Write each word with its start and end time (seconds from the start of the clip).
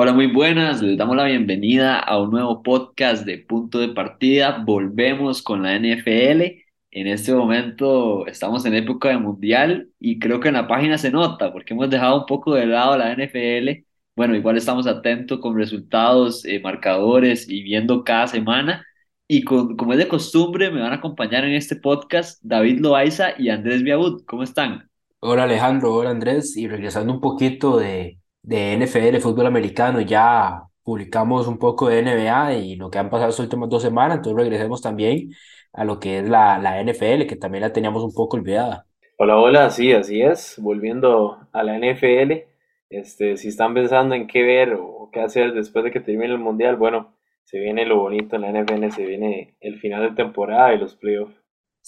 Hola, 0.00 0.12
muy 0.12 0.28
buenas. 0.28 0.80
Les 0.80 0.96
damos 0.96 1.16
la 1.16 1.24
bienvenida 1.24 1.98
a 1.98 2.20
un 2.22 2.30
nuevo 2.30 2.62
podcast 2.62 3.26
de 3.26 3.38
Punto 3.38 3.80
de 3.80 3.88
Partida. 3.88 4.62
Volvemos 4.64 5.42
con 5.42 5.64
la 5.64 5.74
NFL. 5.76 6.64
En 6.92 7.06
este 7.08 7.32
momento 7.34 8.24
estamos 8.28 8.64
en 8.64 8.74
época 8.74 9.08
de 9.08 9.18
mundial 9.18 9.88
y 9.98 10.20
creo 10.20 10.38
que 10.38 10.48
en 10.48 10.54
la 10.54 10.68
página 10.68 10.98
se 10.98 11.10
nota 11.10 11.52
porque 11.52 11.74
hemos 11.74 11.90
dejado 11.90 12.20
un 12.20 12.26
poco 12.26 12.54
de 12.54 12.66
lado 12.66 12.96
la 12.96 13.10
NFL. 13.12 13.84
Bueno, 14.14 14.36
igual 14.36 14.56
estamos 14.56 14.86
atentos 14.86 15.40
con 15.40 15.56
resultados, 15.56 16.44
eh, 16.44 16.60
marcadores 16.60 17.48
y 17.48 17.62
viendo 17.64 18.04
cada 18.04 18.28
semana. 18.28 18.86
Y 19.26 19.42
con- 19.42 19.76
como 19.76 19.94
es 19.94 19.98
de 19.98 20.06
costumbre, 20.08 20.70
me 20.70 20.80
van 20.80 20.92
a 20.92 20.96
acompañar 20.96 21.44
en 21.44 21.54
este 21.54 21.74
podcast 21.74 22.40
David 22.44 22.78
Loaiza 22.80 23.30
y 23.36 23.48
Andrés 23.48 23.82
Viabut. 23.82 24.24
¿Cómo 24.26 24.44
están? 24.44 24.88
Hola 25.18 25.42
Alejandro, 25.42 25.92
hola 25.92 26.10
Andrés, 26.10 26.56
y 26.56 26.68
regresando 26.68 27.12
un 27.12 27.20
poquito 27.20 27.76
de, 27.78 28.17
de 28.42 28.72
NFL, 28.74 29.20
fútbol 29.20 29.46
americano, 29.46 30.00
ya 30.00 30.62
publicamos 30.82 31.46
un 31.48 31.58
poco 31.58 31.88
de 31.88 32.00
NBA 32.00 32.54
y 32.54 32.76
lo 32.76 32.90
que 32.90 32.98
han 32.98 33.10
pasado 33.10 33.30
estas 33.30 33.44
últimas 33.44 33.68
dos 33.68 33.82
semanas, 33.82 34.18
entonces 34.18 34.42
regresemos 34.42 34.80
también 34.82 35.30
a 35.72 35.84
lo 35.84 36.00
que 36.00 36.18
es 36.20 36.28
la, 36.28 36.58
la 36.58 36.80
NFL, 36.80 37.26
que 37.26 37.36
también 37.36 37.62
la 37.62 37.72
teníamos 37.72 38.02
un 38.04 38.14
poco 38.14 38.36
olvidada. 38.36 38.86
Hola, 39.16 39.36
hola, 39.38 39.70
sí, 39.70 39.92
así 39.92 40.22
es. 40.22 40.56
Volviendo 40.58 41.38
a 41.52 41.62
la 41.62 41.76
NFL, 41.76 42.46
este, 42.90 43.36
si 43.36 43.48
están 43.48 43.74
pensando 43.74 44.14
en 44.14 44.26
qué 44.26 44.42
ver 44.42 44.74
o 44.74 45.10
qué 45.12 45.20
hacer 45.20 45.52
después 45.52 45.84
de 45.84 45.90
que 45.90 46.00
termine 46.00 46.32
el 46.32 46.38
mundial, 46.38 46.76
bueno, 46.76 47.14
se 47.44 47.58
viene 47.58 47.84
lo 47.86 47.98
bonito 47.98 48.36
en 48.36 48.42
la 48.42 48.50
NFL, 48.50 48.90
se 48.90 49.06
viene 49.06 49.56
el 49.60 49.78
final 49.80 50.02
de 50.02 50.16
temporada 50.16 50.72
y 50.74 50.78
los 50.78 50.96
playoffs. 50.96 51.37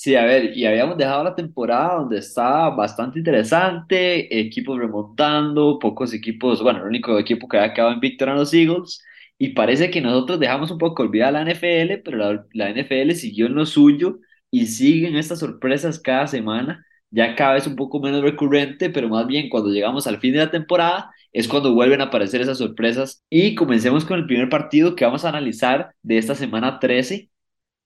Sí, 0.02 0.16
a 0.16 0.24
ver, 0.24 0.56
y 0.56 0.64
habíamos 0.64 0.96
dejado 0.96 1.22
la 1.24 1.34
temporada 1.34 1.96
donde 1.96 2.18
estaba 2.18 2.70
bastante 2.74 3.18
interesante, 3.18 4.40
equipos 4.40 4.78
remontando, 4.78 5.78
pocos 5.78 6.14
equipos, 6.14 6.62
bueno, 6.62 6.78
el 6.80 6.86
único 6.86 7.18
equipo 7.18 7.46
que 7.46 7.58
había 7.58 7.74
quedado 7.74 7.92
invicto 7.92 8.24
eran 8.24 8.36
los 8.38 8.54
Eagles, 8.54 9.04
y 9.36 9.50
parece 9.50 9.90
que 9.90 10.00
nosotros 10.00 10.40
dejamos 10.40 10.70
un 10.70 10.78
poco 10.78 11.02
olvidada 11.02 11.32
la 11.32 11.42
NFL, 11.42 11.98
pero 12.02 12.16
la, 12.16 12.46
la 12.54 12.70
NFL 12.70 13.10
siguió 13.12 13.44
en 13.44 13.54
lo 13.54 13.66
suyo 13.66 14.20
y 14.50 14.68
siguen 14.68 15.16
estas 15.16 15.40
sorpresas 15.40 15.98
cada 16.00 16.26
semana, 16.26 16.86
ya 17.10 17.34
cada 17.34 17.54
vez 17.54 17.66
un 17.66 17.76
poco 17.76 18.00
menos 18.00 18.22
recurrente, 18.22 18.88
pero 18.88 19.10
más 19.10 19.26
bien 19.26 19.50
cuando 19.50 19.68
llegamos 19.68 20.06
al 20.06 20.18
fin 20.18 20.32
de 20.32 20.38
la 20.38 20.50
temporada 20.50 21.10
es 21.30 21.46
cuando 21.46 21.74
vuelven 21.74 22.00
a 22.00 22.04
aparecer 22.04 22.40
esas 22.40 22.58
sorpresas. 22.58 23.22
Y 23.28 23.54
comencemos 23.54 24.04
con 24.06 24.18
el 24.18 24.26
primer 24.26 24.48
partido 24.48 24.96
que 24.96 25.04
vamos 25.04 25.24
a 25.24 25.28
analizar 25.28 25.94
de 26.02 26.16
esta 26.18 26.34
semana 26.34 26.78
13 26.78 27.30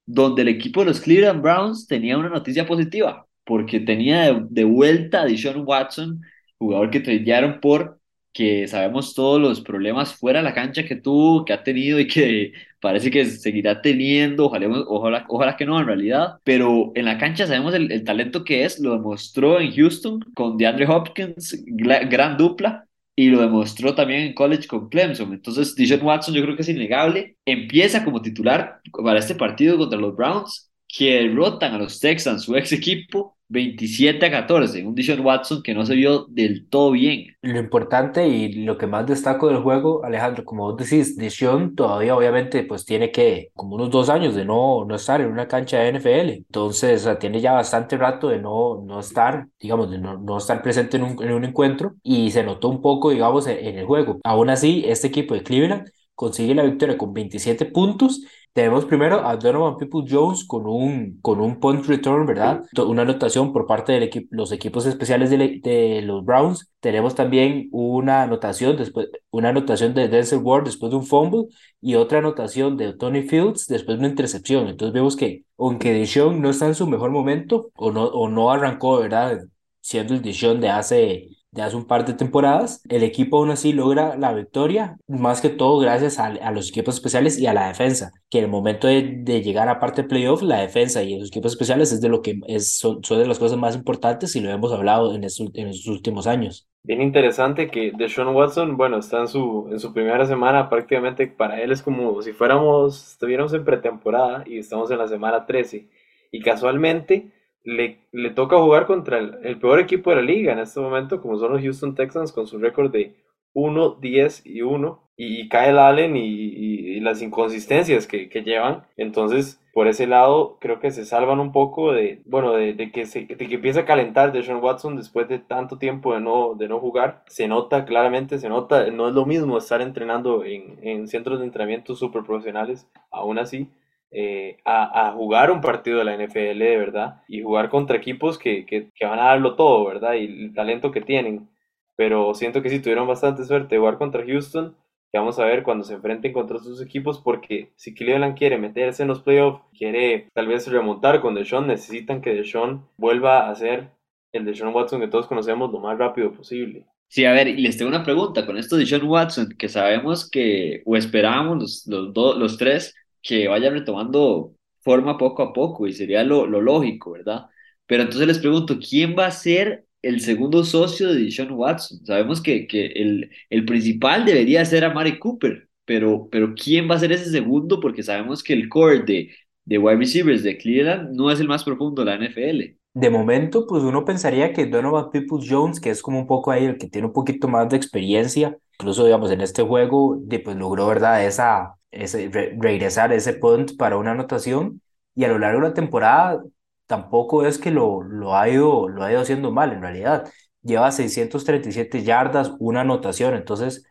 donde 0.06 0.42
el 0.42 0.48
equipo 0.48 0.80
de 0.80 0.86
los 0.86 1.00
Cleveland 1.00 1.42
Browns 1.42 1.86
tenía 1.86 2.18
una 2.18 2.28
noticia 2.28 2.66
positiva, 2.66 3.26
porque 3.44 3.80
tenía 3.80 4.32
de, 4.34 4.64
vuelta 4.64 5.22
a 5.22 5.26
Deshaun 5.26 5.64
Watson, 5.66 6.20
jugador 6.58 6.90
que 6.90 7.00
tradearon 7.00 7.60
por 7.60 8.00
que 8.32 8.66
sabemos 8.66 9.14
todos 9.14 9.40
los 9.40 9.60
problemas 9.60 10.14
fuera 10.14 10.40
de 10.40 10.44
la 10.44 10.54
cancha 10.54 10.84
que 10.84 10.96
tuvo, 10.96 11.44
que 11.44 11.52
ha 11.52 11.62
tenido 11.62 12.00
y 12.00 12.08
que 12.08 12.52
parece 12.80 13.10
que 13.10 13.24
seguirá 13.26 13.80
teniendo, 13.80 14.46
ojalá, 14.46 14.68
ojalá, 14.88 15.24
ojalá 15.28 15.56
que 15.56 15.64
no 15.64 15.80
en 15.80 15.86
realidad, 15.86 16.40
pero 16.44 16.92
en 16.96 17.04
la 17.06 17.16
cancha 17.18 17.46
sabemos 17.46 17.74
el, 17.74 17.92
el 17.92 18.04
talento 18.04 18.44
que 18.44 18.64
es, 18.64 18.80
lo 18.80 18.92
demostró 18.92 19.60
en 19.60 19.72
Houston 19.72 20.20
con 20.34 20.58
DeAndre 20.58 20.86
Hopkins, 20.86 21.64
gran 21.66 22.36
dupla, 22.36 22.83
y 23.16 23.28
lo 23.28 23.40
demostró 23.40 23.94
también 23.94 24.22
en 24.22 24.34
college 24.34 24.66
con 24.66 24.88
Clemson. 24.88 25.32
Entonces, 25.32 25.74
Deshaun 25.74 26.02
Watson 26.02 26.34
yo 26.34 26.42
creo 26.42 26.56
que 26.56 26.62
es 26.62 26.68
innegable. 26.68 27.36
Empieza 27.44 28.04
como 28.04 28.22
titular 28.22 28.80
para 29.02 29.18
este 29.18 29.34
partido 29.34 29.78
contra 29.78 29.98
los 29.98 30.16
Browns, 30.16 30.70
que 30.88 31.14
derrotan 31.14 31.74
a 31.74 31.78
los 31.78 32.00
Texans, 32.00 32.42
su 32.42 32.56
ex 32.56 32.72
equipo, 32.72 33.33
27 33.48 34.26
a 34.26 34.30
14. 34.30 34.84
Un 34.84 34.94
Deshaun 34.94 35.20
Watson 35.20 35.62
que 35.62 35.74
no 35.74 35.84
se 35.86 35.94
vio 35.94 36.26
del 36.28 36.68
todo 36.68 36.92
bien. 36.92 37.36
Lo 37.42 37.58
importante 37.58 38.26
y 38.26 38.64
lo 38.64 38.78
que 38.78 38.86
más 38.86 39.06
destaco 39.06 39.48
del 39.48 39.58
juego, 39.58 40.04
Alejandro, 40.04 40.44
como 40.44 40.64
vos 40.72 40.76
decís, 40.76 41.16
Deshaun 41.16 41.74
todavía 41.74 42.16
obviamente 42.16 42.64
pues 42.64 42.84
tiene 42.84 43.10
que 43.12 43.50
como 43.54 43.76
unos 43.76 43.90
dos 43.90 44.08
años 44.08 44.34
de 44.34 44.44
no, 44.44 44.84
no 44.84 44.94
estar 44.96 45.20
en 45.20 45.28
una 45.28 45.46
cancha 45.48 45.78
de 45.78 45.88
NFL, 45.88 46.30
entonces 46.30 47.02
o 47.02 47.04
sea, 47.04 47.18
tiene 47.18 47.40
ya 47.40 47.52
bastante 47.52 47.96
rato 47.96 48.28
de 48.28 48.38
no, 48.40 48.82
no 48.84 49.00
estar, 49.00 49.46
digamos, 49.60 49.90
de 49.90 49.98
no, 49.98 50.18
no 50.18 50.38
estar 50.38 50.62
presente 50.62 50.96
en 50.96 51.04
un, 51.04 51.22
en 51.22 51.32
un 51.32 51.44
encuentro 51.44 51.94
y 52.02 52.30
se 52.30 52.42
notó 52.44 52.68
un 52.68 52.80
poco, 52.80 53.10
digamos, 53.10 53.46
en, 53.46 53.58
en 53.64 53.78
el 53.78 53.86
juego. 53.86 54.20
Aún 54.24 54.50
así, 54.50 54.84
este 54.86 55.08
equipo 55.08 55.34
de 55.34 55.42
Cleveland 55.42 55.88
consigue 56.14 56.54
la 56.54 56.62
victoria 56.62 56.96
con 56.98 57.12
27 57.12 57.66
puntos. 57.66 58.22
Tenemos 58.52 58.84
primero 58.84 59.26
a 59.26 59.36
Donovan 59.36 59.76
Peoples-Jones 59.76 60.44
con 60.46 60.66
un, 60.66 61.18
con 61.20 61.40
un 61.40 61.58
punt 61.58 61.84
return, 61.86 62.24
¿verdad? 62.24 62.62
Una 62.86 63.02
anotación 63.02 63.52
por 63.52 63.66
parte 63.66 63.92
de 63.92 64.04
equi 64.04 64.28
los 64.30 64.52
equipos 64.52 64.86
especiales 64.86 65.30
de, 65.30 65.60
de 65.62 66.02
los 66.02 66.24
Browns. 66.24 66.70
Tenemos 66.80 67.14
también 67.16 67.68
una 67.72 68.22
anotación, 68.22 68.76
después, 68.76 69.08
una 69.30 69.48
anotación 69.48 69.92
de 69.94 70.08
Denzel 70.08 70.38
Ward 70.38 70.64
después 70.64 70.90
de 70.90 70.96
un 70.98 71.04
fumble 71.04 71.46
y 71.80 71.96
otra 71.96 72.18
anotación 72.18 72.76
de 72.76 72.92
Tony 72.94 73.22
Fields 73.22 73.66
después 73.66 73.96
de 73.98 74.00
una 74.00 74.08
intercepción. 74.08 74.68
Entonces 74.68 74.92
vemos 74.94 75.16
que 75.16 75.44
aunque 75.58 75.92
Deshaun 75.92 76.40
no 76.40 76.50
está 76.50 76.66
en 76.66 76.74
su 76.74 76.86
mejor 76.86 77.10
momento 77.10 77.70
o 77.76 77.90
no, 77.92 78.04
o 78.04 78.28
no 78.28 78.50
arrancó, 78.50 78.98
¿verdad? 79.00 79.40
Siendo 79.80 80.14
el 80.14 80.22
Deshaun 80.22 80.60
de 80.60 80.68
hace 80.70 81.28
de 81.54 81.62
hace 81.62 81.76
un 81.76 81.86
par 81.86 82.04
de 82.04 82.14
temporadas, 82.14 82.82
el 82.88 83.02
equipo 83.02 83.38
aún 83.38 83.50
así 83.50 83.72
logra 83.72 84.16
la 84.16 84.32
victoria, 84.32 84.96
más 85.08 85.40
que 85.40 85.50
todo 85.50 85.78
gracias 85.78 86.18
a, 86.18 86.26
a 86.26 86.50
los 86.52 86.68
equipos 86.70 86.94
especiales 86.96 87.38
y 87.38 87.46
a 87.46 87.54
la 87.54 87.68
defensa, 87.68 88.12
que 88.30 88.38
en 88.38 88.44
el 88.44 88.50
momento 88.50 88.86
de, 88.88 89.02
de 89.22 89.42
llegar 89.42 89.68
a 89.68 89.80
parte 89.80 90.02
de 90.02 90.08
playoff, 90.08 90.42
la 90.42 90.60
defensa 90.60 91.02
y 91.02 91.18
los 91.18 91.28
equipos 91.28 91.52
especiales 91.52 91.92
es 91.92 92.00
de 92.00 92.08
lo 92.08 92.22
que 92.22 92.40
es, 92.46 92.76
son, 92.78 93.02
son 93.04 93.18
de 93.18 93.26
las 93.26 93.38
cosas 93.38 93.58
más 93.58 93.76
importantes 93.76 94.34
y 94.36 94.40
lo 94.40 94.50
hemos 94.50 94.72
hablado 94.72 95.14
en, 95.14 95.24
estos, 95.24 95.50
en 95.54 95.68
estos 95.68 95.86
últimos 95.88 96.26
años. 96.26 96.68
Bien 96.82 97.00
interesante 97.00 97.70
que 97.70 97.92
Deshaun 97.96 98.34
Watson, 98.36 98.76
bueno, 98.76 98.98
está 98.98 99.20
en 99.20 99.28
su, 99.28 99.68
en 99.70 99.80
su 99.80 99.94
primera 99.94 100.26
semana, 100.26 100.68
prácticamente 100.68 101.26
para 101.26 101.60
él 101.62 101.72
es 101.72 101.82
como 101.82 102.20
si 102.20 102.32
fuéramos, 102.32 103.12
estuviéramos 103.12 103.54
en 103.54 103.64
pretemporada 103.64 104.44
y 104.46 104.58
estamos 104.58 104.90
en 104.90 104.98
la 104.98 105.08
semana 105.08 105.46
13. 105.46 105.88
Y 106.30 106.40
casualmente 106.42 107.30
le, 107.64 108.06
le 108.12 108.30
toca 108.30 108.58
jugar 108.58 108.86
contra 108.86 109.18
el, 109.18 109.38
el 109.42 109.58
peor 109.58 109.80
equipo 109.80 110.10
de 110.10 110.16
la 110.16 110.22
liga 110.22 110.52
en 110.52 110.58
este 110.58 110.80
momento, 110.80 111.20
como 111.20 111.38
son 111.38 111.52
los 111.52 111.62
Houston 111.62 111.94
Texans, 111.94 112.32
con 112.32 112.46
su 112.46 112.58
récord 112.58 112.92
de 112.92 113.16
1, 113.54 113.98
10 114.00 114.46
y 114.46 114.62
1, 114.62 115.00
y, 115.16 115.40
y 115.40 115.48
Kyle 115.48 115.78
Allen 115.78 116.16
y, 116.16 117.00
las 117.00 117.20
inconsistencias 117.20 118.06
que, 118.06 118.30
que 118.30 118.42
llevan. 118.42 118.84
Entonces, 118.96 119.60
por 119.74 119.88
ese 119.88 120.06
lado, 120.06 120.56
creo 120.58 120.80
que 120.80 120.90
se 120.90 121.04
salvan 121.04 121.38
un 121.38 121.52
poco 121.52 121.92
de, 121.92 122.22
bueno, 122.24 122.52
de, 122.52 122.72
de 122.72 122.90
que, 122.90 123.04
se, 123.04 123.26
de 123.26 123.36
que 123.36 123.54
empieza 123.56 123.80
a 123.80 123.84
calentar 123.84 124.32
Deshaun 124.32 124.62
Watson 124.62 124.96
después 124.96 125.28
de 125.28 125.38
tanto 125.38 125.76
tiempo 125.76 126.14
de 126.14 126.20
no, 126.20 126.54
de 126.54 126.68
no 126.68 126.80
jugar. 126.80 127.22
Se 127.26 127.46
nota, 127.46 127.84
claramente 127.84 128.38
se 128.38 128.48
nota, 128.48 128.90
no 128.90 129.08
es 129.08 129.14
lo 129.14 129.26
mismo 129.26 129.58
estar 129.58 129.82
entrenando 129.82 130.44
en, 130.44 130.78
en 130.82 131.08
centros 131.08 131.40
de 131.40 131.44
entrenamiento 131.46 131.94
súper 131.94 132.22
profesionales, 132.22 132.88
aún 133.10 133.38
así 133.38 133.68
eh, 134.14 134.58
a, 134.64 135.08
a 135.08 135.12
jugar 135.12 135.50
un 135.50 135.60
partido 135.60 135.98
de 135.98 136.04
la 136.04 136.14
NFL 136.14 136.58
de 136.64 136.76
verdad 136.78 137.22
y 137.28 137.42
jugar 137.42 137.68
contra 137.70 137.96
equipos 137.96 138.38
que, 138.38 138.64
que, 138.66 138.90
que 138.94 139.06
van 139.06 139.18
a 139.18 139.24
darlo 139.26 139.56
todo, 139.56 139.84
¿verdad? 139.86 140.14
Y 140.14 140.24
el 140.26 140.54
talento 140.54 140.92
que 140.92 141.00
tienen. 141.02 141.48
Pero 141.96 142.34
siento 142.34 142.62
que 142.62 142.70
sí 142.70 142.80
tuvieron 142.80 143.06
bastante 143.08 143.44
suerte 143.44 143.74
de 143.74 143.78
jugar 143.80 143.98
contra 143.98 144.24
Houston, 144.26 144.76
que 145.12 145.18
vamos 145.18 145.38
a 145.38 145.44
ver 145.44 145.62
cuando 145.62 145.84
se 145.84 145.94
enfrenten 145.94 146.32
contra 146.32 146.58
sus 146.58 146.80
equipos, 146.82 147.20
porque 147.20 147.72
si 147.76 147.94
Cleveland 147.94 148.36
quiere 148.36 148.58
meterse 148.58 149.02
en 149.02 149.08
los 149.08 149.22
playoffs, 149.22 149.62
quiere 149.76 150.28
tal 150.34 150.48
vez 150.48 150.66
remontar 150.68 151.20
con 151.20 151.34
Deshaun, 151.34 151.66
necesitan 151.68 152.20
que 152.20 152.34
Deshaun 152.34 152.88
vuelva 152.96 153.48
a 153.50 153.54
ser 153.54 153.90
el 154.32 154.44
Deshaun 154.44 154.74
Watson 154.74 155.00
que 155.00 155.08
todos 155.08 155.26
conocemos 155.26 155.70
lo 155.72 155.78
más 155.80 155.98
rápido 155.98 156.32
posible. 156.32 156.86
Sí, 157.08 157.24
a 157.24 157.32
ver, 157.32 157.46
y 157.48 157.56
les 157.62 157.76
tengo 157.76 157.88
una 157.90 158.02
pregunta 158.02 158.44
con 158.44 158.58
esto 158.58 158.74
de 158.76 158.80
Deshaun 158.84 159.04
Watson, 159.08 159.48
que 159.56 159.68
sabemos 159.68 160.28
que, 160.28 160.82
o 160.84 160.96
esperábamos 160.96 161.86
los, 161.86 162.12
los, 162.16 162.36
los 162.36 162.58
tres, 162.58 162.94
que 163.24 163.48
vaya 163.48 163.70
retomando 163.70 164.56
forma 164.82 165.18
poco 165.18 165.42
a 165.44 165.54
poco, 165.54 165.88
y 165.88 165.94
sería 165.94 166.24
lo, 166.24 166.46
lo 166.46 166.62
lógico, 166.62 167.12
¿verdad? 167.12 167.46
Pero 167.86 168.04
entonces 168.04 168.28
les 168.28 168.38
pregunto, 168.40 168.78
¿quién 168.80 169.16
va 169.18 169.26
a 169.26 169.32
ser 169.32 169.86
el 170.02 170.20
segundo 170.22 170.64
socio 170.64 171.12
de 171.12 171.24
Deshaun 171.24 171.52
Watson? 171.52 172.04
Sabemos 172.06 172.42
que, 172.42 172.66
que 172.68 172.86
el, 172.88 173.30
el 173.50 173.66
principal 173.66 174.24
debería 174.26 174.64
ser 174.66 174.84
Amari 174.84 175.18
Cooper, 175.18 175.68
pero, 175.86 176.28
pero 176.30 176.54
¿quién 176.54 176.90
va 176.90 176.96
a 176.96 177.00
ser 177.00 177.12
ese 177.12 177.30
segundo? 177.30 177.80
Porque 177.80 178.04
sabemos 178.04 178.42
que 178.44 178.54
el 178.54 178.68
core 178.68 179.02
de, 179.04 179.32
de 179.64 179.78
wide 179.78 179.96
receivers 179.98 180.42
de 180.44 180.58
Cleveland 180.58 181.16
no 181.16 181.30
es 181.30 181.40
el 181.40 181.48
más 181.48 181.64
profundo 181.64 182.04
de 182.04 182.10
la 182.10 182.16
NFL. 182.16 182.76
De 182.94 183.10
momento, 183.10 183.66
pues 183.66 183.82
uno 183.82 184.04
pensaría 184.04 184.52
que 184.52 184.66
Donovan 184.66 185.10
Peoples-Jones, 185.10 185.80
que 185.80 185.90
es 185.90 186.00
como 186.00 186.20
un 186.20 186.26
poco 186.28 186.52
ahí 186.52 186.64
el 186.64 186.78
que 186.78 186.88
tiene 186.88 187.08
un 187.08 187.12
poquito 187.12 187.48
más 187.48 187.68
de 187.68 187.76
experiencia, 187.76 188.56
incluso 188.78 189.04
digamos 189.04 189.32
en 189.32 189.40
este 189.40 189.62
juego, 189.64 190.16
pues 190.44 190.56
logró, 190.56 190.86
¿verdad? 190.86 191.26
Esa, 191.26 191.74
ese, 191.94 192.28
re- 192.32 192.56
regresar 192.60 193.12
ese 193.12 193.34
punt 193.34 193.76
para 193.76 193.96
una 193.96 194.12
anotación 194.12 194.80
y 195.14 195.24
a 195.24 195.28
lo 195.28 195.38
largo 195.38 195.60
de 195.62 195.68
la 195.68 195.74
temporada 195.74 196.42
tampoco 196.86 197.46
es 197.46 197.58
que 197.58 197.70
lo, 197.70 198.02
lo 198.02 198.36
ha 198.36 198.48
ido, 198.48 198.88
lo 198.88 199.02
ha 199.04 199.08
haciendo 199.20 199.50
mal 199.52 199.72
en 199.72 199.82
realidad. 199.82 200.30
Lleva 200.62 200.92
637 200.92 202.02
yardas, 202.04 202.52
una 202.58 202.80
anotación, 202.82 203.34
entonces 203.34 203.84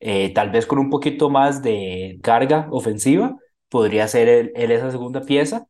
eh, 0.00 0.32
tal 0.34 0.50
vez 0.50 0.66
con 0.66 0.78
un 0.78 0.90
poquito 0.90 1.30
más 1.30 1.62
de 1.62 2.18
carga 2.22 2.68
ofensiva 2.70 3.36
podría 3.68 4.08
ser 4.08 4.28
él, 4.28 4.52
él 4.56 4.70
esa 4.72 4.90
segunda 4.90 5.22
pieza. 5.22 5.66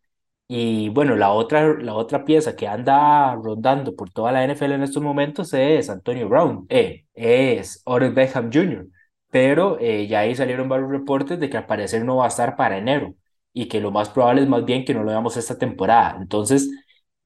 Y 0.49 0.90
bueno, 0.90 1.17
la 1.17 1.31
otra, 1.32 1.75
la 1.81 1.94
otra 1.94 2.25
pieza 2.25 2.56
que 2.56 2.69
anda 2.69 3.34
rondando 3.37 3.94
por 3.96 4.11
toda 4.11 4.32
la 4.32 4.44
NFL 4.44 4.75
en 4.75 4.82
estos 4.82 5.02
momentos 5.02 5.52
es 5.55 5.88
Antonio 5.88 6.29
Brown, 6.29 6.67
eh, 6.69 7.06
es 7.14 7.81
Odell 7.87 8.12
Beckham 8.12 8.50
Jr. 8.52 8.87
pero 9.32 9.79
eh, 9.81 10.06
ya 10.08 10.20
ahí 10.20 10.34
salieron 10.34 10.69
varios 10.69 10.90
reportes 10.90 11.40
de 11.40 11.49
que 11.50 11.56
al 11.56 11.67
parecer 11.67 12.05
no 12.05 12.17
va 12.17 12.26
a 12.26 12.29
estar 12.29 12.55
para 12.56 12.76
enero 12.79 13.14
y 13.55 13.67
que 13.69 13.81
lo 13.81 13.90
más 13.90 14.11
probable 14.11 14.43
es 14.43 14.49
más 14.49 14.64
bien 14.67 14.84
que 14.84 14.93
no 14.94 15.02
lo 15.02 15.08
veamos 15.11 15.38
esta 15.38 15.56
temporada. 15.58 16.19
Entonces, 16.20 16.70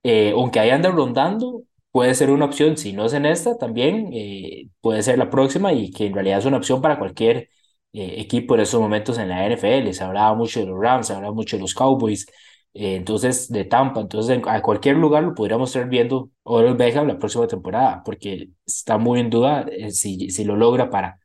eh, 0.04 0.30
aunque 0.32 0.60
ahí 0.60 0.70
anda 0.70 0.90
rondando, 0.90 1.64
puede 1.90 2.14
ser 2.14 2.30
una 2.30 2.44
opción, 2.44 2.76
si 2.76 2.92
no 2.92 3.06
es 3.06 3.12
en 3.12 3.26
esta, 3.26 3.58
también 3.58 4.10
eh, 4.12 4.68
puede 4.80 5.02
ser 5.02 5.18
la 5.18 5.30
próxima 5.30 5.72
y 5.72 5.90
que 5.90 6.06
en 6.06 6.14
realidad 6.14 6.38
es 6.38 6.44
una 6.46 6.58
opción 6.58 6.80
para 6.80 6.98
cualquier 6.98 7.50
equipo 7.92 8.54
en 8.54 8.60
estos 8.60 8.80
momentos 8.80 9.18
en 9.18 9.28
la 9.30 9.46
NFL. 9.46 9.92
Se 9.94 10.04
hablaba 10.04 10.34
mucho 10.34 10.60
de 10.60 10.66
los 10.66 10.78
Rams, 10.78 11.06
se 11.08 11.14
hablaba 11.14 11.34
mucho 11.34 11.56
de 11.56 11.62
los 11.62 11.74
Cowboys, 11.74 12.26
entonces 12.74 13.48
de 13.50 13.64
Tampa, 13.64 14.00
entonces 14.02 14.38
a 14.46 14.60
cualquier 14.62 14.96
lugar 14.96 15.22
lo 15.24 15.34
podríamos 15.34 15.70
estar 15.74 15.88
viendo 15.88 16.30
Odell 16.42 16.74
Beckham 16.74 17.06
la 17.08 17.18
próxima 17.18 17.46
temporada, 17.46 18.02
porque 18.04 18.50
está 18.66 18.98
muy 18.98 19.20
en 19.20 19.30
duda 19.30 19.64
si, 19.90 20.28
si 20.30 20.44
lo 20.44 20.56
logra 20.56 20.90
para 20.90 21.18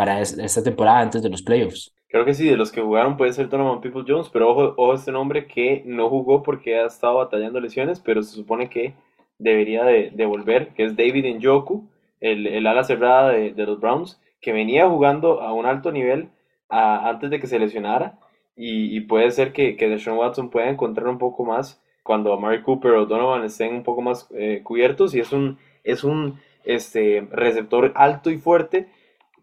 para 0.00 0.22
esta 0.22 0.62
temporada 0.62 1.00
antes 1.00 1.22
de 1.22 1.28
los 1.28 1.42
playoffs. 1.42 1.92
Creo 2.08 2.24
que 2.24 2.32
sí, 2.32 2.48
de 2.48 2.56
los 2.56 2.72
que 2.72 2.80
jugaron 2.80 3.18
puede 3.18 3.34
ser 3.34 3.50
Donovan 3.50 3.82
People 3.82 4.04
Jones, 4.08 4.30
pero 4.32 4.48
ojo, 4.48 4.72
ojo 4.78 4.94
este 4.94 5.12
nombre 5.12 5.46
que 5.46 5.82
no 5.84 6.08
jugó 6.08 6.42
porque 6.42 6.78
ha 6.78 6.86
estado 6.86 7.16
batallando 7.16 7.60
lesiones, 7.60 8.00
pero 8.00 8.22
se 8.22 8.34
supone 8.34 8.70
que 8.70 8.94
debería 9.36 9.84
de, 9.84 10.10
de 10.10 10.24
volver, 10.24 10.68
que 10.68 10.84
es 10.84 10.96
David 10.96 11.26
Njoku, 11.36 11.86
el, 12.18 12.46
el 12.46 12.66
ala 12.66 12.82
cerrada 12.82 13.28
de, 13.28 13.52
de, 13.52 13.66
los 13.66 13.78
Browns, 13.78 14.18
que 14.40 14.54
venía 14.54 14.88
jugando 14.88 15.42
a 15.42 15.52
un 15.52 15.66
alto 15.66 15.92
nivel 15.92 16.30
antes 16.70 17.28
de 17.28 17.38
que 17.38 17.46
se 17.46 17.58
lesionara, 17.58 18.18
y, 18.56 18.96
y, 18.96 19.00
puede 19.00 19.30
ser 19.32 19.52
que, 19.52 19.76
que 19.76 19.90
Deshaun 19.90 20.16
Watson 20.16 20.48
pueda 20.48 20.70
encontrar 20.70 21.08
un 21.08 21.18
poco 21.18 21.44
más 21.44 21.78
cuando 22.02 22.32
Amari 22.32 22.62
Cooper 22.62 22.92
o 22.92 23.04
Donovan 23.04 23.44
estén 23.44 23.74
un 23.74 23.82
poco 23.82 24.00
más 24.00 24.26
eh, 24.34 24.62
cubiertos, 24.64 25.14
y 25.14 25.20
es 25.20 25.30
un, 25.30 25.58
es 25.84 26.04
un 26.04 26.40
este, 26.64 27.28
receptor 27.30 27.92
alto 27.96 28.30
y 28.30 28.38
fuerte, 28.38 28.88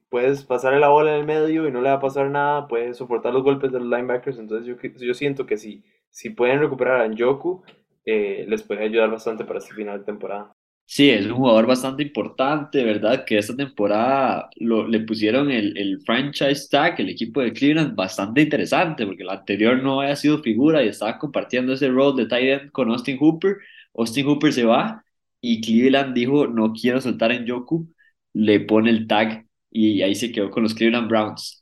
puedes 0.10 0.44
pasarle 0.44 0.80
la 0.80 0.90
bola 0.90 1.14
en 1.14 1.22
el 1.22 1.26
medio 1.26 1.68
y 1.68 1.72
no 1.72 1.82
le 1.82 1.90
va 1.90 1.96
a 1.96 2.00
pasar 2.02 2.30
nada, 2.30 2.68
puedes 2.68 2.98
soportar 2.98 3.34
los 3.34 3.44
golpes 3.44 3.72
de 3.72 3.80
los 3.80 3.90
linebackers, 3.90 4.40
entonces 4.40 4.68
yo, 4.68 4.76
yo 5.06 5.14
siento 5.14 5.46
que 5.46 5.58
si, 5.58 5.84
si 6.10 6.30
pueden 6.32 6.60
recuperar 6.60 7.02
a 7.02 7.08
Njoku, 7.08 7.64
eh, 8.06 8.46
les 8.48 8.64
puede 8.64 8.86
ayudar 8.86 9.12
bastante 9.12 9.46
para 9.46 9.60
este 9.60 9.74
final 9.76 10.00
de 10.00 10.06
temporada. 10.06 10.52
Sí, 10.90 11.10
es 11.10 11.26
un 11.26 11.34
jugador 11.34 11.66
bastante 11.68 12.02
importante, 12.04 12.84
¿verdad? 12.84 13.26
Que 13.26 13.38
esta 13.38 13.56
temporada 13.56 14.50
lo, 14.56 14.88
le 14.88 15.02
pusieron 15.02 15.52
el, 15.52 15.78
el 15.78 16.00
franchise 16.02 16.70
tag, 16.72 17.00
el 17.02 17.10
equipo 17.10 17.42
de 17.42 17.52
Cleveland, 17.52 17.94
bastante 17.96 18.42
interesante, 18.42 19.06
porque 19.06 19.24
el 19.24 19.30
anterior 19.30 19.84
no 19.84 20.00
había 20.02 20.16
sido 20.16 20.42
figura 20.42 20.84
y 20.84 20.88
estaba 20.88 21.20
compartiendo 21.20 21.74
ese 21.74 21.90
rol 21.90 22.16
de 22.16 22.26
tight 22.28 22.62
end 22.62 22.72
con 22.72 22.90
Austin 22.90 23.18
Hooper. 23.20 23.58
Austin 23.96 24.28
Hooper 24.28 24.54
se 24.54 24.64
va 24.64 25.04
y 25.42 25.60
Cleveland 25.62 26.16
dijo, 26.16 26.48
no 26.48 26.72
quiero 26.74 27.02
soltar 27.02 27.34
en 27.34 27.48
Joku, 27.48 27.94
le 28.34 28.62
pone 28.62 28.90
el 28.90 29.08
tag 29.08 29.47
y 29.86 30.02
ahí 30.02 30.16
se 30.16 30.32
quedó 30.32 30.50
con 30.50 30.64
los 30.64 30.74
Cleveland 30.74 31.10
Browns. 31.10 31.62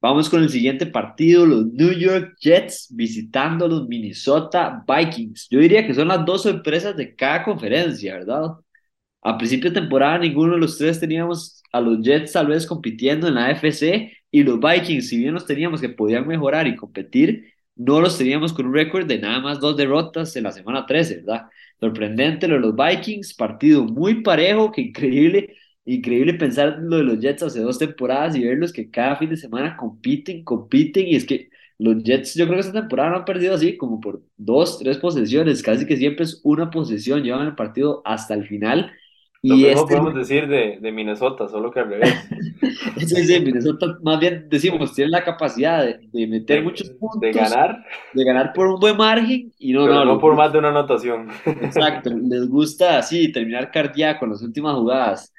Vamos 0.00 0.28
con 0.30 0.42
el 0.42 0.50
siguiente 0.50 0.86
partido, 0.86 1.46
los 1.46 1.66
New 1.66 1.92
York 1.92 2.36
Jets 2.40 2.88
visitando 2.90 3.66
los 3.66 3.88
Minnesota 3.88 4.84
Vikings. 4.86 5.48
Yo 5.50 5.58
diría 5.58 5.86
que 5.86 5.94
son 5.94 6.08
las 6.08 6.24
dos 6.24 6.42
sorpresas 6.42 6.96
de 6.96 7.14
cada 7.16 7.42
conferencia, 7.42 8.14
¿verdad? 8.14 8.52
A 9.22 9.36
principio 9.36 9.70
de 9.70 9.80
temporada 9.80 10.18
ninguno 10.18 10.54
de 10.54 10.60
los 10.60 10.78
tres 10.78 11.00
teníamos 11.00 11.62
a 11.72 11.80
los 11.80 12.00
Jets 12.02 12.32
tal 12.32 12.46
vez 12.48 12.66
compitiendo 12.66 13.26
en 13.28 13.34
la 13.34 13.46
AFC 13.46 14.12
y 14.30 14.42
los 14.44 14.60
Vikings, 14.60 15.08
si 15.08 15.18
bien 15.18 15.34
los 15.34 15.46
teníamos 15.46 15.80
que 15.80 15.88
podían 15.88 16.26
mejorar 16.26 16.66
y 16.66 16.76
competir, 16.76 17.52
no 17.74 18.00
los 18.00 18.16
teníamos 18.18 18.52
con 18.52 18.66
un 18.66 18.74
récord 18.74 19.06
de 19.06 19.18
nada 19.18 19.40
más 19.40 19.60
dos 19.60 19.76
derrotas 19.76 20.36
en 20.36 20.44
la 20.44 20.52
semana 20.52 20.86
13, 20.86 21.16
¿verdad? 21.22 21.46
Sorprendente 21.80 22.48
lo 22.48 22.54
de 22.54 22.60
los 22.60 22.74
Vikings, 22.76 23.34
partido 23.34 23.84
muy 23.84 24.22
parejo, 24.22 24.70
que 24.72 24.82
increíble 24.82 25.56
increíble 25.86 26.34
pensar 26.34 26.78
lo 26.80 26.96
de 26.96 27.04
los 27.04 27.20
Jets 27.20 27.44
hace 27.44 27.60
dos 27.60 27.78
temporadas 27.78 28.36
y 28.36 28.44
verlos 28.44 28.72
que 28.72 28.90
cada 28.90 29.16
fin 29.16 29.30
de 29.30 29.36
semana 29.36 29.76
compiten, 29.76 30.44
compiten, 30.44 31.06
y 31.06 31.14
es 31.14 31.24
que 31.24 31.48
los 31.78 32.02
Jets 32.02 32.34
yo 32.34 32.44
creo 32.46 32.56
que 32.56 32.66
esta 32.66 32.80
temporada 32.80 33.10
no 33.10 33.16
han 33.18 33.24
perdido 33.24 33.54
así 33.54 33.76
como 33.76 34.00
por 34.00 34.20
dos, 34.36 34.78
tres 34.78 34.98
posesiones, 34.98 35.62
casi 35.62 35.86
que 35.86 35.96
siempre 35.96 36.24
es 36.24 36.40
una 36.42 36.70
posesión, 36.70 37.22
llevan 37.22 37.46
el 37.46 37.54
partido 37.54 38.02
hasta 38.04 38.34
el 38.34 38.46
final. 38.46 38.92
Y 39.42 39.50
Lo 39.50 39.56
mismo 39.56 39.70
este... 39.82 39.94
podemos 39.94 40.14
decir 40.14 40.48
de, 40.48 40.78
de, 40.80 40.92
Minnesota, 40.92 41.46
solo 41.46 41.70
que 41.70 41.78
al 41.78 41.90
revés. 41.90 42.28
sí, 42.96 43.24
sí, 43.24 43.40
Minnesota 43.40 43.98
más 44.02 44.18
bien 44.18 44.48
decimos, 44.48 44.92
tiene 44.92 45.10
la 45.10 45.22
capacidad 45.22 45.84
de, 45.84 46.00
de 46.10 46.26
meter 46.26 46.64
muchos 46.64 46.90
puntos. 46.90 47.20
De 47.20 47.30
ganar. 47.30 47.84
De 48.12 48.24
ganar 48.24 48.52
por 48.52 48.66
un 48.66 48.80
buen 48.80 48.96
margen 48.96 49.52
y 49.58 49.72
no, 49.72 49.82
Pero 49.84 49.94
no, 49.94 50.04
no 50.04 50.18
por 50.18 50.34
más 50.34 50.52
de 50.52 50.58
una 50.58 50.70
anotación. 50.70 51.28
Exacto, 51.44 52.10
les 52.10 52.48
gusta 52.48 52.98
así 52.98 53.30
terminar 53.30 53.70
cardíaco 53.70 54.24
en 54.24 54.32
las 54.32 54.42
últimas 54.42 54.74
jugadas. 54.74 55.32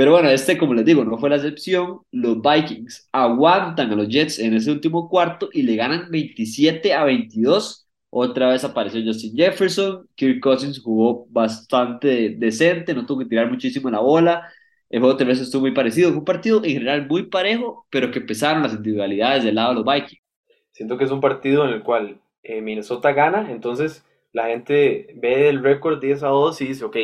Pero 0.00 0.12
bueno, 0.12 0.30
este, 0.30 0.56
como 0.56 0.72
les 0.72 0.86
digo, 0.86 1.04
no 1.04 1.18
fue 1.18 1.28
la 1.28 1.36
excepción. 1.36 2.00
Los 2.10 2.38
Vikings 2.40 3.10
aguantan 3.12 3.92
a 3.92 3.94
los 3.94 4.08
Jets 4.08 4.38
en 4.38 4.54
ese 4.54 4.70
último 4.70 5.10
cuarto 5.10 5.50
y 5.52 5.60
le 5.60 5.76
ganan 5.76 6.10
27 6.10 6.94
a 6.94 7.04
22. 7.04 7.86
Otra 8.08 8.48
vez 8.48 8.64
apareció 8.64 9.02
Justin 9.04 9.36
Jefferson. 9.36 10.08
Kirk 10.14 10.40
Cousins 10.40 10.80
jugó 10.80 11.26
bastante 11.28 12.30
decente, 12.30 12.94
no 12.94 13.04
tuvo 13.04 13.18
que 13.18 13.26
tirar 13.26 13.50
muchísimo 13.50 13.90
la 13.90 14.00
bola. 14.00 14.48
El 14.88 15.00
juego 15.00 15.18
vez 15.18 15.38
estuvo 15.38 15.60
muy 15.60 15.72
parecido. 15.72 16.08
Fue 16.08 16.20
un 16.20 16.24
partido 16.24 16.64
en 16.64 16.70
general 16.70 17.06
muy 17.06 17.24
parejo, 17.24 17.86
pero 17.90 18.10
que 18.10 18.22
pesaron 18.22 18.62
las 18.62 18.72
individualidades 18.72 19.44
del 19.44 19.56
lado 19.56 19.74
de 19.74 19.82
los 19.82 19.84
Vikings. 19.84 20.22
Siento 20.72 20.96
que 20.96 21.04
es 21.04 21.10
un 21.10 21.20
partido 21.20 21.66
en 21.68 21.74
el 21.74 21.82
cual 21.82 22.18
eh, 22.42 22.62
Minnesota 22.62 23.12
gana, 23.12 23.50
entonces 23.50 24.02
la 24.32 24.46
gente 24.46 25.08
ve 25.16 25.50
el 25.50 25.62
récord 25.62 26.00
10 26.00 26.22
a 26.22 26.28
2 26.28 26.58
y 26.62 26.68
dice, 26.68 26.86
ok, 26.86 26.96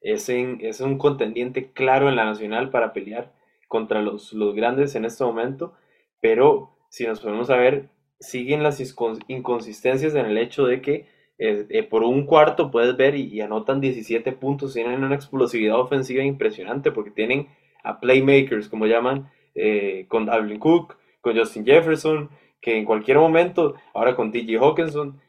es, 0.00 0.28
es 0.28 0.80
un 0.80 0.98
contendiente 0.98 1.72
claro 1.72 2.08
en 2.08 2.16
la 2.16 2.24
nacional 2.24 2.70
para 2.70 2.92
pelear 2.92 3.32
contra 3.68 4.02
los, 4.02 4.32
los 4.32 4.54
grandes 4.54 4.94
en 4.94 5.04
este 5.04 5.24
momento, 5.24 5.74
pero 6.20 6.76
si 6.88 7.06
nos 7.06 7.20
ponemos 7.20 7.50
a 7.50 7.56
ver, 7.56 7.90
siguen 8.20 8.62
las 8.62 8.82
inconsistencias 9.28 10.14
en 10.14 10.26
el 10.26 10.38
hecho 10.38 10.66
de 10.66 10.80
que 10.80 11.06
eh, 11.38 11.66
eh, 11.68 11.82
por 11.84 12.02
un 12.02 12.26
cuarto 12.26 12.70
puedes 12.70 12.96
ver 12.96 13.14
y, 13.14 13.40
anotan 13.40 13.80
17 13.80 14.32
puntos, 14.32 14.74
tienen 14.74 15.04
una 15.04 15.14
explosividad 15.14 15.78
ofensiva 15.78 16.22
impresionante 16.24 16.90
porque 16.90 17.12
tienen 17.12 17.48
a 17.84 18.00
playmakers, 18.00 18.68
como 18.68 18.86
llaman, 18.86 19.30
eh, 19.54 20.06
con 20.08 20.26
Dalvin 20.26 20.58
Cook, 20.58 20.96
con 21.20 21.36
Justin 21.36 21.64
Jefferson, 21.64 22.30
que 22.60 22.76
en 22.76 22.84
cualquier 22.84 23.18
momento, 23.18 23.74
ahora 23.94 24.16
con 24.16 24.32
TJ 24.32 24.56
Hawkinson, 24.58 25.20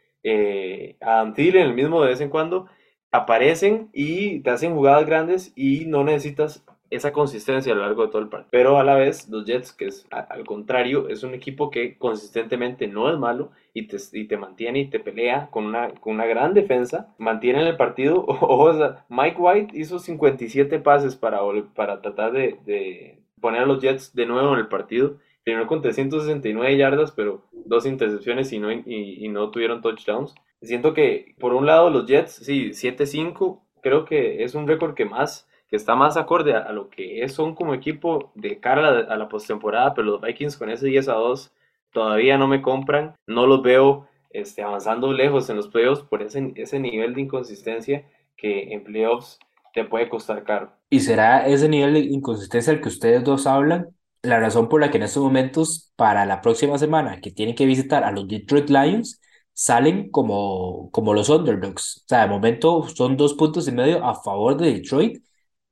Adam 1.01 1.33
Thielen, 1.33 1.67
el 1.67 1.73
mismo 1.73 2.01
de 2.01 2.09
vez 2.09 2.21
en 2.21 2.29
cuando, 2.29 2.67
aparecen 3.11 3.89
y 3.93 4.39
te 4.41 4.51
hacen 4.51 4.73
jugadas 4.75 5.05
grandes 5.05 5.51
y 5.55 5.85
no 5.85 6.03
necesitas 6.03 6.63
esa 6.89 7.13
consistencia 7.13 7.71
a 7.71 7.75
lo 7.75 7.83
largo 7.83 8.05
de 8.05 8.11
todo 8.11 8.21
el 8.21 8.29
partido. 8.29 8.49
Pero 8.51 8.77
a 8.79 8.83
la 8.83 8.95
vez, 8.95 9.29
los 9.29 9.45
Jets, 9.45 9.73
que 9.73 9.85
es 9.85 10.07
al 10.09 10.43
contrario, 10.45 11.07
es 11.09 11.23
un 11.23 11.33
equipo 11.33 11.69
que 11.69 11.97
consistentemente 11.97 12.87
no 12.87 13.11
es 13.11 13.17
malo 13.17 13.51
y 13.73 13.87
te, 13.87 13.97
y 14.13 14.25
te 14.25 14.37
mantiene 14.37 14.79
y 14.79 14.89
te 14.89 14.99
pelea 14.99 15.49
con 15.51 15.65
una, 15.65 15.89
con 15.91 16.15
una 16.15 16.25
gran 16.25 16.53
defensa, 16.53 17.13
mantiene 17.17 17.67
el 17.67 17.77
partido. 17.77 18.25
Mike 19.09 19.37
White 19.37 19.77
hizo 19.77 19.99
57 19.99 20.79
pases 20.79 21.15
para, 21.15 21.39
para 21.75 22.01
tratar 22.01 22.31
de, 22.31 22.57
de 22.65 23.19
poner 23.39 23.61
a 23.61 23.65
los 23.65 23.81
Jets 23.81 24.13
de 24.15 24.25
nuevo 24.25 24.53
en 24.53 24.59
el 24.59 24.67
partido. 24.67 25.17
Terminó 25.43 25.67
con 25.67 25.81
369 25.81 26.77
yardas, 26.77 27.11
pero 27.11 27.43
dos 27.69 27.85
intercepciones 27.85 28.51
y 28.51 28.59
no, 28.59 28.71
y, 28.71 28.83
y 28.85 29.29
no 29.29 29.51
tuvieron 29.51 29.81
touchdowns. 29.81 30.35
Siento 30.61 30.93
que, 30.93 31.35
por 31.39 31.53
un 31.53 31.65
lado, 31.65 31.89
los 31.89 32.05
Jets, 32.05 32.33
sí, 32.33 32.71
7-5, 32.73 33.61
creo 33.81 34.03
que 34.03 34.43
es 34.43 34.55
un 34.55 34.67
récord 34.67 34.93
que 34.93 35.05
más 35.05 35.47
que 35.69 35.75
está 35.75 35.95
más 35.95 36.17
acorde 36.17 36.55
a, 36.55 36.71
lo 36.71 36.89
que 36.89 37.27
son 37.29 37.53
como 37.53 37.75
equipo 37.75 38.31
de 38.33 38.59
cara 38.59 38.89
a 38.89 39.15
la, 39.15 39.29
postemporada, 39.29 39.93
pero 39.93 40.07
los 40.07 40.21
Vikings 40.21 40.57
con 40.57 40.69
ese 40.69 40.87
10 40.87 41.09
a 41.09 41.13
2 41.13 41.51
todavía 41.93 42.37
no 42.37 42.47
me 42.47 42.61
compran, 42.61 43.15
no 43.27 43.45
los 43.45 43.61
veo 43.61 44.07
este, 44.31 44.63
avanzando 44.63 45.13
lejos 45.13 45.49
en 45.49 45.57
los 45.57 45.67
playoffs 45.67 46.01
por 46.03 46.23
ese, 46.23 46.53
ese 46.55 46.79
nivel 46.79 47.13
de 47.13 47.21
inconsistencia 47.21 48.03
que 48.35 48.73
en 48.73 48.83
playoffs 48.83 49.39
te 49.73 49.85
puede 49.85 50.09
costar 50.09 50.43
caro. 50.43 50.71
¿Y 50.89 51.01
será 51.01 51.45
ese 51.45 51.69
nivel 51.69 51.93
de 51.93 51.99
inconsistencia 51.99 52.73
el 52.73 52.81
que 52.81 52.89
ustedes 52.89 53.23
dos 53.23 53.45
hablan? 53.45 53.89
La 54.21 54.39
razón 54.39 54.67
por 54.67 54.81
la 54.81 54.91
que 54.91 54.97
en 54.97 55.03
estos 55.03 55.23
momentos, 55.23 55.93
para 55.95 56.25
la 56.25 56.41
próxima 56.41 56.77
semana, 56.77 57.21
que 57.21 57.31
tienen 57.31 57.55
que 57.55 57.65
visitar 57.65 58.03
a 58.03 58.11
los 58.11 58.27
Detroit 58.27 58.69
Lions, 58.69 59.21
salen 59.53 60.09
como, 60.09 60.89
como 60.91 61.13
los 61.13 61.29
underdogs. 61.29 62.03
O 62.05 62.07
sea, 62.07 62.21
de 62.21 62.27
momento 62.27 62.87
son 62.87 63.17
dos 63.17 63.33
puntos 63.33 63.67
y 63.67 63.71
medio 63.71 64.05
a 64.05 64.15
favor 64.15 64.57
de 64.57 64.73
Detroit, 64.73 65.23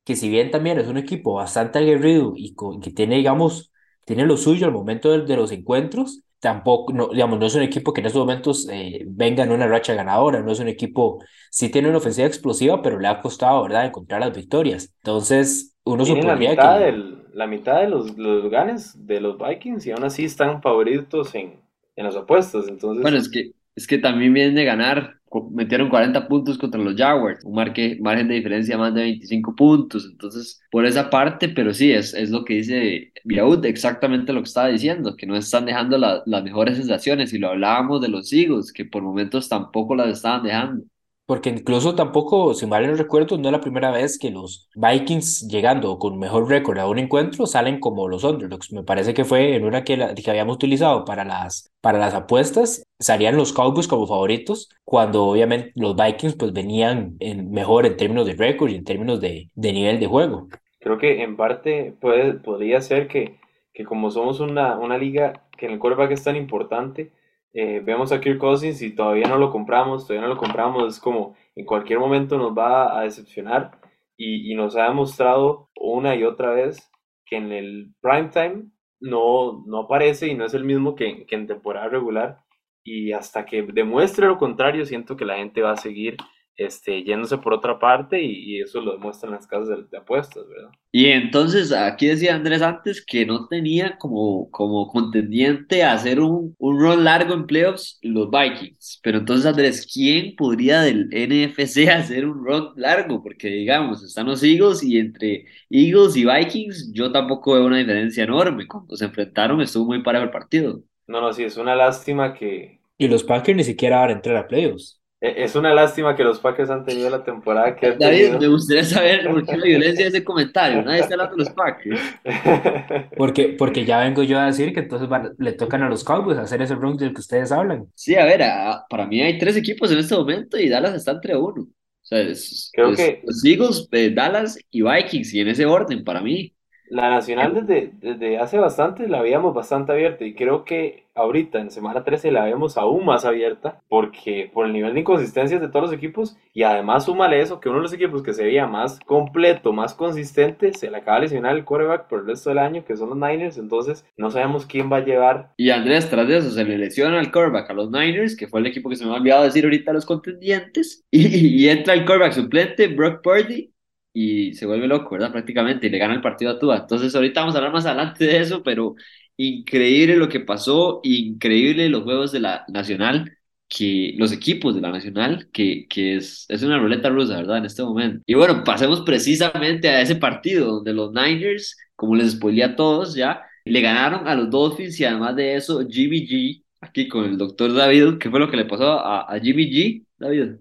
que 0.04 0.16
si 0.16 0.28
bien 0.28 0.50
también 0.50 0.78
es 0.78 0.88
un 0.88 0.96
equipo 0.96 1.34
bastante 1.34 1.78
aguerrido 1.78 2.32
y 2.36 2.54
que 2.82 2.90
tiene, 2.90 3.16
digamos, 3.16 3.72
tiene 4.06 4.24
lo 4.24 4.38
suyo 4.38 4.66
al 4.66 4.72
momento 4.72 5.10
de, 5.10 5.36
los 5.36 5.52
encuentros, 5.52 6.22
tampoco, 6.38 6.92
no, 6.94 7.08
digamos, 7.08 7.38
no 7.38 7.46
es 7.46 7.54
un 7.54 7.62
equipo 7.62 7.92
que 7.92 8.00
en 8.00 8.06
estos 8.06 8.20
momentos 8.20 8.66
eh, 8.70 9.04
venga 9.06 9.44
en 9.44 9.52
una 9.52 9.66
racha 9.66 9.92
ganadora, 9.92 10.40
no 10.42 10.52
es 10.52 10.60
un 10.60 10.68
equipo, 10.68 11.22
sí 11.50 11.68
tiene 11.68 11.88
una 11.88 11.98
ofensiva 11.98 12.26
explosiva, 12.26 12.80
pero 12.80 12.98
le 12.98 13.08
ha 13.08 13.20
costado, 13.20 13.62
¿verdad?, 13.62 13.86
encontrar 13.86 14.20
las 14.20 14.34
victorias. 14.34 14.94
Entonces, 14.98 15.74
uno 15.84 16.06
supondría 16.06 16.56
que... 16.56 17.17
la 17.38 17.46
mitad 17.46 17.80
de 17.80 17.88
los, 17.88 18.18
los 18.18 18.50
ganes 18.50 19.06
de 19.06 19.20
los 19.20 19.38
Vikings 19.38 19.86
y 19.86 19.92
aún 19.92 20.02
así 20.02 20.24
están 20.24 20.60
favoritos 20.60 21.34
en, 21.36 21.54
en 21.94 22.04
las 22.04 22.16
apuestas, 22.16 22.66
entonces... 22.68 23.00
Bueno, 23.00 23.16
es 23.16 23.28
que 23.28 23.52
es 23.76 23.86
que 23.86 23.98
también 23.98 24.34
vienen 24.34 24.56
de 24.56 24.64
ganar 24.64 25.18
metieron 25.52 25.88
40 25.88 26.26
puntos 26.26 26.58
contra 26.58 26.80
los 26.80 26.96
Jaguars, 26.96 27.44
un 27.44 27.54
margen 27.54 28.28
de 28.28 28.34
diferencia 28.34 28.78
más 28.78 28.92
de 28.94 29.02
25 29.02 29.54
puntos. 29.54 30.06
Entonces, 30.10 30.60
por 30.70 30.86
esa 30.86 31.10
parte, 31.10 31.48
pero 31.48 31.72
sí, 31.74 31.92
es, 31.92 32.14
es 32.14 32.30
lo 32.30 32.44
que 32.44 32.54
dice 32.54 33.12
Viraud, 33.24 33.64
exactamente 33.66 34.32
lo 34.32 34.40
que 34.40 34.48
estaba 34.48 34.68
diciendo, 34.68 35.16
que 35.16 35.26
no 35.26 35.36
están 35.36 35.66
dejando 35.66 35.98
las 35.98 36.42
mejores 36.42 36.78
sensaciones. 36.78 37.32
Y 37.32 37.38
lo 37.38 37.50
hablábamos 37.50 38.00
de 38.00 38.08
los 38.08 38.32
Eagles, 38.32 38.72
que 38.72 38.84
por 38.84 39.02
momentos 39.02 39.48
tampoco 39.48 39.94
las 39.94 40.08
estaban 40.08 40.42
dejando. 40.42 40.84
Porque 41.28 41.50
incluso 41.50 41.94
tampoco, 41.94 42.54
si 42.54 42.66
mal 42.66 42.86
no 42.86 42.94
recuerdo, 42.94 43.36
no 43.36 43.48
es 43.48 43.52
la 43.52 43.60
primera 43.60 43.90
vez 43.90 44.18
que 44.18 44.30
los 44.30 44.70
Vikings 44.74 45.46
llegando 45.46 45.98
con 45.98 46.18
mejor 46.18 46.48
récord 46.48 46.78
a 46.78 46.88
un 46.88 46.98
encuentro 46.98 47.46
salen 47.46 47.80
como 47.80 48.08
los 48.08 48.24
underdogs. 48.24 48.72
Me 48.72 48.82
parece 48.82 49.12
que 49.12 49.26
fue 49.26 49.54
en 49.54 49.66
una 49.66 49.84
que, 49.84 50.14
que 50.24 50.30
habíamos 50.30 50.56
utilizado 50.56 51.04
para 51.04 51.26
las, 51.26 51.70
para 51.82 51.98
las 51.98 52.14
apuestas, 52.14 52.82
salían 52.98 53.36
los 53.36 53.52
Cowboys 53.52 53.86
como 53.86 54.06
favoritos, 54.06 54.70
cuando 54.86 55.26
obviamente 55.26 55.70
los 55.74 55.94
Vikings 55.94 56.34
pues 56.34 56.54
venían 56.54 57.16
en, 57.20 57.50
mejor 57.50 57.84
en 57.84 57.98
términos 57.98 58.24
de 58.24 58.32
récord 58.32 58.70
y 58.70 58.76
en 58.76 58.84
términos 58.84 59.20
de, 59.20 59.50
de 59.54 59.72
nivel 59.74 60.00
de 60.00 60.06
juego. 60.06 60.48
Creo 60.80 60.96
que 60.96 61.22
en 61.22 61.36
parte 61.36 61.92
puede, 62.00 62.32
podría 62.36 62.80
ser 62.80 63.06
que, 63.06 63.36
que 63.74 63.84
como 63.84 64.10
somos 64.10 64.40
una, 64.40 64.78
una 64.78 64.96
liga 64.96 65.44
que 65.58 65.66
en 65.66 65.72
el 65.72 65.78
quarterback 65.78 66.12
es 66.12 66.24
tan 66.24 66.36
importante, 66.36 67.10
eh, 67.52 67.80
vemos 67.80 68.12
a 68.12 68.20
Kirk 68.20 68.38
Cousins 68.38 68.82
y 68.82 68.94
todavía 68.94 69.28
no 69.28 69.38
lo 69.38 69.50
compramos, 69.50 70.06
todavía 70.06 70.28
no 70.28 70.34
lo 70.34 70.40
compramos, 70.40 70.94
es 70.94 71.00
como 71.00 71.34
en 71.56 71.64
cualquier 71.64 71.98
momento 71.98 72.38
nos 72.38 72.56
va 72.56 72.98
a 72.98 73.02
decepcionar 73.02 73.78
y, 74.16 74.52
y 74.52 74.54
nos 74.54 74.76
ha 74.76 74.84
demostrado 74.84 75.70
una 75.80 76.14
y 76.14 76.24
otra 76.24 76.52
vez 76.52 76.90
que 77.24 77.36
en 77.36 77.52
el 77.52 77.94
prime 78.00 78.28
time 78.28 78.64
no, 79.00 79.64
no 79.66 79.80
aparece 79.80 80.28
y 80.28 80.34
no 80.34 80.44
es 80.44 80.54
el 80.54 80.64
mismo 80.64 80.94
que, 80.94 81.26
que 81.26 81.36
en 81.36 81.46
temporada 81.46 81.88
regular 81.88 82.38
y 82.84 83.12
hasta 83.12 83.44
que 83.44 83.62
demuestre 83.62 84.26
lo 84.26 84.38
contrario 84.38 84.84
siento 84.84 85.16
que 85.16 85.24
la 85.24 85.36
gente 85.36 85.62
va 85.62 85.72
a 85.72 85.76
seguir 85.76 86.16
este, 86.58 87.04
yéndose 87.04 87.38
por 87.38 87.54
otra 87.54 87.78
parte 87.78 88.20
y, 88.22 88.58
eso 88.60 88.80
lo 88.80 88.92
demuestran 88.92 89.32
las 89.32 89.46
casas 89.46 89.88
de, 89.90 89.96
apuestas, 89.96 90.46
¿verdad? 90.48 90.70
Y 90.90 91.06
entonces 91.06 91.70
aquí 91.72 92.08
decía 92.08 92.34
Andrés 92.34 92.60
antes 92.60 93.04
que 93.04 93.24
no 93.24 93.46
tenía 93.46 93.96
como, 93.96 94.50
como 94.50 94.88
contendiente 94.88 95.84
hacer 95.84 96.18
un, 96.18 96.56
un 96.58 96.80
run 96.80 97.04
largo 97.04 97.34
en 97.34 97.46
playoffs 97.46 98.00
los 98.02 98.28
Vikings, 98.30 99.00
pero 99.02 99.18
entonces 99.18 99.46
Andrés, 99.46 99.88
¿quién 99.92 100.34
podría 100.34 100.80
del 100.80 101.08
NFC 101.12 101.88
hacer 101.94 102.26
un 102.26 102.44
run 102.44 102.72
largo? 102.74 103.22
Porque 103.22 103.48
digamos, 103.48 104.02
están 104.02 104.26
los 104.26 104.42
Eagles 104.42 104.82
y 104.82 104.98
entre 104.98 105.44
Eagles 105.70 106.16
y 106.16 106.24
Vikings 106.24 106.92
yo 106.92 107.12
tampoco 107.12 107.54
veo 107.54 107.66
una 107.66 107.78
diferencia 107.78 108.24
enorme, 108.24 108.66
cuando 108.66 108.96
se 108.96 109.04
enfrentaron 109.04 109.60
estuvo 109.60 109.86
muy 109.86 110.02
parejo 110.02 110.24
el 110.24 110.30
partido. 110.30 110.82
No, 111.06 111.20
no, 111.20 111.32
sí, 111.32 111.44
es 111.44 111.56
una 111.56 111.74
lástima 111.76 112.34
que... 112.34 112.80
Y 112.98 113.06
los 113.06 113.22
Packers 113.22 113.56
ni 113.56 113.64
siquiera 113.64 114.00
van 114.00 114.10
a 114.10 114.12
entrar 114.14 114.36
a 114.36 114.48
playoffs. 114.48 114.97
E, 115.20 115.42
es 115.42 115.56
una 115.56 115.74
lástima 115.74 116.14
que 116.14 116.22
los 116.22 116.38
Packers 116.38 116.70
han 116.70 116.84
tenido 116.84 117.10
la 117.10 117.24
temporada 117.24 117.74
que 117.74 117.86
han 117.86 117.98
David, 117.98 118.34
me 118.40 118.48
gustaría 118.48 118.84
saber 118.84 119.28
por 119.28 119.44
qué 119.44 119.56
la 119.56 119.64
violencia 119.64 120.04
de 120.04 120.08
ese 120.10 120.24
comentario. 120.24 120.82
Nadie 120.82 121.00
está 121.00 121.14
hablando 121.14 121.36
de 121.36 121.44
los 121.44 121.52
Packers. 121.52 122.00
Porque, 123.16 123.48
porque 123.58 123.84
ya 123.84 123.98
vengo 123.98 124.22
yo 124.22 124.38
a 124.38 124.46
decir 124.46 124.72
que 124.72 124.80
entonces 124.80 125.08
le 125.38 125.52
tocan 125.52 125.82
a 125.82 125.88
los 125.88 126.04
Cowboys 126.04 126.38
hacer 126.38 126.62
ese 126.62 126.74
run 126.74 126.96
del 126.96 127.12
que 127.12 127.20
ustedes 127.20 127.50
hablan. 127.50 127.86
Sí, 127.94 128.14
a 128.14 128.24
ver, 128.24 128.42
para 128.88 129.06
mí 129.06 129.20
hay 129.20 129.38
tres 129.38 129.56
equipos 129.56 129.90
en 129.90 129.98
este 129.98 130.14
momento 130.14 130.56
y 130.56 130.68
Dallas 130.68 130.94
está 130.94 131.12
entre 131.12 131.36
uno. 131.36 131.62
O 131.62 131.66
sea, 132.02 132.24
Creo 132.72 132.94
que... 132.94 133.22
los 133.24 133.44
Eagles, 133.44 133.88
eh, 133.92 134.10
Dallas 134.14 134.58
y 134.70 134.82
Vikings, 134.82 135.34
y 135.34 135.40
en 135.40 135.48
ese 135.48 135.66
orden 135.66 136.04
para 136.04 136.20
mí. 136.20 136.54
La 136.90 137.10
Nacional 137.10 137.54
desde, 137.54 137.92
desde 138.00 138.38
hace 138.38 138.58
bastante 138.58 139.08
la 139.08 139.20
veíamos 139.20 139.52
bastante 139.52 139.92
abierta 139.92 140.24
y 140.24 140.34
creo 140.34 140.64
que 140.64 141.04
ahorita 141.18 141.58
en 141.60 141.70
semana 141.70 142.04
13 142.04 142.30
la 142.32 142.44
vemos 142.44 142.76
aún 142.76 143.04
más 143.04 143.24
abierta 143.24 143.80
porque 143.88 144.50
por 144.52 144.66
el 144.66 144.72
nivel 144.72 144.94
de 144.94 145.00
inconsistencias 145.00 145.60
de 145.60 145.68
todos 145.68 145.82
los 145.86 145.92
equipos 145.92 146.36
y 146.54 146.62
además 146.62 147.04
súmale 147.04 147.40
eso 147.40 147.60
que 147.60 147.68
uno 147.68 147.78
de 147.78 147.82
los 147.82 147.92
equipos 147.92 148.22
que 148.22 148.32
se 148.34 148.44
veía 148.44 148.66
más 148.66 148.98
completo, 149.00 149.72
más 149.72 149.94
consistente, 149.94 150.72
se 150.72 150.90
le 150.90 150.98
acaba 150.98 151.16
de 151.18 151.22
lesionar 151.24 151.56
el 151.56 151.64
quarterback 151.64 152.08
por 152.08 152.20
el 152.20 152.26
resto 152.26 152.50
del 152.50 152.58
año 152.58 152.84
que 152.84 152.96
son 152.96 153.10
los 153.10 153.18
Niners, 153.18 153.58
entonces 153.58 154.04
no 154.16 154.30
sabemos 154.30 154.66
quién 154.66 154.90
va 154.90 154.98
a 154.98 155.04
llevar. 155.04 155.52
Y 155.56 155.70
Andrés, 155.70 156.08
tras 156.08 156.28
de 156.28 156.36
eso 156.38 156.50
se 156.50 156.64
le 156.64 156.78
lesiona 156.78 157.18
el 157.20 157.32
quarterback 157.32 157.70
a 157.70 157.74
los 157.74 157.90
Niners, 157.90 158.36
que 158.36 158.46
fue 158.46 158.60
el 158.60 158.66
equipo 158.66 158.88
que 158.88 158.96
se 158.96 159.04
me 159.04 159.10
ha 159.12 159.14
olvidado 159.14 159.42
decir 159.44 159.64
ahorita 159.64 159.90
a 159.90 159.94
los 159.94 160.06
contendientes, 160.06 161.04
y, 161.10 161.64
y 161.64 161.68
entra 161.68 161.94
el 161.94 162.04
quarterback 162.04 162.32
suplente 162.32 162.86
Brock 162.88 163.22
Purdy 163.22 163.72
y 164.12 164.54
se 164.54 164.66
vuelve 164.66 164.86
loco, 164.86 165.10
¿verdad? 165.10 165.32
Prácticamente, 165.32 165.86
y 165.86 165.90
le 165.90 165.98
gana 165.98 166.14
el 166.14 166.20
partido 166.20 166.52
a 166.52 166.58
Tua. 166.58 166.78
Entonces, 166.78 167.14
ahorita 167.14 167.40
vamos 167.40 167.54
a 167.54 167.58
hablar 167.58 167.72
más 167.72 167.86
adelante 167.86 168.24
de 168.24 168.38
eso, 168.40 168.62
pero 168.62 168.94
increíble 169.38 170.16
lo 170.16 170.28
que 170.30 170.40
pasó, 170.40 171.00
increíble 171.04 171.88
los 171.90 172.04
juegos 172.04 172.32
de 172.32 172.40
la 172.40 172.66
Nacional, 172.68 173.38
que 173.68 174.14
los 174.18 174.32
equipos 174.32 174.74
de 174.76 174.82
la 174.82 174.92
Nacional, 174.92 175.50
que, 175.52 175.86
que 175.88 176.16
es, 176.16 176.46
es 176.48 176.62
una 176.64 176.78
ruleta 176.78 177.10
rusa, 177.10 177.36
¿verdad? 177.38 177.58
En 177.58 177.66
este 177.66 177.82
momento. 177.84 178.22
Y 178.26 178.34
bueno, 178.34 178.64
pasemos 178.64 179.02
precisamente 179.02 179.88
a 179.90 180.02
ese 180.02 180.16
partido 180.16 180.74
donde 180.76 180.92
los 180.94 181.12
Niners, 181.12 181.76
como 181.96 182.16
les 182.16 182.32
spoilé 182.32 182.64
a 182.64 182.76
todos 182.76 183.14
ya, 183.14 183.42
le 183.64 183.80
ganaron 183.82 184.28
a 184.28 184.34
los 184.36 184.50
Dolphins 184.50 185.00
y 185.00 185.06
además 185.06 185.36
de 185.36 185.56
eso, 185.56 185.86
Jimmy 185.88 186.26
G, 186.28 186.64
aquí 186.80 187.08
con 187.08 187.24
el 187.26 187.38
doctor 187.38 187.74
David, 187.74 188.18
¿qué 188.18 188.30
fue 188.30 188.40
lo 188.40 188.50
que 188.50 188.56
le 188.58 188.66
pasó 188.66 188.98
a, 189.00 189.22
a 189.32 189.40
Jimmy 189.40 189.70
G, 189.70 190.06
David? 190.18 190.56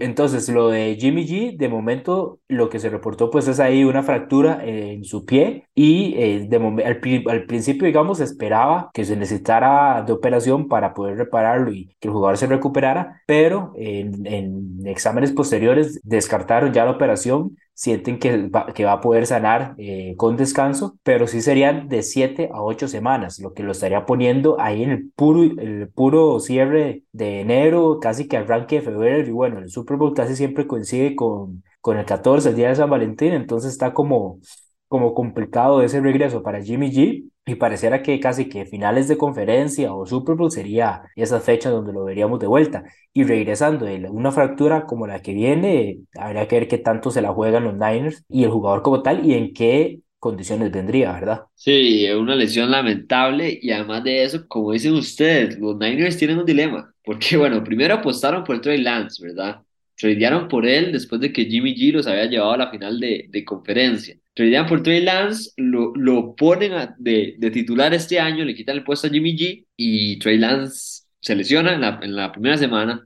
Entonces, 0.00 0.48
lo 0.48 0.68
de 0.68 0.96
Jimmy 0.98 1.26
G, 1.26 1.56
de 1.56 1.68
momento, 1.68 2.40
lo 2.48 2.68
que 2.68 2.78
se 2.78 2.90
reportó, 2.90 3.30
pues 3.30 3.48
es 3.48 3.60
ahí 3.60 3.84
una 3.84 4.02
fractura 4.02 4.64
en 4.64 5.04
su 5.04 5.24
pie 5.24 5.66
y 5.74 6.14
eh, 6.16 6.46
de 6.48 6.56
al, 6.56 7.00
al, 7.28 7.44
principio, 7.46 7.86
digamos, 7.86 8.20
esperaba 8.20 8.90
que 8.92 9.04
se 9.04 9.16
necesitara 9.16 10.02
de 10.02 10.12
operación 10.12 10.68
para 10.68 10.94
poder 10.94 11.18
repararlo 11.18 11.72
y 11.72 11.94
que 12.00 12.08
el 12.08 12.14
jugador 12.14 12.38
se 12.38 12.46
recuperara, 12.46 13.22
pero 13.26 13.72
en, 13.76 14.26
en 14.26 14.86
exámenes 14.86 15.32
posteriores 15.32 16.00
descartaron 16.02 16.72
ya 16.72 16.84
la 16.84 16.92
operación 16.92 17.56
sienten 17.78 18.18
que 18.18 18.48
va, 18.48 18.66
que 18.74 18.84
va 18.84 18.94
a 18.94 19.00
poder 19.00 19.24
sanar 19.24 19.74
eh, 19.78 20.14
con 20.16 20.36
descanso, 20.36 20.98
pero 21.04 21.28
sí 21.28 21.40
serían 21.40 21.88
de 21.88 22.02
7 22.02 22.50
a 22.52 22.60
8 22.60 22.88
semanas, 22.88 23.38
lo 23.38 23.54
que 23.54 23.62
lo 23.62 23.70
estaría 23.70 24.04
poniendo 24.04 24.60
ahí 24.60 24.82
en 24.82 24.90
el 24.90 25.10
puro, 25.14 25.42
el 25.44 25.88
puro 25.88 26.40
cierre 26.40 27.04
de 27.12 27.40
enero, 27.40 28.00
casi 28.00 28.26
que 28.26 28.36
arranque 28.36 28.76
de 28.76 28.82
febrero, 28.82 29.28
y 29.28 29.30
bueno, 29.30 29.58
el 29.60 29.70
Super 29.70 29.96
Bowl 29.96 30.12
casi 30.12 30.34
siempre 30.34 30.66
coincide 30.66 31.14
con, 31.14 31.62
con 31.80 31.96
el 31.98 32.04
14, 32.04 32.48
el 32.48 32.56
día 32.56 32.68
de 32.70 32.74
San 32.74 32.90
Valentín, 32.90 33.32
entonces 33.32 33.70
está 33.70 33.94
como, 33.94 34.40
como 34.88 35.14
complicado 35.14 35.80
ese 35.82 36.00
regreso 36.00 36.42
para 36.42 36.60
Jimmy 36.60 36.90
G. 36.90 37.30
Y 37.48 37.54
pareciera 37.54 38.02
que 38.02 38.20
casi 38.20 38.48
que 38.48 38.66
finales 38.66 39.08
de 39.08 39.16
conferencia 39.16 39.94
o 39.94 40.04
Super 40.06 40.34
Bowl 40.34 40.50
sería 40.50 41.02
esa 41.16 41.40
fecha 41.40 41.70
donde 41.70 41.92
lo 41.94 42.04
veríamos 42.04 42.38
de 42.40 42.46
vuelta. 42.46 42.84
Y 43.14 43.24
regresando 43.24 43.86
una 44.10 44.32
fractura 44.32 44.84
como 44.84 45.06
la 45.06 45.22
que 45.22 45.32
viene, 45.32 46.00
habría 46.14 46.46
que 46.46 46.56
ver 46.60 46.68
qué 46.68 46.76
tanto 46.78 47.10
se 47.10 47.22
la 47.22 47.32
juegan 47.32 47.64
los 47.64 47.74
Niners 47.74 48.24
y 48.28 48.44
el 48.44 48.50
jugador 48.50 48.82
como 48.82 49.02
tal 49.02 49.24
y 49.24 49.32
en 49.34 49.54
qué 49.54 50.00
condiciones 50.18 50.70
vendría, 50.70 51.12
¿verdad? 51.12 51.46
Sí, 51.54 52.06
es 52.06 52.14
una 52.14 52.36
lesión 52.36 52.70
lamentable 52.70 53.58
y 53.60 53.70
además 53.72 54.04
de 54.04 54.22
eso, 54.22 54.46
como 54.46 54.72
dicen 54.72 54.94
ustedes, 54.94 55.58
los 55.58 55.76
Niners 55.76 56.16
tienen 56.16 56.38
un 56.38 56.46
dilema, 56.46 56.94
porque 57.04 57.36
bueno, 57.36 57.64
primero 57.64 57.94
apostaron 57.94 58.44
por 58.44 58.60
Trey 58.60 58.80
Lance, 58.80 59.20
¿verdad? 59.26 59.60
Tradearon 59.96 60.46
por 60.46 60.64
él 60.66 60.92
después 60.92 61.20
de 61.20 61.32
que 61.32 61.44
Jimmy 61.46 61.74
G 61.74 61.92
los 61.92 62.06
había 62.06 62.26
llevado 62.26 62.52
a 62.52 62.56
la 62.58 62.70
final 62.70 63.00
de, 63.00 63.26
de 63.28 63.44
conferencia 63.44 64.16
tradean 64.38 64.66
por 64.68 64.84
Trey 64.84 65.00
Lance, 65.00 65.50
lo, 65.56 65.92
lo 65.96 66.36
ponen 66.36 66.70
de, 66.98 67.34
de, 67.38 67.50
titular 67.50 67.92
este 67.92 68.20
año, 68.20 68.44
le 68.44 68.54
quitan 68.54 68.76
el 68.76 68.84
puesto 68.84 69.08
a 69.08 69.10
Jimmy 69.10 69.36
G 69.36 69.66
y 69.76 70.16
Trey 70.20 70.38
Lance 70.38 71.08
se 71.18 71.34
lesiona 71.34 71.74
en 71.74 71.80
la, 71.80 71.98
en 72.00 72.14
la 72.14 72.30
primera 72.30 72.56
semana. 72.56 73.04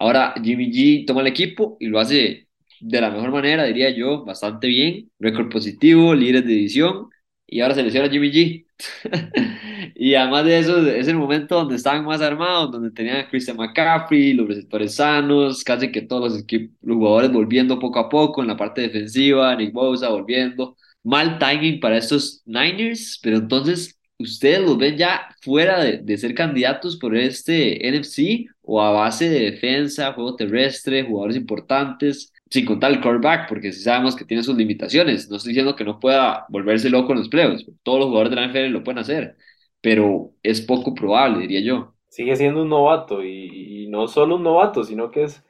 Ahora 0.00 0.34
Jimmy 0.42 0.72
G 0.72 1.06
toma 1.06 1.20
el 1.20 1.28
equipo 1.28 1.76
y 1.78 1.86
lo 1.86 2.00
hace 2.00 2.48
de 2.80 3.00
la 3.00 3.10
mejor 3.10 3.30
manera, 3.30 3.62
diría 3.62 3.90
yo, 3.90 4.24
bastante 4.24 4.66
bien, 4.66 5.12
récord 5.20 5.48
positivo, 5.48 6.12
líder 6.12 6.42
de 6.42 6.54
división 6.54 7.08
y 7.54 7.60
ahora 7.60 7.76
se 7.76 7.84
lesiona 7.84 8.10
Jimmy 8.10 8.32
G. 8.32 8.66
y 9.94 10.16
además 10.16 10.44
de 10.44 10.58
eso, 10.58 10.84
es 10.88 11.06
el 11.06 11.14
momento 11.14 11.54
donde 11.54 11.76
estaban 11.76 12.04
más 12.04 12.20
armados, 12.20 12.72
donde 12.72 12.90
tenían 12.90 13.18
a 13.18 13.28
Christian 13.28 13.56
McCaffrey, 13.56 14.32
los 14.32 14.48
receptores 14.48 14.96
sanos, 14.96 15.62
casi 15.62 15.92
que 15.92 16.02
todos 16.02 16.32
los, 16.32 16.44
los 16.82 16.96
jugadores 16.96 17.30
volviendo 17.30 17.78
poco 17.78 18.00
a 18.00 18.08
poco 18.08 18.42
en 18.42 18.48
la 18.48 18.56
parte 18.56 18.80
defensiva, 18.80 19.54
Nick 19.54 19.72
Bosa 19.72 20.08
volviendo. 20.08 20.76
Mal 21.04 21.38
timing 21.38 21.78
para 21.78 21.96
estos 21.98 22.42
Niners, 22.44 23.20
pero 23.22 23.36
entonces 23.36 24.00
ustedes 24.18 24.60
los 24.60 24.76
ven 24.76 24.96
ya 24.96 25.28
fuera 25.40 25.80
de, 25.80 25.98
de, 25.98 26.18
ser 26.18 26.34
candidatos 26.34 26.96
por 26.96 27.16
este 27.16 27.78
NFC 27.88 28.50
o 28.62 28.82
a 28.82 28.90
base 28.90 29.28
de 29.28 29.52
defensa, 29.52 30.12
juego 30.12 30.34
terrestre, 30.34 31.04
jugadores 31.04 31.36
importantes 31.36 32.32
sin 32.50 32.64
contar 32.64 32.92
el 32.92 33.00
quarterback, 33.00 33.48
porque 33.48 33.72
sabemos 33.72 34.14
que 34.14 34.24
tiene 34.24 34.42
sus 34.42 34.56
limitaciones. 34.56 35.28
No 35.28 35.36
estoy 35.36 35.50
diciendo 35.50 35.74
que 35.74 35.84
no 35.84 35.98
pueda 35.98 36.46
volverse 36.48 36.90
loco 36.90 37.12
en 37.12 37.18
los 37.18 37.28
playoffs, 37.28 37.66
todos 37.82 37.98
los 38.00 38.08
jugadores 38.08 38.30
de 38.30 38.36
la 38.36 38.48
NFL 38.48 38.72
lo 38.72 38.84
pueden 38.84 38.98
hacer, 38.98 39.36
pero 39.80 40.32
es 40.42 40.60
poco 40.60 40.94
probable, 40.94 41.40
diría 41.40 41.60
yo. 41.60 41.94
Sigue 42.08 42.36
siendo 42.36 42.62
un 42.62 42.68
novato 42.68 43.24
y, 43.24 43.88
no 43.88 44.06
solo 44.06 44.36
un 44.36 44.42
novato, 44.42 44.84
sino 44.84 45.10
que 45.10 45.24
es 45.24 45.44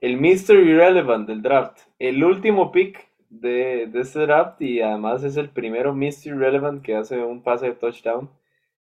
el 0.00 0.16
Mr. 0.18 0.56
Irrelevant 0.56 1.26
del 1.28 1.42
draft, 1.42 1.78
el 1.98 2.22
último 2.24 2.72
pick 2.72 3.08
de, 3.28 3.86
de 3.86 4.00
este 4.00 4.20
draft 4.20 4.60
y 4.62 4.80
además 4.80 5.24
es 5.24 5.36
el 5.36 5.50
primero 5.50 5.94
Mr. 5.94 6.26
Irrelevant 6.26 6.82
que 6.82 6.94
hace 6.96 7.18
un 7.22 7.42
pase 7.42 7.66
de 7.66 7.74
touchdown. 7.74 8.30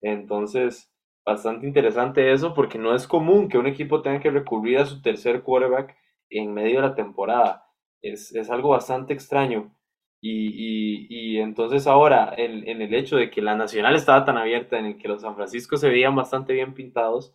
Entonces, 0.02 0.90
bastante 1.24 1.66
interesante 1.66 2.32
eso 2.32 2.54
porque 2.54 2.78
no 2.78 2.94
es 2.94 3.06
común 3.06 3.48
que 3.48 3.58
un 3.58 3.66
equipo 3.66 4.02
tenga 4.02 4.20
que 4.20 4.30
recurrir 4.30 4.78
a 4.78 4.86
su 4.86 5.00
tercer 5.00 5.42
quarterback 5.42 5.96
en 6.38 6.52
medio 6.52 6.80
de 6.80 6.88
la 6.88 6.94
temporada. 6.94 7.66
Es, 8.00 8.34
es 8.34 8.50
algo 8.50 8.70
bastante 8.70 9.12
extraño. 9.12 9.74
Y, 10.20 10.50
y, 10.54 11.06
y 11.08 11.38
entonces 11.40 11.86
ahora, 11.86 12.32
en, 12.36 12.68
en, 12.68 12.80
el 12.80 12.94
hecho 12.94 13.16
de 13.16 13.28
que 13.30 13.42
la 13.42 13.56
Nacional 13.56 13.96
estaba 13.96 14.24
tan 14.24 14.38
abierta, 14.38 14.78
en 14.78 14.86
el 14.86 14.96
que 14.98 15.08
los 15.08 15.22
San 15.22 15.34
Francisco 15.34 15.76
se 15.76 15.88
veían 15.88 16.14
bastante 16.14 16.52
bien 16.52 16.74
pintados, 16.74 17.34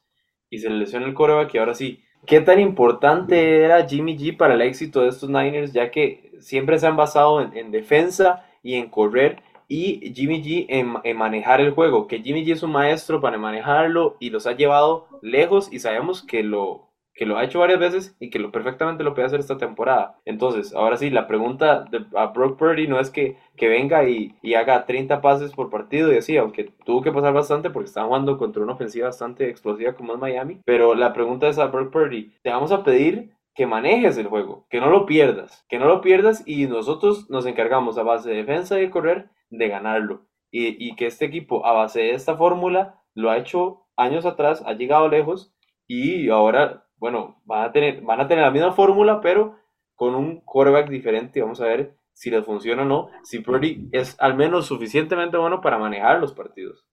y 0.49 0.59
se 0.59 0.69
lesiona 0.69 1.05
el 1.05 1.13
quarterback, 1.13 1.53
y 1.53 1.57
ahora 1.57 1.73
sí, 1.73 2.03
¿qué 2.25 2.39
tan 2.39 2.61
importante 2.61 3.63
era 3.63 3.85
Jimmy 3.85 4.17
G 4.17 4.37
para 4.37 4.53
el 4.53 4.61
éxito 4.61 5.01
de 5.01 5.09
estos 5.09 5.29
Niners, 5.29 5.73
ya 5.73 5.91
que 5.91 6.31
siempre 6.39 6.79
se 6.79 6.87
han 6.87 6.95
basado 6.95 7.41
en, 7.41 7.57
en 7.57 7.71
defensa 7.71 8.45
y 8.63 8.75
en 8.75 8.89
correr, 8.89 9.41
y 9.67 10.13
Jimmy 10.13 10.41
G 10.41 10.65
en, 10.69 10.93
en, 11.03 11.17
manejar 11.17 11.59
el 11.59 11.71
juego, 11.71 12.07
que 12.07 12.21
Jimmy 12.21 12.45
G 12.45 12.53
es 12.53 12.63
un 12.63 12.71
maestro 12.71 13.19
para 13.19 13.37
manejarlo 13.37 14.15
y 14.19 14.29
los 14.29 14.47
ha 14.47 14.53
llevado 14.53 15.07
lejos 15.21 15.71
y 15.73 15.79
sabemos 15.79 16.23
que 16.23 16.41
lo, 16.41 16.86
que 17.17 17.25
lo 17.25 17.37
ha 17.37 17.43
hecho 17.43 17.59
varias 17.59 17.79
veces 17.79 18.15
y 18.19 18.29
que 18.29 18.39
lo 18.39 18.51
perfectamente 18.51 19.03
lo 19.03 19.13
puede 19.13 19.25
hacer 19.25 19.39
esta 19.39 19.57
temporada. 19.57 20.19
Entonces, 20.23 20.73
ahora 20.73 20.97
sí, 20.97 21.09
la 21.09 21.27
pregunta 21.27 21.85
a 22.15 22.27
Brock 22.27 22.57
Purdy 22.57 22.87
no 22.87 22.99
es 22.99 23.09
que, 23.09 23.37
que 23.57 23.67
venga 23.67 24.07
y, 24.07 24.35
y, 24.43 24.53
haga 24.53 24.85
30 24.85 25.19
pases 25.19 25.51
por 25.51 25.71
partido 25.71 26.13
y 26.13 26.17
así, 26.17 26.37
aunque 26.37 26.71
tuvo 26.85 27.01
que 27.01 27.11
pasar 27.11 27.33
bastante 27.33 27.71
porque 27.71 27.87
estaba 27.87 28.07
jugando 28.07 28.37
contra 28.37 28.61
una 28.61 28.73
ofensiva 28.73 29.07
bastante 29.07 29.49
explosiva 29.49 29.95
como 29.95 30.13
es 30.13 30.19
Miami, 30.19 30.61
pero 30.63 30.93
la 30.93 31.11
pregunta 31.11 31.47
es 31.47 31.57
a 31.57 31.65
Brock 31.65 31.91
Purdy, 31.91 32.33
te 32.43 32.51
vamos 32.51 32.71
a 32.71 32.83
pedir 32.83 33.31
que 33.55 33.65
manejes 33.65 34.17
el 34.19 34.27
juego, 34.27 34.67
que 34.69 34.79
no 34.79 34.91
lo 34.91 35.07
pierdas, 35.07 35.65
que 35.67 35.79
no 35.79 35.87
lo 35.87 36.01
pierdas 36.01 36.43
y 36.45 36.67
nosotros 36.67 37.27
nos 37.31 37.47
encargamos 37.47 37.97
a 37.97 38.03
base 38.03 38.29
de 38.29 38.35
defensa 38.37 38.77
y 38.77 38.81
de 38.81 38.89
correr 38.91 39.29
de 39.49 39.67
ganarlo. 39.67 40.27
Y, 40.51 40.87
y 40.87 40.95
que 40.95 41.07
este 41.07 41.25
equipo, 41.25 41.65
a 41.65 41.73
base 41.73 42.01
de 42.01 42.11
esta 42.11 42.37
fórmula, 42.37 43.01
lo 43.15 43.31
ha 43.31 43.37
hecho 43.37 43.87
años 43.95 44.27
atrás, 44.27 44.63
ha 44.67 44.73
llegado 44.73 45.09
lejos 45.09 45.51
y 45.87 46.29
ahora 46.29 46.86
bueno, 46.97 47.41
van 47.45 47.65
a 47.65 47.71
tener, 47.71 48.01
van 48.01 48.21
a 48.21 48.27
tener 48.27 48.43
la 48.43 48.51
misma 48.51 48.73
fórmula, 48.73 49.21
pero 49.21 49.57
con 49.95 50.15
un 50.15 50.41
quarterback 50.41 50.89
diferente. 50.89 51.41
Vamos 51.41 51.61
a 51.61 51.65
ver 51.65 51.95
si 52.13 52.29
les 52.29 52.45
funciona 52.45 52.83
o 52.83 52.85
no. 52.85 53.09
Si 53.23 53.39
Purdy 53.39 53.89
es 53.91 54.15
al 54.19 54.35
menos 54.35 54.67
suficientemente 54.67 55.37
bueno 55.37 55.61
para 55.61 55.77
manejar 55.77 56.19
los 56.19 56.33
partidos. 56.33 56.85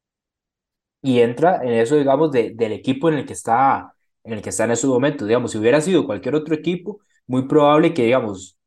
Y 1.02 1.20
entra 1.20 1.62
en 1.62 1.74
eso, 1.74 1.96
digamos, 1.96 2.32
de, 2.32 2.52
del 2.54 2.72
equipo 2.72 3.08
en 3.08 3.16
el 3.16 3.26
que 3.26 3.34
está 3.34 3.94
en 4.24 4.32
el 4.32 4.42
que 4.42 4.48
está 4.50 4.64
en 4.64 4.70
ese 4.70 4.86
momento. 4.86 5.26
Digamos, 5.26 5.52
si 5.52 5.58
hubiera 5.58 5.80
sido 5.80 6.06
cualquier 6.06 6.34
otro 6.34 6.54
equipo, 6.54 7.00
muy 7.26 7.46
probable 7.46 7.92
que, 7.92 8.04
digamos, 8.04 8.58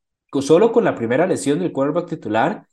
solo 0.42 0.72
con 0.72 0.84
la 0.84 0.94
primera 0.96 1.26
lesión 1.26 1.60
del 1.60 1.72
quarterback 1.72 2.08
titular, 2.10 2.68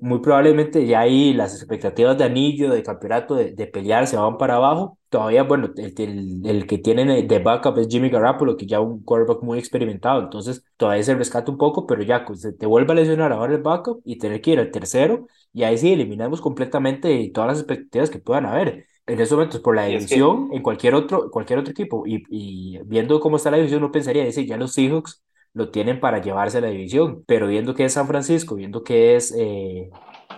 muy 0.00 0.20
probablemente 0.20 0.86
ya 0.86 1.00
ahí 1.00 1.34
las 1.34 1.54
expectativas 1.54 2.16
de 2.18 2.24
anillo, 2.24 2.70
de 2.70 2.82
campeonato, 2.82 3.34
de, 3.34 3.52
de 3.52 3.66
pelear 3.66 4.06
se 4.06 4.16
van 4.16 4.38
para 4.38 4.56
abajo. 4.56 4.97
Todavía, 5.10 5.42
bueno, 5.42 5.70
el, 5.76 5.94
el, 5.96 6.46
el, 6.46 6.66
que 6.66 6.78
tienen 6.78 7.26
de 7.26 7.38
backup 7.38 7.78
es 7.78 7.88
Jimmy 7.88 8.10
Garoppolo, 8.10 8.58
que 8.58 8.66
ya 8.66 8.80
un 8.80 9.02
quarterback 9.02 9.42
muy 9.42 9.58
experimentado, 9.58 10.20
entonces 10.22 10.62
todavía 10.76 11.02
se 11.02 11.14
rescata 11.14 11.50
un 11.50 11.56
poco, 11.56 11.86
pero 11.86 12.02
ya 12.02 12.26
pues, 12.26 12.46
te 12.58 12.66
vuelve 12.66 12.92
a 12.92 12.96
lesionar 12.96 13.32
ahora 13.32 13.54
el 13.54 13.62
backup 13.62 14.02
y 14.04 14.18
tener 14.18 14.42
que 14.42 14.50
ir 14.50 14.58
al 14.58 14.70
tercero, 14.70 15.26
y 15.52 15.62
ahí 15.62 15.78
sí 15.78 15.94
eliminamos 15.94 16.42
completamente 16.42 17.30
todas 17.32 17.48
las 17.48 17.58
expectativas 17.60 18.10
que 18.10 18.18
puedan 18.18 18.44
haber. 18.44 18.84
En 19.06 19.18
esos 19.18 19.38
momentos, 19.38 19.60
por 19.60 19.74
la 19.74 19.86
división, 19.86 20.50
que... 20.50 20.56
en 20.56 20.62
cualquier 20.62 20.94
otro, 20.94 21.30
cualquier 21.30 21.58
otro 21.60 21.70
equipo, 21.70 22.06
y, 22.06 22.22
y 22.28 22.78
viendo 22.84 23.18
cómo 23.20 23.36
está 23.36 23.50
la 23.50 23.56
división, 23.56 23.82
uno 23.82 23.90
pensaría, 23.90 24.24
dice, 24.26 24.44
ya 24.44 24.58
los 24.58 24.74
Seahawks 24.74 25.22
lo 25.54 25.70
tienen 25.70 26.00
para 26.00 26.20
llevarse 26.20 26.58
a 26.58 26.60
la 26.60 26.68
división. 26.68 27.24
Pero 27.26 27.46
viendo 27.48 27.74
que 27.74 27.86
es 27.86 27.94
San 27.94 28.06
Francisco, 28.06 28.54
viendo 28.54 28.84
que 28.84 29.16
es 29.16 29.34
eh, 29.36 29.90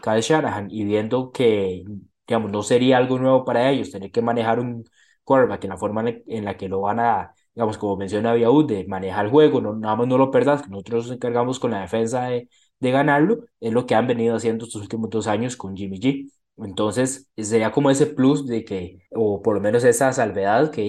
Kyle 0.03 0.21
Shanahan 0.21 0.69
y 0.71 0.85
viendo 0.85 1.33
que, 1.33 1.85
digamos, 2.31 2.53
no 2.53 2.63
sería 2.63 2.97
algo 2.99 3.19
nuevo 3.19 3.45
para 3.45 3.71
ellos 3.71 3.91
tener 3.91 4.11
que 4.13 4.23
manejar 4.23 4.61
un 4.61 4.85
quarterback 5.25 5.65
en 5.65 5.71
la 5.71 5.77
forma 5.77 6.05
en 6.09 6.45
la 6.45 6.57
que 6.57 6.69
lo 6.69 6.81
van 6.81 7.01
a, 7.01 7.35
digamos, 7.55 7.77
como 7.79 7.97
menciona 7.97 8.31
Abiaud, 8.33 8.67
de 8.67 8.87
manejar 8.87 9.27
el 9.27 9.31
juego, 9.31 9.61
no, 9.61 9.75
nada 9.75 9.97
más 9.97 10.07
no 10.09 10.17
lo 10.19 10.31
perdas, 10.31 10.63
que 10.63 10.69
nosotros 10.71 11.07
nos 11.09 11.17
encargamos 11.17 11.59
con 11.61 11.73
la 11.73 11.81
defensa 11.83 12.25
de, 12.25 12.49
de 12.79 12.91
ganarlo, 12.91 13.45
es 13.61 13.73
lo 13.73 13.87
que 13.87 13.95
han 13.97 14.07
venido 14.07 14.37
haciendo 14.37 14.65
estos 14.65 14.83
últimos 14.83 15.11
dos 15.11 15.27
años 15.27 15.57
con 15.57 15.77
Jimmy 15.77 15.99
G. 16.01 16.31
Entonces, 16.59 17.29
sería 17.37 17.73
como 17.73 17.91
ese 17.91 18.07
plus 18.07 18.47
de 18.47 18.65
que, 18.65 18.99
o 19.11 19.43
por 19.43 19.55
lo 19.57 19.61
menos 19.61 19.85
esa 19.85 20.13
salvedad 20.13 20.71
que 20.71 20.83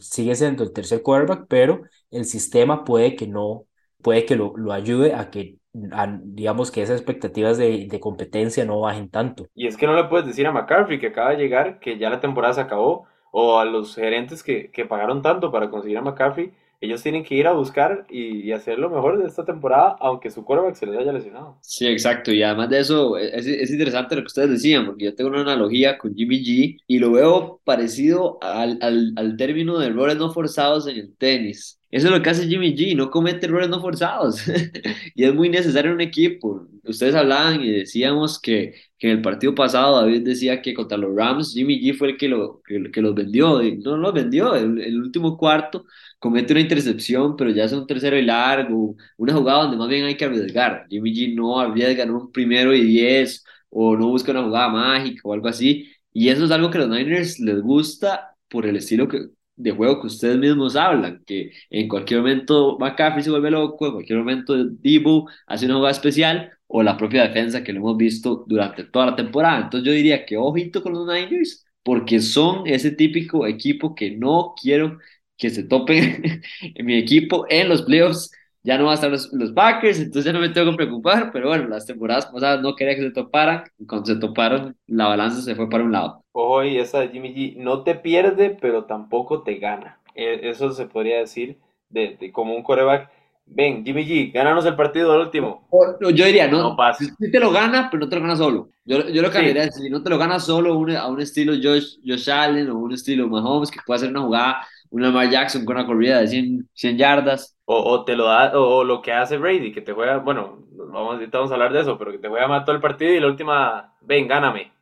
sigue 0.00 0.34
siendo 0.34 0.62
el 0.64 0.72
tercer 0.72 1.02
quarterback, 1.02 1.46
pero 1.48 1.82
el 2.10 2.24
sistema 2.24 2.84
puede 2.84 3.16
que 3.16 3.26
no, 3.26 3.66
puede 4.06 4.24
que 4.24 4.36
lo, 4.36 4.52
lo 4.56 4.72
ayude 4.72 5.14
a 5.16 5.30
que, 5.32 5.56
a, 5.90 6.06
digamos, 6.22 6.70
que 6.70 6.80
esas 6.80 6.96
expectativas 7.00 7.58
de, 7.58 7.88
de, 7.90 7.98
competencia 7.98 8.64
no 8.64 8.78
bajen 8.78 9.10
tanto. 9.10 9.48
Y 9.52 9.66
es 9.66 9.76
que 9.76 9.88
no 9.88 9.96
le 9.96 10.04
puedes 10.04 10.28
decir 10.28 10.46
a 10.46 10.52
McCaffrey 10.52 11.00
que 11.00 11.08
acaba 11.08 11.30
de 11.30 11.38
llegar 11.38 11.80
que 11.80 11.98
ya 11.98 12.08
la 12.08 12.20
temporada 12.20 12.54
se 12.54 12.60
acabó, 12.60 13.08
o 13.32 13.58
a 13.58 13.64
los 13.64 13.96
gerentes 13.96 14.44
que, 14.44 14.70
que 14.70 14.84
pagaron 14.84 15.22
tanto 15.22 15.50
para 15.50 15.70
conseguir 15.70 15.98
a 15.98 16.02
McCaffrey 16.02 16.52
ellos 16.80 17.02
tienen 17.02 17.24
que 17.24 17.34
ir 17.34 17.46
a 17.46 17.52
buscar 17.52 18.06
y, 18.10 18.48
y, 18.48 18.52
hacer 18.52 18.78
lo 18.78 18.90
mejor 18.90 19.18
de 19.18 19.26
esta 19.26 19.44
temporada, 19.44 19.96
aunque 20.00 20.30
su 20.30 20.44
quarterback 20.44 20.74
se 20.74 20.86
les 20.86 20.98
haya 20.98 21.12
lesionado. 21.12 21.58
Sí, 21.62 21.86
exacto. 21.86 22.32
Y 22.32 22.42
además 22.42 22.68
de 22.70 22.80
eso, 22.80 23.16
es, 23.16 23.46
es, 23.46 23.70
interesante 23.70 24.14
lo 24.14 24.22
que 24.22 24.26
ustedes 24.26 24.50
decían, 24.50 24.86
porque 24.86 25.06
yo 25.06 25.14
tengo 25.14 25.30
una 25.30 25.40
analogía 25.40 25.96
con 25.98 26.14
Jimmy 26.14 26.44
G 26.44 26.78
y 26.86 26.98
lo 26.98 27.12
veo 27.12 27.60
parecido 27.64 28.38
al, 28.42 28.78
al, 28.82 29.12
al 29.16 29.36
término 29.36 29.78
de 29.78 29.86
errores 29.88 30.16
no 30.16 30.32
forzados 30.32 30.86
en 30.86 30.96
el 30.96 31.16
tenis. 31.16 31.80
Eso 31.90 32.08
es 32.08 32.12
lo 32.12 32.22
que 32.22 32.30
hace 32.30 32.46
Jimmy 32.46 32.76
G, 32.76 32.94
no 32.94 33.10
comete 33.10 33.46
errores 33.46 33.68
no 33.68 33.80
forzados. 33.80 34.42
y 35.14 35.24
es 35.24 35.34
muy 35.34 35.48
necesario 35.48 35.90
en 35.90 35.96
un 35.96 36.00
equipo. 36.02 36.66
Ustedes 36.84 37.14
hablaban 37.14 37.62
y 37.62 37.70
decíamos 37.70 38.40
que, 38.40 38.74
que, 38.98 39.08
en 39.10 39.16
el 39.18 39.22
partido 39.22 39.54
pasado 39.54 40.00
David 40.00 40.22
decía 40.22 40.62
que 40.62 40.74
contra 40.74 40.96
los 40.98 41.14
Rams 41.14 41.52
Jimmy 41.52 41.80
G 41.80 41.96
fue 41.96 42.10
el 42.10 42.16
que, 42.16 42.28
lo, 42.28 42.62
que, 42.64 43.00
los 43.02 43.14
vendió. 43.14 43.62
Y 43.62 43.76
no 43.78 43.96
los 43.96 44.12
vendió. 44.12 44.54
El, 44.54 44.80
el, 44.80 45.00
último 45.00 45.36
cuarto 45.36 45.84
comete 46.18 46.52
una 46.52 46.60
intercepción, 46.62 47.36
pero 47.36 47.50
ya 47.50 47.64
es 47.64 47.72
un 47.72 47.86
tercero 47.86 48.16
y 48.18 48.22
largo. 48.22 48.96
Una 49.16 49.34
jugada 49.34 49.62
donde 49.62 49.76
más 49.76 49.88
bien 49.88 50.04
hay 50.04 50.16
que 50.16 50.24
arriesgar. 50.24 50.86
Jimmy 50.88 51.12
G 51.14 51.34
no 51.34 51.60
arriesga 51.60 52.04
en 52.04 52.10
un 52.10 52.32
primero 52.32 52.74
y 52.74 52.84
diez 52.84 53.44
o 53.70 53.96
no 53.96 54.08
busca 54.08 54.32
una 54.32 54.44
jugada 54.44 54.68
mágica 54.68 55.20
o 55.24 55.32
algo 55.32 55.48
así. 55.48 55.90
Y 56.12 56.28
eso 56.30 56.44
es 56.44 56.50
algo 56.50 56.70
que 56.70 56.78
a 56.78 56.80
los 56.82 56.90
Niners 56.90 57.38
les 57.40 57.60
gusta 57.60 58.34
por 58.48 58.66
el 58.66 58.76
estilo 58.76 59.08
que, 59.08 59.28
de 59.56 59.70
juego 59.72 60.00
que 60.00 60.06
ustedes 60.08 60.36
mismos 60.38 60.76
hablan, 60.76 61.22
que 61.26 61.50
en 61.70 61.88
cualquier 61.88 62.20
momento 62.20 62.76
McCaffrey 62.78 63.22
se 63.24 63.30
vuelve 63.30 63.50
loco, 63.50 63.86
en 63.86 63.92
cualquier 63.92 64.18
momento 64.18 64.54
Debo 64.64 65.28
hace 65.46 65.66
una 65.66 65.76
jugada 65.76 65.92
especial, 65.92 66.52
o 66.68 66.82
la 66.82 66.96
propia 66.96 67.22
defensa 67.28 67.62
que 67.62 67.72
lo 67.72 67.78
hemos 67.80 67.96
visto 67.96 68.44
durante 68.46 68.84
toda 68.84 69.06
la 69.06 69.16
temporada. 69.16 69.58
Entonces 69.64 69.86
yo 69.86 69.92
diría 69.92 70.26
que 70.26 70.36
ojito 70.36 70.82
con 70.82 70.92
los 70.92 71.06
Niners, 71.06 71.64
porque 71.82 72.20
son 72.20 72.66
ese 72.66 72.90
típico 72.92 73.46
equipo 73.46 73.94
que 73.94 74.10
no 74.16 74.54
quiero 74.60 74.98
que 75.36 75.50
se 75.50 75.64
topen 75.64 76.42
en 76.74 76.86
mi 76.86 76.96
equipo 76.96 77.46
en 77.48 77.68
los 77.68 77.82
playoffs. 77.82 78.30
Ya 78.66 78.76
no 78.76 78.84
van 78.84 78.92
a 78.92 78.94
estar 78.94 79.10
los, 79.10 79.32
los, 79.32 79.52
Packers, 79.52 80.00
entonces 80.00 80.24
ya 80.24 80.32
no 80.32 80.40
me 80.40 80.48
tengo 80.48 80.72
que 80.72 80.76
preocupar, 80.76 81.30
pero 81.32 81.48
bueno, 81.48 81.68
las 81.68 81.86
temporadas 81.86 82.26
pasadas 82.26 82.60
no 82.60 82.74
quería 82.74 82.96
que 82.96 83.02
se 83.02 83.10
toparan, 83.12 83.62
y 83.78 83.86
cuando 83.86 84.06
se 84.06 84.16
toparon, 84.16 84.76
la 84.88 85.06
balanza 85.06 85.40
se 85.40 85.54
fue 85.54 85.70
para 85.70 85.84
un 85.84 85.92
lado. 85.92 86.24
Ojo, 86.32 86.64
y 86.64 86.76
esa 86.78 86.98
de 86.98 87.08
Jimmy 87.10 87.32
G 87.32 87.56
no 87.58 87.84
te 87.84 87.94
pierde, 87.94 88.56
pero 88.60 88.84
tampoco 88.84 89.42
te 89.42 89.54
gana. 89.54 90.00
Eso 90.16 90.72
se 90.72 90.86
podría 90.86 91.18
decir 91.18 91.58
de, 91.90 92.16
de 92.18 92.32
como 92.32 92.56
un 92.56 92.64
coreback. 92.64 93.08
Ven, 93.46 93.84
Jimmy 93.84 94.04
G, 94.04 94.32
gánanos 94.32 94.66
el 94.66 94.74
partido 94.74 95.12
al 95.12 95.20
último. 95.20 95.68
No, 96.00 96.10
yo 96.10 96.24
diría, 96.24 96.48
no, 96.48 96.60
no 96.60 96.76
pasa. 96.76 97.04
Si 97.04 97.30
te 97.30 97.38
lo 97.38 97.52
gana, 97.52 97.88
pero 97.88 98.04
no 98.04 98.08
te 98.08 98.16
lo 98.16 98.22
gana 98.22 98.34
solo. 98.34 98.70
Yo, 98.84 99.08
yo 99.08 99.22
lo 99.22 99.30
cambiaría, 99.30 99.70
sí. 99.70 99.82
si 99.82 99.90
no 99.90 100.02
te 100.02 100.10
lo 100.10 100.18
gana 100.18 100.40
solo 100.40 100.76
un, 100.76 100.90
a 100.90 101.06
un 101.06 101.20
estilo 101.20 101.52
Josh, 101.52 101.98
Josh 102.04 102.28
Allen 102.28 102.68
o 102.70 102.78
un 102.78 102.92
estilo 102.92 103.28
Mahomes, 103.28 103.70
que 103.70 103.78
puede 103.86 103.98
hacer 103.98 104.10
una 104.10 104.22
jugada 104.22 104.66
un 104.90 105.02
Lamar 105.02 105.30
Jackson 105.30 105.64
con 105.64 105.76
una 105.76 105.86
corrida 105.86 106.20
de 106.20 106.28
100, 106.28 106.68
100 106.74 106.98
yardas. 106.98 107.55
O, 107.66 107.76
o, 107.92 108.04
te 108.04 108.16
lo 108.16 108.26
da, 108.26 108.58
o, 108.58 108.84
lo 108.84 109.02
que 109.02 109.12
hace 109.12 109.38
Brady, 109.38 109.72
que 109.72 109.82
te 109.82 109.92
juega, 109.92 110.18
bueno, 110.18 110.66
vamos, 110.72 111.20
vamos 111.30 111.50
a 111.50 111.54
hablar 111.54 111.72
de 111.72 111.80
eso, 111.80 111.98
pero 111.98 112.12
que 112.12 112.18
te 112.18 112.28
juega 112.28 112.64
todo 112.64 112.76
el 112.76 112.82
partido 112.82 113.12
y 113.12 113.20
la 113.20 113.26
última, 113.28 113.94
ven, 114.02 114.28
gáname. 114.28 114.72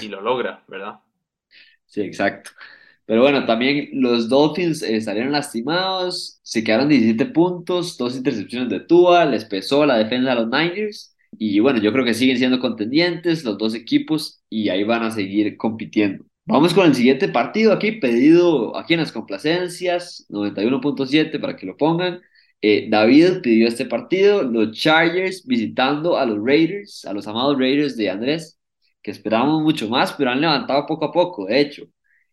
Y 0.00 0.08
lo 0.08 0.20
logra, 0.20 0.64
¿verdad? 0.68 1.00
Sí, 1.86 2.00
exacto. 2.02 2.50
Pero 3.06 3.22
bueno, 3.22 3.46
también 3.46 3.90
los 3.94 4.28
Dolphins 4.28 4.82
eh, 4.82 5.00
salieron 5.00 5.32
lastimados, 5.32 6.40
se 6.42 6.64
quedaron 6.64 6.88
17 6.88 7.26
puntos, 7.26 7.96
dos 7.98 8.16
intercepciones 8.16 8.68
de 8.70 8.80
Tua, 8.80 9.24
les 9.26 9.44
pesó 9.44 9.86
la 9.86 9.98
defensa 9.98 10.30
de 10.30 10.36
los 10.36 10.48
Niners. 10.48 11.16
Y 11.38 11.60
bueno, 11.60 11.80
yo 11.80 11.92
creo 11.92 12.04
que 12.04 12.14
siguen 12.14 12.38
siendo 12.38 12.60
contendientes 12.60 13.44
los 13.44 13.58
dos 13.58 13.74
equipos 13.74 14.42
y 14.50 14.68
ahí 14.70 14.84
van 14.84 15.04
a 15.04 15.10
seguir 15.12 15.56
compitiendo. 15.56 16.24
Vamos 16.48 16.74
con 16.74 16.86
el 16.86 16.94
siguiente 16.94 17.28
partido 17.28 17.72
aquí, 17.72 17.92
pedido 17.92 18.76
aquí 18.76 18.94
en 18.94 19.00
las 19.00 19.10
complacencias, 19.10 20.26
91.7 20.28 21.40
para 21.40 21.56
que 21.56 21.66
lo 21.66 21.76
pongan. 21.76 22.20
Eh, 22.62 22.86
David 22.88 23.40
pidió 23.42 23.66
este 23.66 23.84
partido, 23.84 24.42
los 24.44 24.70
Chargers 24.76 25.44
visitando 25.44 26.16
a 26.16 26.24
los 26.24 26.38
Raiders, 26.44 27.04
a 27.04 27.12
los 27.12 27.26
amados 27.26 27.58
Raiders 27.58 27.96
de 27.96 28.10
Andrés, 28.10 28.60
que 29.02 29.10
esperábamos 29.10 29.62
mucho 29.62 29.88
más, 29.88 30.12
pero 30.12 30.30
han 30.30 30.40
levantado 30.40 30.86
poco 30.86 31.06
a 31.06 31.12
poco, 31.12 31.46
de 31.46 31.60
hecho. 31.60 31.88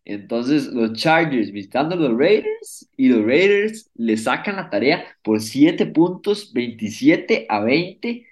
Entonces, 0.05 0.67
los 0.67 0.93
Chargers 0.93 1.51
visitando 1.51 1.95
a 1.95 1.97
los 1.97 2.17
Raiders 2.17 2.87
y 2.97 3.07
los 3.09 3.25
Raiders 3.25 3.89
le 3.95 4.17
sacan 4.17 4.57
la 4.57 4.69
tarea 4.69 5.05
por 5.23 5.41
7 5.41 5.87
puntos, 5.87 6.53
27 6.53 7.47
a 7.49 7.61
20 7.61 8.27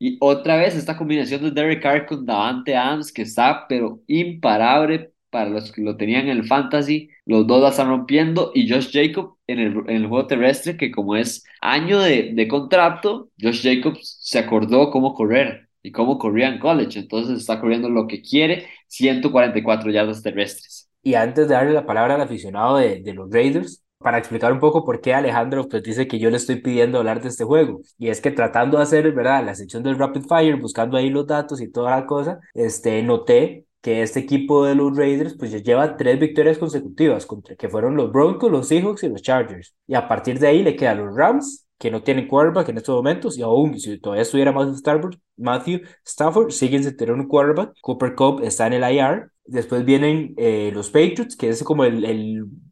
y 0.00 0.16
otra 0.20 0.56
vez 0.56 0.74
esta 0.74 0.96
combinación 0.96 1.42
de 1.42 1.50
Derek 1.52 1.82
Carr 1.82 2.06
con 2.06 2.26
Davante 2.26 2.74
Adams 2.76 3.12
que 3.12 3.22
está 3.22 3.66
pero 3.68 4.02
imparable 4.08 5.12
para 5.30 5.50
los 5.50 5.70
que 5.72 5.82
lo 5.82 5.96
tenían 5.96 6.22
en 6.28 6.38
el 6.38 6.46
fantasy, 6.46 7.10
los 7.26 7.46
dos 7.46 7.62
la 7.62 7.68
están 7.68 7.88
rompiendo. 7.88 8.50
Y 8.54 8.68
Josh 8.68 8.90
Jacob 8.92 9.36
en 9.46 9.58
el, 9.60 9.74
en 9.88 9.96
el 9.96 10.06
juego 10.08 10.26
terrestre, 10.26 10.76
que 10.76 10.90
como 10.90 11.16
es 11.16 11.44
año 11.60 12.00
de, 12.00 12.32
de 12.34 12.48
contrato, 12.48 13.30
Josh 13.40 13.62
Jacobs 13.62 14.18
se 14.22 14.38
acordó 14.38 14.90
cómo 14.90 15.14
correr 15.14 15.68
y 15.82 15.92
cómo 15.92 16.18
corría 16.18 16.48
en 16.48 16.58
college, 16.58 16.98
entonces 16.98 17.38
está 17.38 17.60
corriendo 17.60 17.88
lo 17.88 18.06
que 18.06 18.22
quiere, 18.22 18.66
144 18.88 19.90
yardas 19.90 20.22
terrestres. 20.22 20.90
Y 21.02 21.14
antes 21.14 21.48
de 21.48 21.54
darle 21.54 21.72
la 21.72 21.86
palabra 21.86 22.14
al 22.16 22.20
aficionado 22.22 22.76
de, 22.76 23.00
de 23.00 23.14
los 23.14 23.30
Raiders, 23.30 23.82
para 24.00 24.18
explicar 24.18 24.52
un 24.52 24.60
poco 24.60 24.84
por 24.84 25.00
qué 25.00 25.12
Alejandro 25.14 25.68
pues, 25.68 25.82
dice 25.82 26.08
que 26.08 26.18
yo 26.18 26.30
le 26.30 26.38
estoy 26.38 26.56
pidiendo 26.56 26.98
hablar 26.98 27.20
de 27.22 27.28
este 27.28 27.44
juego. 27.44 27.80
Y 27.98 28.08
es 28.08 28.20
que 28.20 28.30
tratando 28.30 28.78
de 28.78 28.84
hacer, 28.84 29.12
¿verdad? 29.12 29.44
La 29.44 29.54
sección 29.54 29.82
del 29.82 29.98
Rapid 29.98 30.22
Fire, 30.22 30.56
buscando 30.56 30.96
ahí 30.96 31.10
los 31.10 31.26
datos 31.26 31.60
y 31.60 31.70
toda 31.70 31.90
la 31.90 32.06
cosa, 32.06 32.40
este, 32.54 33.02
noté 33.02 33.66
que 33.82 34.02
este 34.02 34.20
equipo 34.20 34.64
de 34.64 34.74
los 34.74 34.96
Raiders 34.96 35.34
pues 35.38 35.52
lleva 35.62 35.96
tres 35.96 36.18
victorias 36.18 36.58
consecutivas, 36.58 37.26
contra, 37.26 37.56
que 37.56 37.68
fueron 37.68 37.94
los 37.96 38.10
Broncos, 38.10 38.50
los 38.50 38.68
Seahawks 38.68 39.02
y 39.02 39.08
los 39.10 39.22
Chargers. 39.22 39.74
Y 39.86 39.94
a 39.94 40.08
partir 40.08 40.38
de 40.38 40.48
ahí 40.48 40.62
le 40.62 40.76
quedan 40.76 40.98
los 41.04 41.14
Rams, 41.14 41.66
que 41.78 41.90
no 41.90 42.02
tienen 42.02 42.26
quarterback 42.26 42.70
en 42.70 42.78
estos 42.78 42.96
momentos, 42.96 43.36
y 43.38 43.42
aún 43.42 43.78
si 43.78 43.98
todavía 43.98 44.22
estuviera 44.22 44.52
Matthew 44.52 44.74
Stafford, 44.76 45.14
Matthew 45.36 45.80
Stafford 46.06 46.50
siguen 46.50 46.84
sin 46.84 46.96
tener 46.96 47.14
un 47.14 47.26
quarterback, 47.26 47.74
Cooper 47.82 48.14
Cup 48.14 48.40
está 48.42 48.66
en 48.66 48.74
el 48.74 48.94
IR, 48.94 49.30
después 49.44 49.84
vienen 49.84 50.34
eh, 50.36 50.70
los 50.74 50.88
Patriots, 50.90 51.36
que 51.36 51.48
es 51.48 51.62
como 51.62 51.84
el 51.84 52.04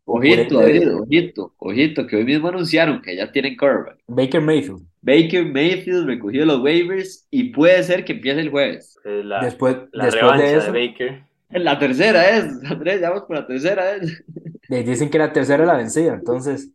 ojito, 0.08 0.58
ojito, 0.58 1.54
ojito, 1.58 2.06
que 2.06 2.16
hoy 2.16 2.24
mismo 2.24 2.48
anunciaron 2.48 3.00
que 3.02 3.16
ya 3.16 3.30
tienen 3.30 3.56
quarterback. 3.56 3.98
Baker 4.06 4.40
Mayfield. 4.40 4.82
Baker 5.02 5.44
Mayfield 5.46 6.06
recogió 6.06 6.44
los 6.44 6.60
waivers 6.60 7.26
y 7.30 7.50
puede 7.50 7.82
ser 7.82 8.04
que 8.04 8.14
empiece 8.14 8.40
el 8.40 8.50
jueves. 8.50 8.98
La, 9.04 9.40
después, 9.44 9.76
la 9.92 10.06
después 10.06 10.38
de 10.38 10.56
eso, 10.56 10.72
de 10.72 10.88
Baker. 10.88 11.22
La 11.50 11.78
tercera 11.78 12.36
es, 12.36 12.44
Andrés, 12.70 13.00
ya 13.00 13.10
vamos 13.10 13.24
por 13.26 13.36
la 13.36 13.46
tercera 13.46 13.96
es. 13.96 14.22
Les 14.68 14.84
dicen 14.84 15.08
que 15.08 15.18
la 15.18 15.32
tercera 15.32 15.64
la 15.64 15.76
vencida, 15.76 16.14
entonces. 16.14 16.70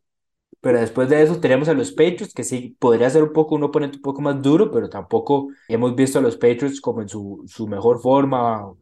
Pero 0.61 0.79
después 0.79 1.09
de 1.09 1.21
eso 1.21 1.41
tenemos 1.41 1.67
a 1.67 1.73
los 1.73 1.91
Patriots, 1.91 2.33
que 2.33 2.45
sí 2.45 2.77
podría 2.79 3.09
ser 3.09 3.21
un 3.21 3.33
poco 3.33 3.55
un 3.55 3.63
oponente 3.63 3.97
un 3.97 4.01
poco 4.01 4.21
más 4.21 4.41
duro, 4.41 4.71
pero 4.71 4.89
tampoco 4.89 5.49
hemos 5.67 5.93
visto 5.93 6.19
a 6.19 6.21
los 6.21 6.37
Patriots 6.37 6.79
como 6.79 7.01
en 7.01 7.09
su, 7.09 7.43
su 7.47 7.67
mejor 7.67 7.99
forma. 8.01 8.73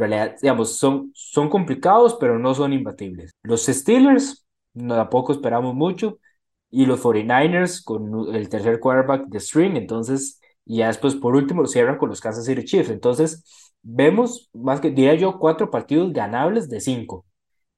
Realidad, 0.00 0.36
digamos, 0.40 0.78
son, 0.78 1.10
son 1.14 1.48
complicados, 1.50 2.16
pero 2.18 2.38
no 2.38 2.54
son 2.54 2.72
imbatibles. 2.72 3.32
Los 3.42 3.66
Steelers, 3.66 4.46
no, 4.74 4.94
tampoco 4.96 5.32
esperamos 5.32 5.74
mucho. 5.74 6.18
Y 6.70 6.86
los 6.86 7.00
49ers 7.00 7.82
con 7.84 8.34
el 8.34 8.48
tercer 8.48 8.80
quarterback 8.80 9.26
de 9.26 9.40
string, 9.40 9.76
entonces, 9.76 10.40
y 10.64 10.78
ya 10.78 10.86
después 10.88 11.16
por 11.16 11.34
último 11.34 11.66
cierran 11.66 11.98
con 11.98 12.08
los 12.08 12.20
Kansas 12.20 12.46
City 12.46 12.64
Chiefs. 12.64 12.90
Entonces, 12.90 13.72
vemos 13.82 14.50
más 14.52 14.80
que, 14.80 14.90
diría 14.90 15.14
yo, 15.14 15.38
cuatro 15.38 15.70
partidos 15.70 16.12
ganables 16.12 16.68
de 16.70 16.80
cinco. 16.80 17.26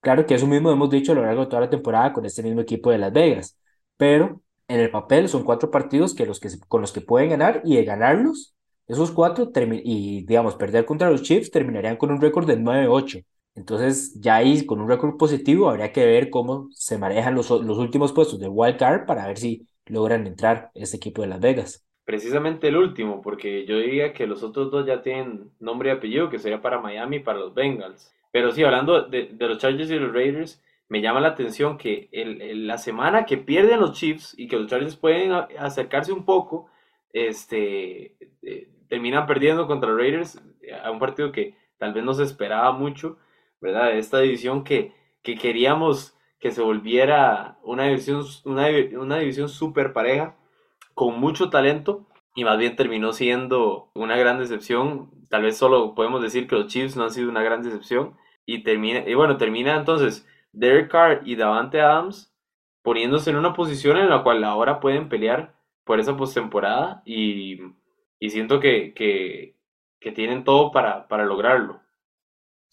Claro 0.01 0.27
que 0.27 0.35
eso 0.35 0.47
mismo 0.47 0.71
hemos 0.73 0.91
dicho 0.91 1.13
a 1.13 1.15
lo 1.15 1.23
largo 1.23 1.43
de 1.43 1.47
toda 1.49 1.63
la 1.63 1.71
temporada 1.71 2.13
con 2.13 2.25
este 2.27 2.43
mismo 2.43 2.61
equipo 2.61 2.91
de 2.91 2.99
Las 2.99 3.13
Vegas, 3.13 3.59
pero 3.97 4.43
en 4.69 4.81
el 4.81 4.91
papel 4.91 5.29
son 5.29 5.45
cuatro 5.45 5.71
partidos 5.71 6.15
que 6.15 6.27
los 6.27 6.41
que, 6.41 6.49
con 6.69 6.81
los 6.81 6.93
que 6.93 7.01
pueden 7.01 7.31
ganar 7.31 7.63
y 7.65 7.77
de 7.77 7.85
ganarlos, 7.85 8.55
esos 8.87 9.11
cuatro 9.11 9.51
y 9.85 10.25
digamos 10.27 10.57
perder 10.57 10.85
contra 10.85 11.11
los 11.11 11.23
Chiefs 11.23 11.51
terminarían 11.51 11.97
con 11.97 12.11
un 12.11 12.21
récord 12.21 12.47
de 12.47 12.57
9-8. 12.57 13.25
Entonces 13.55 14.15
ya 14.21 14.37
ahí 14.37 14.65
con 14.67 14.81
un 14.81 14.89
récord 14.89 15.17
positivo 15.17 15.69
habría 15.71 15.93
que 15.93 16.05
ver 16.07 16.31
cómo 16.31 16.69
se 16.73 16.99
manejan 16.99 17.35
los, 17.35 17.51
los 17.51 17.79
últimos 17.79 18.13
puestos 18.13 18.41
de 18.41 18.49
wild 18.49 18.77
card 18.79 19.07
para 19.07 19.27
ver 19.27 19.39
si 19.39 19.67
logran 19.87 20.27
entrar 20.27 20.71
este 20.75 20.97
equipo 20.97 21.23
de 21.23 21.29
Las 21.29 21.41
Vegas. 21.41 21.85
Precisamente 22.05 22.69
el 22.69 22.77
último, 22.77 23.23
porque 23.23 23.65
yo 23.65 23.79
diría 23.79 24.13
que 24.13 24.27
los 24.27 24.43
otros 24.43 24.71
dos 24.73 24.85
ya 24.87 25.03
tienen 25.03 25.53
nombre 25.61 25.91
y 25.91 25.93
apellido, 25.93 26.29
que 26.31 26.39
sería 26.41 26.61
para 26.61 26.81
Miami 26.81 27.17
y 27.17 27.21
para 27.21 27.39
los 27.39 27.55
Bengals. 27.55 28.13
Pero 28.33 28.51
sí, 28.51 28.65
hablando 28.65 29.03
de, 29.09 29.27
de 29.29 29.49
los 29.49 29.59
Chargers 29.59 29.91
y 29.91 29.99
los 29.99 30.13
Raiders, 30.13 30.61
me 30.89 31.01
llama 31.01 31.21
la 31.21 31.29
atención 31.29 31.79
que 31.79 32.09
el, 32.13 32.67
la 32.67 32.77
semana 32.79 33.25
que 33.25 33.39
pierden 33.39 33.81
los 33.81 33.93
Chiefs 33.93 34.35
y 34.37 34.49
que 34.49 34.57
los 34.57 34.69
Chargers 34.69 34.97
pueden 34.97 35.33
acercarse 35.59 36.13
un 36.13 36.25
poco, 36.25 36.67
este, 37.13 38.17
eh, 38.43 38.69
terminan 38.89 39.27
perdiendo 39.27 39.67
contra 39.67 39.95
Raiders 39.95 40.41
a 40.83 40.91
un 40.91 40.99
partido 40.99 41.33
que 41.33 41.57
tal 41.79 41.93
vez 41.93 42.05
no 42.05 42.15
se 42.15 42.25
esperaba 42.25 42.73
mucho, 42.73 43.19
¿verdad? 43.61 43.97
Esta 43.97 44.21
división 44.21 44.65
que, 44.65 44.93
que 45.23 45.37
queríamos 45.37 46.17
que 46.39 46.51
se 46.51 46.61
volviera 46.61 47.59
una 47.63 47.85
división, 47.85 48.25
una, 48.45 48.67
una 48.99 49.19
división 49.19 49.49
súper 49.49 49.93
pareja 49.93 50.37
con 50.95 51.19
mucho 51.21 51.51
talento 51.51 52.07
y 52.35 52.45
más 52.45 52.59
bien 52.59 52.77
terminó 52.77 53.13
siendo 53.13 53.91
una 53.95 54.17
gran 54.17 54.39
decepción. 54.39 55.11
Tal 55.31 55.43
vez 55.43 55.57
solo 55.57 55.95
podemos 55.95 56.21
decir 56.21 56.49
que 56.49 56.57
los 56.57 56.67
Chiefs 56.67 56.97
no 56.97 57.05
han 57.05 57.13
sido 57.13 57.31
una 57.31 57.43
gran 57.43 57.63
decepción 57.63 58.17
y 58.45 58.65
termina 58.65 59.09
y 59.09 59.15
bueno, 59.15 59.37
termina 59.37 59.77
entonces 59.77 60.27
Derek 60.53 60.91
Carr 60.91 61.23
y 61.25 61.37
Davante 61.37 61.81
Adams 61.81 62.35
poniéndose 62.83 63.31
en 63.31 63.37
una 63.37 63.55
posición 63.55 63.97
en 63.97 64.11
la 64.11 64.23
cual 64.23 64.43
ahora 64.45 64.81
pueden 64.81 65.09
pelear 65.09 65.55
por 65.85 66.01
esa 66.01 66.17
postemporada 66.17 67.03
y, 67.05 67.59
y 68.19 68.31
siento 68.31 68.61
que, 68.61 68.95
que, 68.95 69.57
que 70.01 70.13
tienen 70.13 70.45
todo 70.45 70.73
para, 70.73 71.09
para 71.09 71.25
lograrlo. 71.25 71.81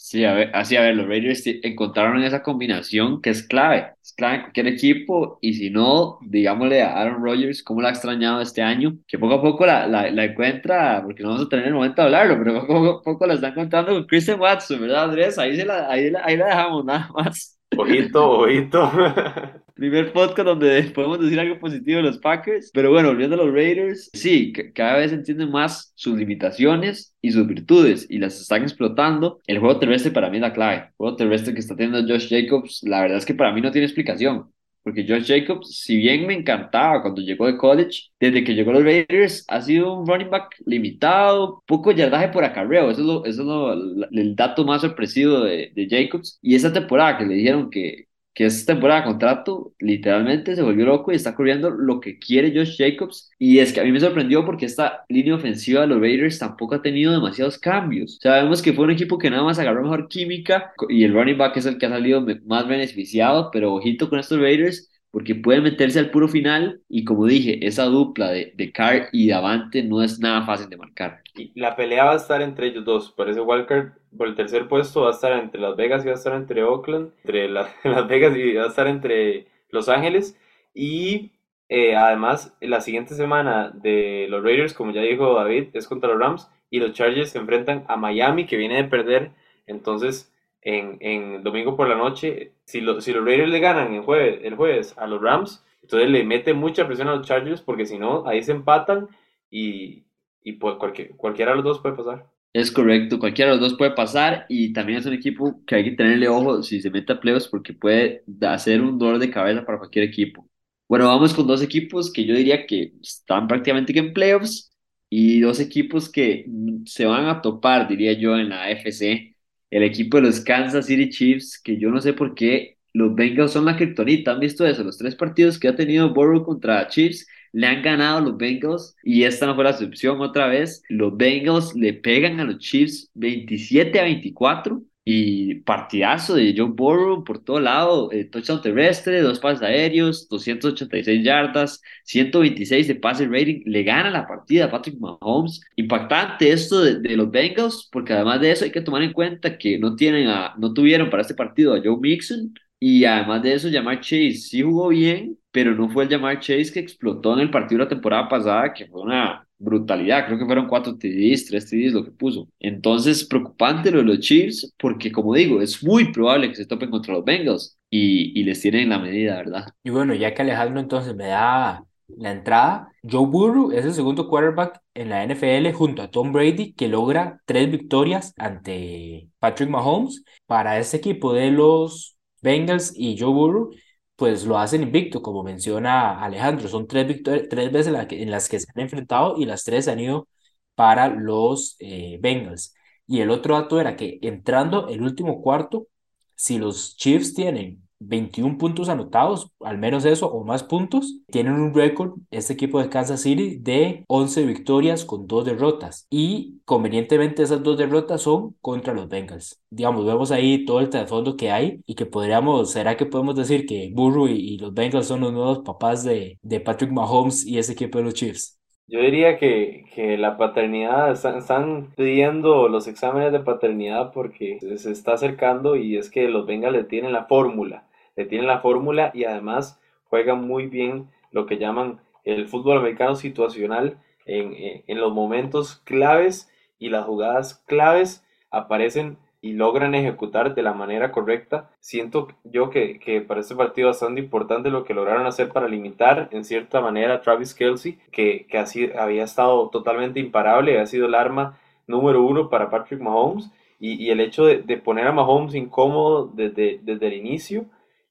Sí, 0.02 0.24
a 0.24 0.34
ver, 0.34 0.52
así 0.56 0.78
a 0.78 0.82
ver, 0.82 0.96
los 0.96 1.08
Raiders 1.08 1.44
encontraron 1.46 2.24
esa 2.24 2.42
combinación 2.42 3.22
que 3.22 3.32
es 3.32 3.44
clave, 3.46 3.92
es 4.02 4.14
clave 4.14 4.36
en 4.36 4.42
cualquier 4.44 4.68
equipo 4.68 5.38
y 5.42 5.54
si 5.56 5.70
no, 5.70 6.20
digámosle 6.22 6.82
a 6.82 6.94
Aaron 7.02 7.22
Rodgers 7.22 7.62
cómo 7.64 7.82
la 7.82 7.90
ha 7.90 7.92
extrañado 7.92 8.40
este 8.40 8.62
año, 8.62 8.98
que 9.08 9.20
poco 9.20 9.34
a 9.36 9.42
poco 9.42 9.66
la, 9.66 9.88
la, 9.88 10.10
la 10.10 10.24
encuentra, 10.24 11.02
porque 11.04 11.22
no 11.22 11.30
vamos 11.32 11.46
a 11.48 11.50
tener 11.50 11.66
el 11.68 11.74
momento 11.74 12.02
de 12.02 12.06
hablarlo, 12.06 12.38
pero 12.42 12.66
poco 12.66 12.90
a 13.00 13.02
poco 13.04 13.28
la 13.28 13.34
está 13.34 13.50
encontrando 13.50 13.92
con 13.92 14.06
Christian 14.06 14.40
Watson, 14.40 14.80
¿verdad 14.80 15.04
Andrés? 15.04 15.38
Ahí, 15.38 15.58
se 15.58 15.66
la, 15.66 15.90
ahí, 15.92 16.10
la, 16.10 16.22
ahí 16.24 16.38
la 16.38 16.46
dejamos 16.48 16.86
nada 16.86 17.10
más. 17.14 17.60
Ojito, 17.76 18.22
ojito. 18.42 18.92
Primer 19.80 20.12
podcast 20.12 20.46
donde 20.46 20.84
podemos 20.94 21.22
decir 21.22 21.40
algo 21.40 21.58
positivo 21.58 21.98
de 21.98 22.04
los 22.04 22.18
Packers. 22.18 22.70
Pero 22.74 22.92
bueno, 22.92 23.08
volviendo 23.08 23.36
a 23.36 23.46
los 23.46 23.54
Raiders, 23.54 24.10
sí, 24.12 24.52
cada 24.76 24.98
vez 24.98 25.14
entienden 25.14 25.52
más 25.52 25.94
sus 25.96 26.18
limitaciones 26.18 27.16
y 27.22 27.32
sus 27.32 27.48
virtudes 27.48 28.06
y 28.10 28.18
las 28.18 28.42
están 28.42 28.64
explotando. 28.64 29.40
El 29.48 29.60
juego 29.60 29.80
terrestre 29.80 30.12
para 30.12 30.30
mí 30.30 30.36
es 30.36 30.42
la 30.42 30.52
clave. 30.52 30.76
El 30.76 30.94
juego 30.98 31.16
terrestre 31.16 31.54
que 31.54 31.62
está 31.62 31.78
teniendo 31.78 32.14
Josh 32.14 32.28
Jacobs, 32.28 32.82
la 32.84 33.00
verdad 33.04 33.20
es 33.20 33.26
que 33.26 33.36
para 33.36 33.54
mí 33.54 33.62
no 33.62 33.72
tiene 33.72 33.86
explicación. 33.86 34.52
Porque 34.84 35.06
Josh 35.08 35.28
Jacobs, 35.28 35.80
si 35.80 35.96
bien 35.96 36.28
me 36.28 36.34
encantaba 36.34 37.02
cuando 37.02 37.22
llegó 37.22 37.48
de 37.48 37.56
college, 37.56 38.10
desde 38.20 38.44
que 38.44 38.56
llegó 38.56 38.72
a 38.72 38.74
los 38.74 38.84
Raiders 38.84 39.46
ha 39.48 39.62
sido 39.62 39.94
un 39.98 40.06
running 40.06 40.30
back 40.30 40.56
limitado, 40.66 41.64
poco 41.66 41.94
yardaje 41.94 42.28
por 42.28 42.44
acarreo. 42.44 42.92
Eso 42.92 43.00
es, 43.00 43.08
lo, 43.08 43.26
eso 43.26 43.74
es 43.74 44.08
el 44.12 44.36
dato 44.36 44.66
más 44.66 44.82
sorpresivo 44.82 45.40
de, 45.40 45.72
de 45.74 45.88
Jacobs. 45.90 46.38
Y 46.42 46.56
esa 46.56 46.74
temporada 46.74 47.18
que 47.18 47.26
le 47.26 47.36
dijeron 47.36 47.70
que, 47.70 48.09
que 48.40 48.46
es 48.46 48.66
temporada 48.66 49.02
de 49.02 49.08
contrato, 49.08 49.74
literalmente 49.80 50.56
se 50.56 50.62
volvió 50.62 50.86
loco 50.86 51.12
y 51.12 51.16
está 51.16 51.36
corriendo 51.36 51.72
lo 51.72 52.00
que 52.00 52.18
quiere 52.18 52.54
Josh 52.56 52.78
Jacobs. 52.78 53.30
Y 53.38 53.60
es 53.60 53.74
que 53.74 53.82
a 53.82 53.84
mí 53.84 53.92
me 53.92 54.00
sorprendió 54.00 54.46
porque 54.46 54.66
esta 54.66 55.04
línea 55.10 55.36
ofensiva 55.36 55.82
de 55.82 55.88
los 55.88 56.00
Raiders 56.00 56.40
tampoco 56.40 56.76
ha 56.76 56.82
tenido 56.82 57.12
demasiados 57.12 57.58
cambios. 57.58 58.18
Sabemos 58.22 58.62
que 58.62 58.72
fue 58.72 58.86
un 58.86 58.92
equipo 58.92 59.18
que 59.18 59.30
nada 59.30 59.44
más 59.44 59.60
agarró 59.60 59.84
mejor 59.84 60.08
química 60.08 60.72
y 60.88 61.04
el 61.04 61.14
running 61.14 61.38
back 61.38 61.58
es 61.58 61.66
el 61.66 61.78
que 61.78 61.88
ha 61.88 61.90
salido 61.90 62.26
más 62.46 62.66
beneficiado, 62.66 63.50
pero 63.52 63.74
ojito 63.74 64.10
con 64.10 64.20
estos 64.20 64.40
Raiders 64.40 64.90
porque 65.12 65.36
pueden 65.36 65.64
meterse 65.64 66.00
al 66.00 66.12
puro 66.12 66.28
final 66.28 66.82
y 66.88 67.04
como 67.04 67.26
dije, 67.26 67.66
esa 67.66 67.86
dupla 67.86 68.30
de, 68.30 68.54
de 68.56 68.72
Carr 68.72 69.10
y 69.12 69.30
Davante 69.30 69.84
no 69.84 70.04
es 70.04 70.20
nada 70.20 70.46
fácil 70.46 70.70
de 70.70 70.78
marcar. 70.78 71.22
La 71.56 71.76
pelea 71.76 72.06
va 72.06 72.14
a 72.14 72.18
estar 72.18 72.42
entre 72.42 72.68
ellos 72.68 72.86
dos, 72.86 73.12
por 73.12 73.30
ese 73.30 73.42
Walker 73.42 73.94
por 74.18 74.28
el 74.28 74.36
tercer 74.36 74.68
puesto 74.68 75.02
va 75.02 75.10
a 75.10 75.14
estar 75.14 75.32
entre 75.34 75.62
Las 75.62 75.76
Vegas 75.76 76.04
y 76.04 76.08
va 76.08 76.14
a 76.14 76.18
estar 76.18 76.34
entre 76.34 76.64
Oakland, 76.64 77.12
entre 77.24 77.50
Las 77.50 78.08
Vegas 78.08 78.36
y 78.36 78.54
va 78.54 78.64
a 78.64 78.68
estar 78.68 78.88
entre 78.88 79.48
Los 79.70 79.90
Ángeles 79.90 80.38
y 80.74 81.32
eh, 81.70 81.96
además 81.96 82.56
la 82.62 82.82
siguiente 82.82 83.14
semana 83.14 83.72
de 83.74 84.28
los 84.30 84.44
Raiders, 84.44 84.74
como 84.74 84.92
ya 84.92 85.02
dijo 85.02 85.34
David, 85.36 85.68
es 85.74 85.88
contra 85.88 86.10
los 86.10 86.20
Rams 86.20 86.50
y 86.72 86.80
los 86.80 86.94
Chargers 86.94 87.32
se 87.32 87.38
enfrentan 87.38 87.86
a 87.88 87.98
Miami 87.98 88.46
que 88.46 88.58
viene 88.58 88.78
de 88.78 88.86
perder, 88.86 89.32
entonces 89.68 90.34
en, 90.62 90.98
en 91.02 91.44
domingo 91.44 91.76
por 91.76 91.88
la 91.88 91.96
noche. 91.96 92.54
Si, 92.66 92.80
si 93.02 93.12
los 93.14 93.26
Raiders 93.26 93.50
le 93.50 93.60
ganan 93.60 93.94
el 93.94 94.02
jueves, 94.04 94.40
el 94.44 94.56
jueves 94.56 94.94
a 94.98 95.08
los 95.08 95.22
Rams, 95.22 95.64
entonces 95.82 96.10
le 96.10 96.24
mete 96.24 96.54
mucha 96.54 96.86
presión 96.88 97.08
a 97.10 97.16
los 97.16 97.28
Chargers 97.28 97.62
porque 97.62 97.86
si 97.86 97.98
no, 97.98 98.26
ahí 98.28 98.44
se 98.44 98.52
empatan 98.52 99.08
y, 99.50 100.06
y 100.44 100.54
pues 100.54 100.76
cualquier, 100.76 101.16
cualquiera 101.16 101.52
de 101.52 101.58
los 101.58 101.66
dos 101.66 101.80
puede 101.82 101.96
pasar. 101.96 102.26
Es 102.52 102.72
correcto, 102.72 103.20
cualquiera 103.20 103.52
de 103.52 103.58
los 103.58 103.70
dos 103.70 103.78
puede 103.78 103.92
pasar 103.92 104.46
y 104.50 104.74
también 104.74 104.98
es 105.00 105.06
un 105.06 105.14
equipo 105.14 105.64
que 105.68 105.76
hay 105.76 105.84
que 105.84 105.92
tenerle 105.92 106.28
ojo 106.28 106.64
si 106.64 106.82
se 106.82 106.90
mete 106.90 107.14
a 107.14 107.20
playoffs 107.20 107.48
porque 107.48 107.74
puede 107.74 108.24
hacer 108.42 108.82
un 108.82 108.98
dolor 108.98 109.20
de 109.20 109.30
cabeza 109.30 109.64
para 109.66 109.78
cualquier 109.78 110.06
equipo. 110.06 110.50
Bueno, 110.88 111.06
vamos 111.08 111.34
con 111.36 111.46
dos 111.46 111.62
equipos 111.62 112.12
que 112.12 112.26
yo 112.26 112.34
diría 112.36 112.66
que 112.66 112.94
están 113.02 113.48
prácticamente 113.48 113.98
en 113.98 114.14
playoffs 114.14 114.72
y 115.10 115.40
dos 115.42 115.60
equipos 115.60 116.10
que 116.12 116.46
se 116.86 117.06
van 117.06 117.28
a 117.28 117.42
topar, 117.42 117.88
diría 117.88 118.14
yo, 118.14 118.36
en 118.36 118.50
la 118.50 118.64
AFC 118.64 119.29
el 119.72 119.84
equipo 119.84 120.18
de 120.18 120.24
los 120.24 120.42
Kansas 120.42 120.86
City 120.88 121.10
Chiefs, 121.10 121.60
que 121.62 121.78
yo 121.78 121.90
no 121.90 122.02
sé 122.02 122.14
por 122.14 122.36
qué 122.36 122.78
los 122.94 123.14
Bengals 123.16 123.52
son 123.52 123.66
la 123.66 123.76
criptonita. 123.78 124.32
¿Han 124.32 124.40
visto 124.40 124.66
eso? 124.66 124.84
Los 124.84 124.98
tres 124.98 125.16
partidos 125.16 125.60
que 125.60 125.68
ha 125.68 125.76
tenido 125.76 126.14
Burrow 126.14 126.44
contra 126.44 126.88
Chiefs 126.88 127.28
le 127.52 127.68
han 127.68 127.82
ganado 127.82 128.22
los 128.22 128.38
Bengals 128.38 128.96
y 129.04 129.24
esta 129.24 129.46
no 129.46 129.56
fue 129.56 129.64
la 129.64 129.72
excepción 129.72 130.22
otra 130.22 130.48
vez. 130.48 130.84
Los 130.90 131.16
Bengals 131.16 131.76
le 131.76 131.94
pegan 131.94 132.40
a 132.40 132.46
los 132.46 132.60
Chiefs 132.60 133.10
27 133.14 134.00
a 134.00 134.04
24 134.04 134.82
Y 135.12 135.56
partidazo 135.62 136.36
de 136.36 136.54
Joe 136.56 136.70
Burrow 136.70 137.24
por 137.24 137.44
todo 137.44 137.60
lado, 137.60 138.12
eh, 138.12 138.26
touchdown 138.26 138.62
terrestre, 138.62 139.22
dos 139.22 139.40
pases 139.40 139.64
aéreos, 139.64 140.30
286 140.30 141.24
yardas, 141.24 141.82
126 142.04 142.88
de 142.88 142.94
pase 142.94 143.28
rating, 143.28 143.64
le 143.66 143.82
gana 143.82 144.12
la 144.12 144.28
partida 144.28 144.66
a 144.66 144.70
Patrick 144.70 145.00
Mahomes. 145.00 145.62
Impactante 145.78 146.52
esto 146.52 146.82
de, 146.82 147.18
los 147.18 147.32
Bengals, 147.32 147.90
porque 147.92 148.14
además 148.14 148.40
de 148.40 148.52
eso 148.52 148.66
hay 148.66 148.72
que 148.72 148.82
tomar 148.82 149.02
en 149.02 149.12
cuenta 149.12 149.58
que 149.58 149.80
no, 149.80 149.96
tienen 149.96 150.28
a, 150.28 150.54
no 150.60 150.76
tuvieron 150.76 151.10
para 151.10 151.24
este 151.24 151.34
partido 151.34 151.74
a 151.74 151.82
Joe 151.84 151.98
Mixon, 152.00 152.54
y 152.80 153.04
además 153.06 153.42
de 153.42 153.56
eso, 153.56 153.70
Jamar 153.72 154.02
Chase 154.02 154.34
sí 154.34 154.62
jugó 154.62 154.90
bien, 154.90 155.40
pero 155.52 155.74
no 155.74 155.90
fue 155.90 156.04
el 156.04 156.12
Jamar 156.12 156.40
Chase 156.40 156.72
que 156.72 156.82
explotó 156.82 157.34
en 157.34 157.40
el 157.40 157.50
partido 157.50 157.80
de 157.80 157.86
la 157.86 157.90
temporada 157.90 158.30
pasada, 158.30 158.74
que 158.76 158.86
fue 158.86 159.02
una 159.02 159.49
brutalidad. 159.60 160.26
Creo 160.26 160.40
que 160.40 160.46
fueron 160.46 160.68
cuatro 160.68 160.98
TDs, 160.98 161.46
tres 161.46 161.70
TDs 161.70 161.94
lo 161.94 162.04
que 162.04 162.12
puso. 162.12 162.48
Entonces, 162.60 163.26
preocupante 163.26 163.92
lo 163.92 164.00
de 164.00 164.06
los 164.06 164.20
Chiefs, 164.20 164.74
porque 164.78 165.12
como 165.12 165.36
digo, 165.36 165.62
es 165.62 165.84
muy 165.84 166.12
probable 166.12 166.50
que 166.50 166.56
se 166.56 166.66
topen 166.66 166.90
contra 166.90 167.14
los 167.14 167.26
Bengals 167.26 167.78
y, 167.90 168.40
y 168.40 168.44
les 168.44 168.62
tienen 168.62 168.90
la 168.90 169.00
medida, 169.00 169.36
¿verdad? 169.36 169.66
Y 169.84 169.90
bueno, 169.92 170.16
ya 170.16 170.34
que 170.34 170.42
Alejandro 170.42 170.80
entonces 170.80 171.16
me 171.16 171.28
da 171.28 171.84
la 172.18 172.32
entrada, 172.32 172.92
Joe 173.04 173.28
Burrow 173.28 173.72
es 173.72 173.86
el 173.86 173.94
segundo 173.94 174.28
quarterback 174.28 174.82
en 174.94 175.10
la 175.10 175.24
NFL 175.24 175.72
junto 175.74 176.02
a 176.02 176.10
Tom 176.10 176.32
Brady 176.32 176.74
que 176.74 176.88
logra 176.88 177.42
tres 177.46 177.70
victorias 177.70 178.34
ante 178.38 179.30
Patrick 179.40 179.70
Mahomes. 179.70 180.24
Para 180.46 180.80
este 180.80 180.98
equipo 180.98 181.34
de 181.34 181.52
los 181.52 182.18
Bengals 182.42 182.94
y 182.96 183.18
Joe 183.18 183.32
Burrow, 183.34 183.72
pues 184.20 184.46
lo 184.46 184.58
hacen 184.60 184.84
invicto, 184.84 185.22
como 185.22 185.44
menciona 185.44 186.22
Alejandro. 186.24 186.68
Son 186.68 186.88
tres, 186.88 187.22
tres 187.24 187.72
veces 187.72 187.88
en, 188.12 188.32
las 188.32 188.50
que 188.50 188.60
se 188.60 188.68
han 188.76 188.82
enfrentado 188.84 189.38
y 189.38 189.46
las 189.46 189.64
tres 189.64 189.88
han 189.88 190.00
ido 190.00 190.28
para 190.76 191.08
los 191.10 191.78
eh, 191.80 192.20
Bengals. 192.22 192.76
Y 193.08 193.22
el 193.22 193.32
otro 193.32 193.56
dato 193.56 193.80
era 193.82 193.96
que 193.96 194.20
entrando 194.22 194.90
el 194.90 195.02
último 195.02 195.42
cuarto, 195.42 195.88
si 196.36 196.58
los 196.60 196.96
Chiefs 196.98 197.34
tienen 197.34 197.89
21 198.00 198.58
puntos 198.58 198.90
anotados, 198.90 199.52
al 199.60 199.78
menos 199.78 200.06
eso 200.06 200.32
o 200.32 200.44
más 200.44 200.64
puntos. 200.64 201.20
Tienen 201.28 201.54
un 201.54 201.74
récord, 201.74 202.14
este 202.32 202.54
equipo 202.54 202.82
de 202.82 202.90
Kansas 202.90 203.22
City, 203.22 203.58
de 203.58 204.04
11 204.08 204.46
victorias 204.46 205.06
con 205.06 205.28
dos 205.28 205.46
derrotas. 205.46 206.08
Y 206.10 206.60
convenientemente 206.66 207.44
esas 207.44 207.64
dos 207.64 207.78
derrotas 207.78 208.22
son 208.22 208.56
contra 208.62 208.94
los 208.94 209.08
Bengals. 209.10 209.62
Digamos, 209.70 210.06
vemos 210.06 210.32
ahí 210.32 210.66
todo 210.66 210.80
el 210.80 210.90
trasfondo 210.90 211.36
que 211.36 211.52
hay 211.52 211.82
y 211.86 211.96
que 211.96 212.06
podríamos, 212.06 212.72
¿será 212.72 212.98
que 212.98 213.06
podemos 213.06 213.36
decir 213.36 213.66
que 213.66 213.92
Burrow 213.94 214.28
y, 214.28 214.58
los 214.60 214.74
Bengals 214.74 215.08
son 215.08 215.22
los 215.22 215.32
nuevos 215.32 215.60
papás 215.60 216.04
de, 216.04 216.38
de 216.42 216.60
Patrick 216.60 216.92
Mahomes 216.92 217.46
y 217.46 217.58
ese 217.58 217.74
equipo 217.74 217.98
de 217.98 218.04
los 218.06 218.14
Chiefs? 218.14 218.60
Yo 218.88 219.00
diría 219.02 219.38
que, 219.38 219.86
que 219.94 220.18
la 220.18 220.36
paternidad, 220.36 221.12
están, 221.12 221.38
están, 221.38 221.94
pidiendo 221.96 222.68
los 222.68 222.88
exámenes 222.88 223.32
de 223.32 223.40
paternidad 223.40 224.12
porque 224.12 224.58
se 224.78 224.92
está 224.92 225.14
acercando 225.14 225.76
y 225.76 225.96
es 225.96 226.10
que 226.10 226.28
los 226.28 226.48
Bengals 226.48 226.76
le 226.76 226.84
tienen 226.86 227.14
la 227.14 227.26
fórmula 227.26 227.84
le 228.20 228.26
tienen 228.26 228.48
la 228.48 228.60
fórmula 228.60 229.12
y 229.14 229.24
además 229.24 229.80
juegan 230.10 230.46
muy 230.46 230.68
bien 230.68 231.08
lo 231.32 231.46
que 231.46 231.58
llaman 231.58 232.02
el 232.26 232.50
fútbol 232.50 232.80
americano 232.80 233.16
situacional 233.16 233.98
en, 234.26 234.84
en, 234.86 235.00
los 235.00 235.14
momentos 235.14 235.78
claves 235.86 236.52
y 236.80 236.90
las 236.90 237.06
jugadas 237.06 237.64
claves 237.66 238.26
aparecen 238.52 239.18
y 239.42 239.54
logran 239.54 239.96
ejecutar 239.96 240.54
de 240.54 240.62
la 240.64 240.74
manera 240.74 241.14
correcta. 241.14 241.70
Siento 241.80 242.28
yo 242.44 242.70
que, 242.70 243.00
que, 243.00 243.22
para 243.22 243.40
este 243.40 243.56
partido 243.56 243.88
bastante 243.88 244.20
importante 244.20 244.70
lo 244.70 244.84
que 244.84 244.94
lograron 244.94 245.26
hacer 245.26 245.48
para 245.48 245.70
limitar 245.70 246.28
en 246.34 246.44
cierta 246.44 246.82
manera 246.82 247.14
a 247.14 247.22
Travis 247.22 247.54
Kelsey, 247.54 248.00
que, 248.12 248.48
que 248.48 248.58
así 248.58 248.92
había 249.00 249.24
estado 249.24 249.70
totalmente 249.70 250.20
imparable, 250.20 250.78
ha 250.78 250.86
sido 250.88 251.06
el 251.06 251.16
arma 251.16 251.58
número 251.88 252.22
uno 252.22 252.50
para 252.50 252.70
Patrick 252.70 253.00
Mahomes. 253.00 253.50
Y, 253.80 253.94
y 253.94 254.10
el 254.10 254.20
hecho 254.20 254.44
de, 254.44 254.58
de, 254.58 254.76
poner 254.76 255.08
a 255.08 255.14
Mahomes 255.14 255.56
incómodo 255.56 256.30
desde, 256.34 256.82
desde 256.84 257.08
el 257.08 257.14
inicio 257.14 257.64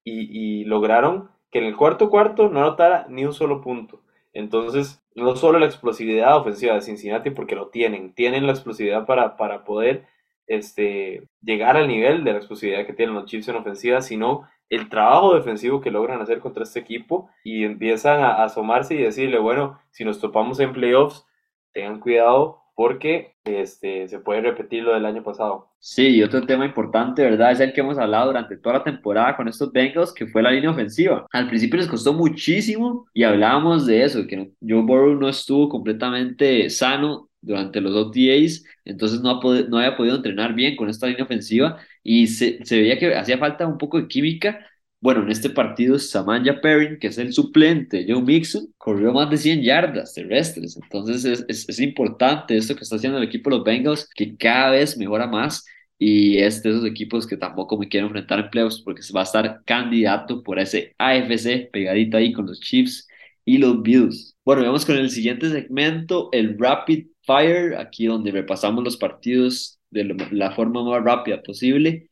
y, 0.09 0.65
lograron 0.65 1.31
que 1.51 1.59
en 1.59 1.65
el 1.65 1.77
cuarto 1.77 2.11
cuarto 2.11 2.49
no 2.49 2.61
anotara 2.61 3.07
ni 3.09 3.25
un 3.25 3.33
solo 3.33 3.61
punto. 3.61 4.03
Entonces, 4.33 5.03
no 5.15 5.35
solo 5.37 5.59
la 5.59 5.67
explosividad 5.67 6.37
ofensiva 6.37 6.75
de 6.75 6.83
Cincinnati, 6.83 7.31
porque 7.31 7.57
lo 7.57 7.69
tienen, 7.69 8.13
tienen 8.13 8.47
la 8.47 8.53
explosividad 8.53 9.07
para, 9.07 9.37
para 9.37 9.65
poder 9.65 10.07
este, 10.47 11.23
llegar 11.43 11.77
al 11.77 11.89
nivel 11.89 12.25
de 12.25 12.33
la 12.33 12.39
explosividad 12.39 12.87
que 12.87 12.93
tienen 12.93 13.15
los 13.15 13.27
Chiefs 13.27 13.49
en 13.49 13.57
ofensiva, 13.57 14.01
sino 14.01 14.49
el 14.69 14.89
trabajo 14.89 15.35
defensivo 15.35 15.81
que 15.81 15.91
logran 15.91 16.21
hacer 16.21 16.41
contra 16.41 16.65
este 16.65 16.81
equipo 16.81 17.31
y 17.43 17.65
empiezan 17.65 18.21
a 18.21 18.45
asomarse 18.45 18.95
y 18.95 19.03
decirle, 19.03 19.39
bueno, 19.39 19.79
si 19.91 20.05
nos 20.05 20.21
topamos 20.21 20.61
en 20.61 20.73
playoffs, 20.73 21.27
tengan 21.73 22.01
cuidado 22.01 22.58
porque 22.79 23.35
este, 23.43 24.07
se 24.07 24.21
puede 24.21 24.41
repetir 24.41 24.85
lo 24.85 24.95
del 24.95 25.05
año 25.05 25.25
pasado. 25.25 25.69
Sí, 25.81 26.11
y 26.11 26.23
otro 26.23 26.47
tema 26.47 26.65
importante, 26.65 27.25
¿verdad? 27.25 27.51
Es 27.51 27.59
el 27.59 27.73
que 27.73 27.81
hemos 27.81 27.99
hablado 27.99 28.27
durante 28.27 28.57
toda 28.57 28.77
la 28.77 28.85
temporada 28.85 29.37
con 29.37 29.49
estos 29.49 29.73
Bengals, 29.73 30.13
que 30.13 30.29
fue 30.29 30.45
la 30.45 30.53
línea 30.53 30.71
ofensiva. 30.71 31.27
Al 31.33 31.49
principio 31.49 31.81
les 31.81 31.89
costó 31.89 32.13
muchísimo 32.13 33.09
y 33.13 33.25
hablábamos 33.25 33.85
de 33.85 34.05
eso, 34.05 34.25
que 34.29 34.53
Joe 34.61 34.83
Burrow 34.83 35.17
no 35.17 35.29
estuvo 35.29 35.69
completamente 35.69 36.71
sano 36.71 37.29
durante 37.41 37.81
los 37.81 37.97
OTAs, 37.97 38.63
entonces 38.85 39.23
no, 39.23 39.41
no 39.69 39.79
había 39.79 39.97
podido 39.97 40.15
entrenar 40.15 40.55
bien 40.55 40.77
con 40.77 40.89
esta 40.89 41.09
línea 41.09 41.25
ofensiva 41.25 41.79
y 42.05 42.29
se, 42.29 42.65
se 42.65 42.79
veía 42.79 42.97
que 42.97 43.13
hacía 43.13 43.39
falta 43.39 43.67
un 43.67 43.79
poco 43.79 44.01
de 44.01 44.07
química 44.07 44.65
bueno, 45.01 45.23
en 45.23 45.31
este 45.31 45.51
partido 45.51 45.99
Samanja 45.99 46.61
Perrin, 46.61 46.99
que 46.99 47.09
es 47.09 47.19
el 47.19 47.33
suplente 47.33 48.05
Joe 48.09 48.21
Mixon, 48.21 48.73
corrió 48.79 49.13
más 49.13 49.31
de 49.31 49.37
100 49.37 49.63
yardas 49.63 50.15
terrestres. 50.15 50.77
Entonces 50.83 51.25
es, 51.49 51.69
es, 51.69 51.81
importante 51.81 52.57
esto 52.57 52.75
que 52.75 52.83
está 52.83 52.97
haciendo 52.97 53.19
el 53.19 53.25
equipo 53.25 53.49
de 53.51 53.57
los 53.57 53.65
Bengals, 53.65 54.09
que 54.15 54.37
cada 54.37 54.71
vez 54.71 54.97
mejora 54.99 55.27
más. 55.27 55.65
Y 55.99 56.39
es 56.39 56.63
de 56.63 56.71
esos 56.71 56.85
equipos 56.85 57.27
que 57.27 57.37
tampoco 57.37 57.77
me 57.79 57.89
quiero 57.89 58.07
enfrentar 58.07 58.39
en 58.41 58.51
playoffs 58.51 58.81
porque 58.81 59.03
va 59.15 59.21
a 59.21 59.25
estar 59.25 59.63
candidato 59.65 60.43
por 60.43 60.59
ese 60.59 60.95
AFC 60.99 61.71
pegadito 61.73 62.17
ahí 62.17 62.33
con 62.33 62.47
los 62.47 62.61
Chiefs 62.61 63.09
y 63.45 63.59
los 63.59 63.83
Bills. 63.83 64.37
Bueno, 64.45 64.63
vamos 64.63 64.85
con 64.85 64.97
el 64.97 65.11
siguiente 65.11 65.51
segmento, 65.51 66.29
el 66.33 66.59
Rapid 66.59 67.07
Fire, 67.23 67.77
aquí 67.77 68.07
donde 68.07 68.31
repasamos 68.31 68.85
los 68.85 68.97
partidos 68.97 69.81
de 69.91 70.05
la 70.33 70.53
forma 70.53 70.85
más 70.85 71.03
rápida 71.03 71.43
posible. 71.43 72.11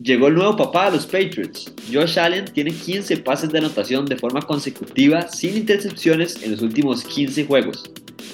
Llegó 0.00 0.26
el 0.26 0.34
nuevo 0.34 0.56
papá 0.56 0.86
de 0.86 0.96
los 0.96 1.06
Patriots. 1.06 1.72
Josh 1.92 2.18
Allen 2.18 2.46
tiene 2.46 2.72
15 2.72 3.18
pases 3.18 3.50
de 3.50 3.58
anotación 3.58 4.04
de 4.06 4.16
forma 4.16 4.42
consecutiva 4.42 5.28
sin 5.28 5.56
intercepciones 5.56 6.42
en 6.42 6.50
los 6.50 6.62
últimos 6.62 7.04
15 7.04 7.46
juegos. 7.46 7.84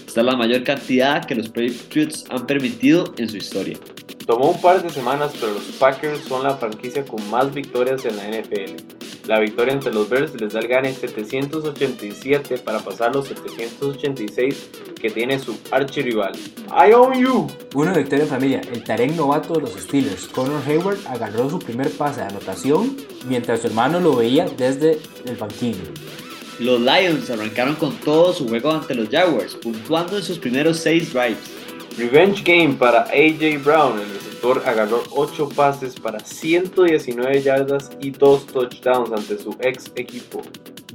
Esta 0.07 0.21
es 0.21 0.27
la 0.27 0.37
mayor 0.37 0.65
cantidad 0.65 1.23
que 1.27 1.35
los 1.35 1.49
Patriots 1.51 2.25
han 2.31 2.47
permitido 2.47 3.13
en 3.19 3.29
su 3.29 3.37
historia. 3.37 3.79
Tomó 4.27 4.51
un 4.51 4.61
par 4.61 4.83
de 4.83 4.91
semanas, 4.91 5.33
pero 5.41 5.53
los 5.53 5.63
Packers 5.79 6.25
son 6.25 6.45
la 6.45 6.57
franquicia 6.57 7.05
con 7.05 7.29
más 7.31 7.53
victorias 7.53 8.05
en 8.05 8.17
la 8.17 8.29
NFL. 8.29 9.01
La 9.27 9.39
victoria 9.39 9.73
entre 9.73 9.93
los 9.93 10.09
Bears 10.09 10.35
les 10.41 10.53
da 10.53 10.61
el 10.61 10.69
gane 10.69 10.93
787 10.93 12.59
para 12.59 12.81
pasar 12.81 13.15
los 13.15 13.29
786 13.29 14.71
que 15.01 15.11
tiene 15.11 15.39
su 15.39 15.57
archirrival. 15.71 16.33
I 16.69 16.93
own 16.93 17.15
you. 17.15 17.47
Una 17.75 17.93
victoria 17.93 18.25
en 18.25 18.31
familia. 18.31 18.61
El 18.73 18.83
Tarek 18.83 19.13
novato 19.13 19.55
de 19.55 19.61
los 19.61 19.73
Steelers, 19.73 20.27
Connor 20.27 20.63
Hayward, 20.67 20.99
agarró 21.07 21.49
su 21.49 21.59
primer 21.59 21.91
pase 21.91 22.21
de 22.21 22.27
anotación 22.27 22.97
mientras 23.29 23.61
su 23.61 23.69
hermano 23.69 24.01
lo 24.01 24.17
veía 24.17 24.47
desde 24.57 24.99
el 25.27 25.37
banquillo. 25.37 25.85
Los 26.59 26.81
Lions 26.81 27.31
arrancaron 27.31 27.75
con 27.77 27.97
todo 27.99 28.35
su 28.35 28.49
juego 28.49 28.71
ante 28.71 28.95
los 28.95 29.09
Jaguars, 29.09 29.55
puntuando 29.55 30.19
en 30.19 30.23
sus 30.23 30.39
primeros 30.39 30.79
6 30.79 31.13
drives. 31.13 31.60
Revenge 31.99 32.43
game 32.45 32.75
para 32.75 33.03
AJ 33.03 33.63
Brown. 33.65 34.01
El 34.01 34.09
receptor 34.11 34.63
agarró 34.67 35.03
8 35.11 35.49
pases 35.51 35.99
para 35.99 36.21
119 36.21 37.43
yardas 37.43 37.91
y 38.01 38.11
2 38.11 38.47
touchdowns 38.47 39.13
ante 39.13 39.39
su 39.39 39.55
ex 39.61 39.93
equipo. 39.97 40.43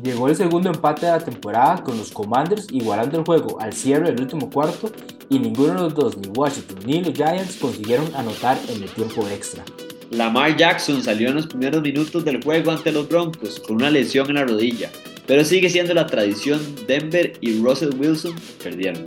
Llegó 0.01 0.27
el 0.27 0.35
segundo 0.35 0.69
empate 0.69 1.05
de 1.05 1.11
la 1.13 1.19
temporada 1.19 1.83
con 1.83 1.97
los 1.97 2.11
Commanders 2.11 2.67
igualando 2.71 3.19
el 3.19 3.25
juego 3.25 3.59
al 3.61 3.73
cierre 3.73 4.11
del 4.11 4.21
último 4.21 4.49
cuarto 4.49 4.91
y 5.29 5.39
ninguno 5.39 5.73
de 5.73 5.81
los 5.81 5.93
dos, 5.93 6.17
ni 6.17 6.27
Washington 6.27 6.79
ni 6.85 7.01
los 7.01 7.13
Giants, 7.13 7.57
consiguieron 7.57 8.13
anotar 8.15 8.57
en 8.69 8.83
el 8.83 8.89
tiempo 8.89 9.27
extra. 9.29 9.63
Lamar 10.11 10.55
Jackson 10.55 11.01
salió 11.01 11.29
en 11.29 11.35
los 11.35 11.47
primeros 11.47 11.81
minutos 11.81 12.23
del 12.23 12.43
juego 12.43 12.71
ante 12.71 12.91
los 12.91 13.07
Broncos 13.07 13.59
con 13.59 13.77
una 13.77 13.89
lesión 13.89 14.29
en 14.29 14.35
la 14.35 14.45
rodilla, 14.45 14.91
pero 15.27 15.43
sigue 15.43 15.69
siendo 15.69 15.93
la 15.93 16.05
tradición. 16.05 16.59
Denver 16.87 17.33
y 17.41 17.59
Russell 17.61 17.95
Wilson 17.97 18.35
perdieron. 18.63 19.03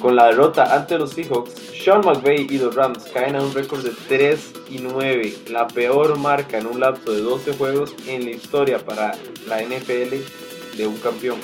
Con 0.00 0.16
la 0.16 0.26
derrota 0.26 0.74
ante 0.74 0.98
los 0.98 1.10
Seahawks, 1.10 1.52
Sean 1.84 2.00
McVay 2.00 2.46
y 2.48 2.58
los 2.58 2.74
Rams 2.74 3.04
caen 3.12 3.36
a 3.36 3.42
un 3.42 3.52
récord 3.52 3.82
de 3.82 3.92
3 4.08 4.52
y 4.70 4.78
9, 4.78 5.34
la 5.50 5.66
peor 5.68 6.18
marca 6.18 6.58
en 6.58 6.66
un 6.66 6.80
lapso 6.80 7.12
de 7.12 7.20
12 7.20 7.52
juegos 7.54 7.94
en 8.06 8.24
la 8.24 8.30
historia 8.30 8.78
para 8.78 9.12
la 9.46 9.62
NFL 9.62 10.16
de 10.76 10.86
un 10.86 10.96
campeón. 10.96 11.38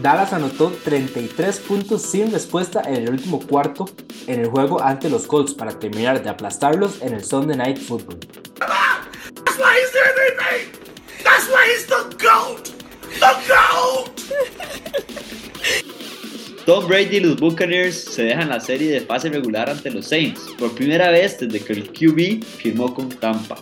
Dallas 0.00 0.32
anotó 0.32 0.72
33 0.84 1.58
puntos 1.60 2.02
sin 2.02 2.32
respuesta 2.32 2.82
en 2.86 2.96
el 2.96 3.10
último 3.10 3.40
cuarto 3.40 3.86
en 4.26 4.40
el 4.40 4.48
juego 4.48 4.82
ante 4.82 5.10
los 5.10 5.26
Colts 5.26 5.54
para 5.54 5.78
terminar 5.78 6.22
de 6.22 6.30
aplastarlos 6.30 7.02
en 7.02 7.14
el 7.14 7.24
Sunday 7.24 7.56
Night 7.56 7.78
Football. 7.78 8.18
Tom 16.66 16.88
Brady 16.88 17.16
y 17.16 17.20
los 17.20 17.38
Buccaneers 17.38 17.94
se 17.94 18.24
dejan 18.24 18.48
la 18.48 18.58
serie 18.58 18.90
de 18.90 19.00
fase 19.00 19.30
regular 19.30 19.70
ante 19.70 19.90
los 19.90 20.06
Saints, 20.06 20.40
por 20.58 20.74
primera 20.74 21.10
vez 21.10 21.38
desde 21.38 21.60
que 21.60 21.72
el 21.72 21.92
QB 21.92 22.44
firmó 22.44 22.92
con 22.92 23.08
Tampa. 23.08 23.56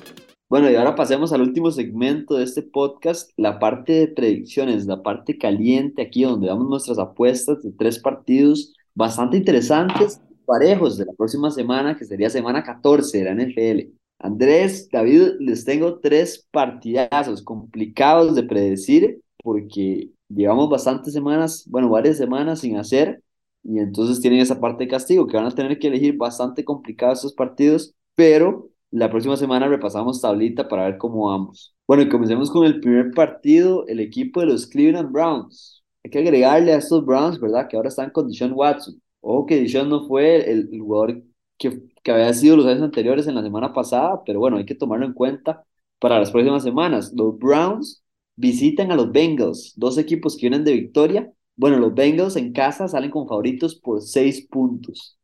Bueno, 0.48 0.70
y 0.70 0.76
ahora 0.76 0.94
pasemos 0.94 1.32
al 1.32 1.42
último 1.42 1.70
segmento 1.70 2.36
de 2.36 2.44
este 2.44 2.62
podcast, 2.62 3.30
la 3.36 3.58
parte 3.58 3.92
de 3.92 4.08
predicciones, 4.08 4.86
la 4.86 5.02
parte 5.02 5.36
caliente 5.36 6.00
aquí 6.00 6.22
donde 6.22 6.46
damos 6.46 6.68
nuestras 6.68 6.98
apuestas 6.98 7.62
de 7.62 7.72
tres 7.72 7.98
partidos 7.98 8.72
bastante 8.94 9.36
interesantes, 9.36 10.20
parejos 10.46 10.96
de 10.96 11.06
la 11.06 11.12
próxima 11.12 11.50
semana, 11.50 11.96
que 11.96 12.04
sería 12.04 12.30
semana 12.30 12.62
14 12.62 13.18
de 13.18 13.24
la 13.24 13.34
NFL. 13.34 14.03
Andrés, 14.24 14.88
David, 14.90 15.32
les 15.38 15.66
tengo 15.66 15.98
tres 16.00 16.48
partidazos 16.50 17.42
complicados 17.42 18.34
de 18.34 18.42
predecir 18.44 19.20
porque 19.42 20.08
llevamos 20.30 20.70
bastantes 20.70 21.12
semanas, 21.12 21.66
bueno, 21.68 21.90
varias 21.90 22.16
semanas 22.16 22.60
sin 22.60 22.78
hacer 22.78 23.22
y 23.62 23.78
entonces 23.78 24.22
tienen 24.22 24.40
esa 24.40 24.58
parte 24.58 24.84
de 24.84 24.90
castigo 24.90 25.26
que 25.26 25.36
van 25.36 25.44
a 25.44 25.50
tener 25.50 25.78
que 25.78 25.88
elegir 25.88 26.16
bastante 26.16 26.64
complicados 26.64 27.18
estos 27.18 27.34
partidos, 27.34 27.94
pero 28.14 28.70
la 28.90 29.10
próxima 29.10 29.36
semana 29.36 29.68
repasamos 29.68 30.22
tablita 30.22 30.68
para 30.68 30.86
ver 30.86 30.96
cómo 30.96 31.26
vamos. 31.26 31.74
Bueno, 31.86 32.02
y 32.04 32.08
comencemos 32.08 32.50
con 32.50 32.64
el 32.64 32.80
primer 32.80 33.10
partido, 33.10 33.86
el 33.88 34.00
equipo 34.00 34.40
de 34.40 34.46
los 34.46 34.66
Cleveland 34.66 35.12
Browns. 35.12 35.84
Hay 36.02 36.10
que 36.10 36.20
agregarle 36.20 36.72
a 36.72 36.78
estos 36.78 37.04
Browns, 37.04 37.38
¿verdad? 37.38 37.68
Que 37.68 37.76
ahora 37.76 37.90
están 37.90 38.08
con 38.08 38.28
Deshaun 38.28 38.52
Watson. 38.54 39.02
O 39.20 39.44
que 39.44 39.66
no 39.86 40.06
fue 40.06 40.50
el, 40.50 40.70
jugador 40.78 41.22
que, 41.58 41.82
que 42.04 42.12
había 42.12 42.32
sido 42.34 42.56
los 42.56 42.66
años 42.66 42.82
anteriores 42.82 43.26
en 43.26 43.34
la 43.34 43.42
semana 43.42 43.72
pasada, 43.72 44.22
pero 44.24 44.38
bueno, 44.38 44.58
hay 44.58 44.66
que 44.66 44.74
tomarlo 44.74 45.06
en 45.06 45.14
cuenta 45.14 45.64
para 45.98 46.18
las 46.18 46.30
próximas 46.30 46.62
semanas. 46.62 47.12
Los 47.16 47.38
Browns 47.38 48.04
visitan 48.36 48.92
a 48.92 48.96
los 48.96 49.10
Bengals, 49.10 49.72
dos 49.76 49.96
equipos 49.98 50.36
que 50.36 50.42
vienen 50.42 50.64
de 50.64 50.74
victoria. 50.74 51.32
Bueno, 51.56 51.78
los 51.78 51.94
Bengals 51.94 52.36
en 52.36 52.52
casa 52.52 52.88
salen 52.88 53.10
con 53.10 53.26
favoritos 53.26 53.74
por 53.74 54.02
seis 54.02 54.46
puntos. 54.46 55.18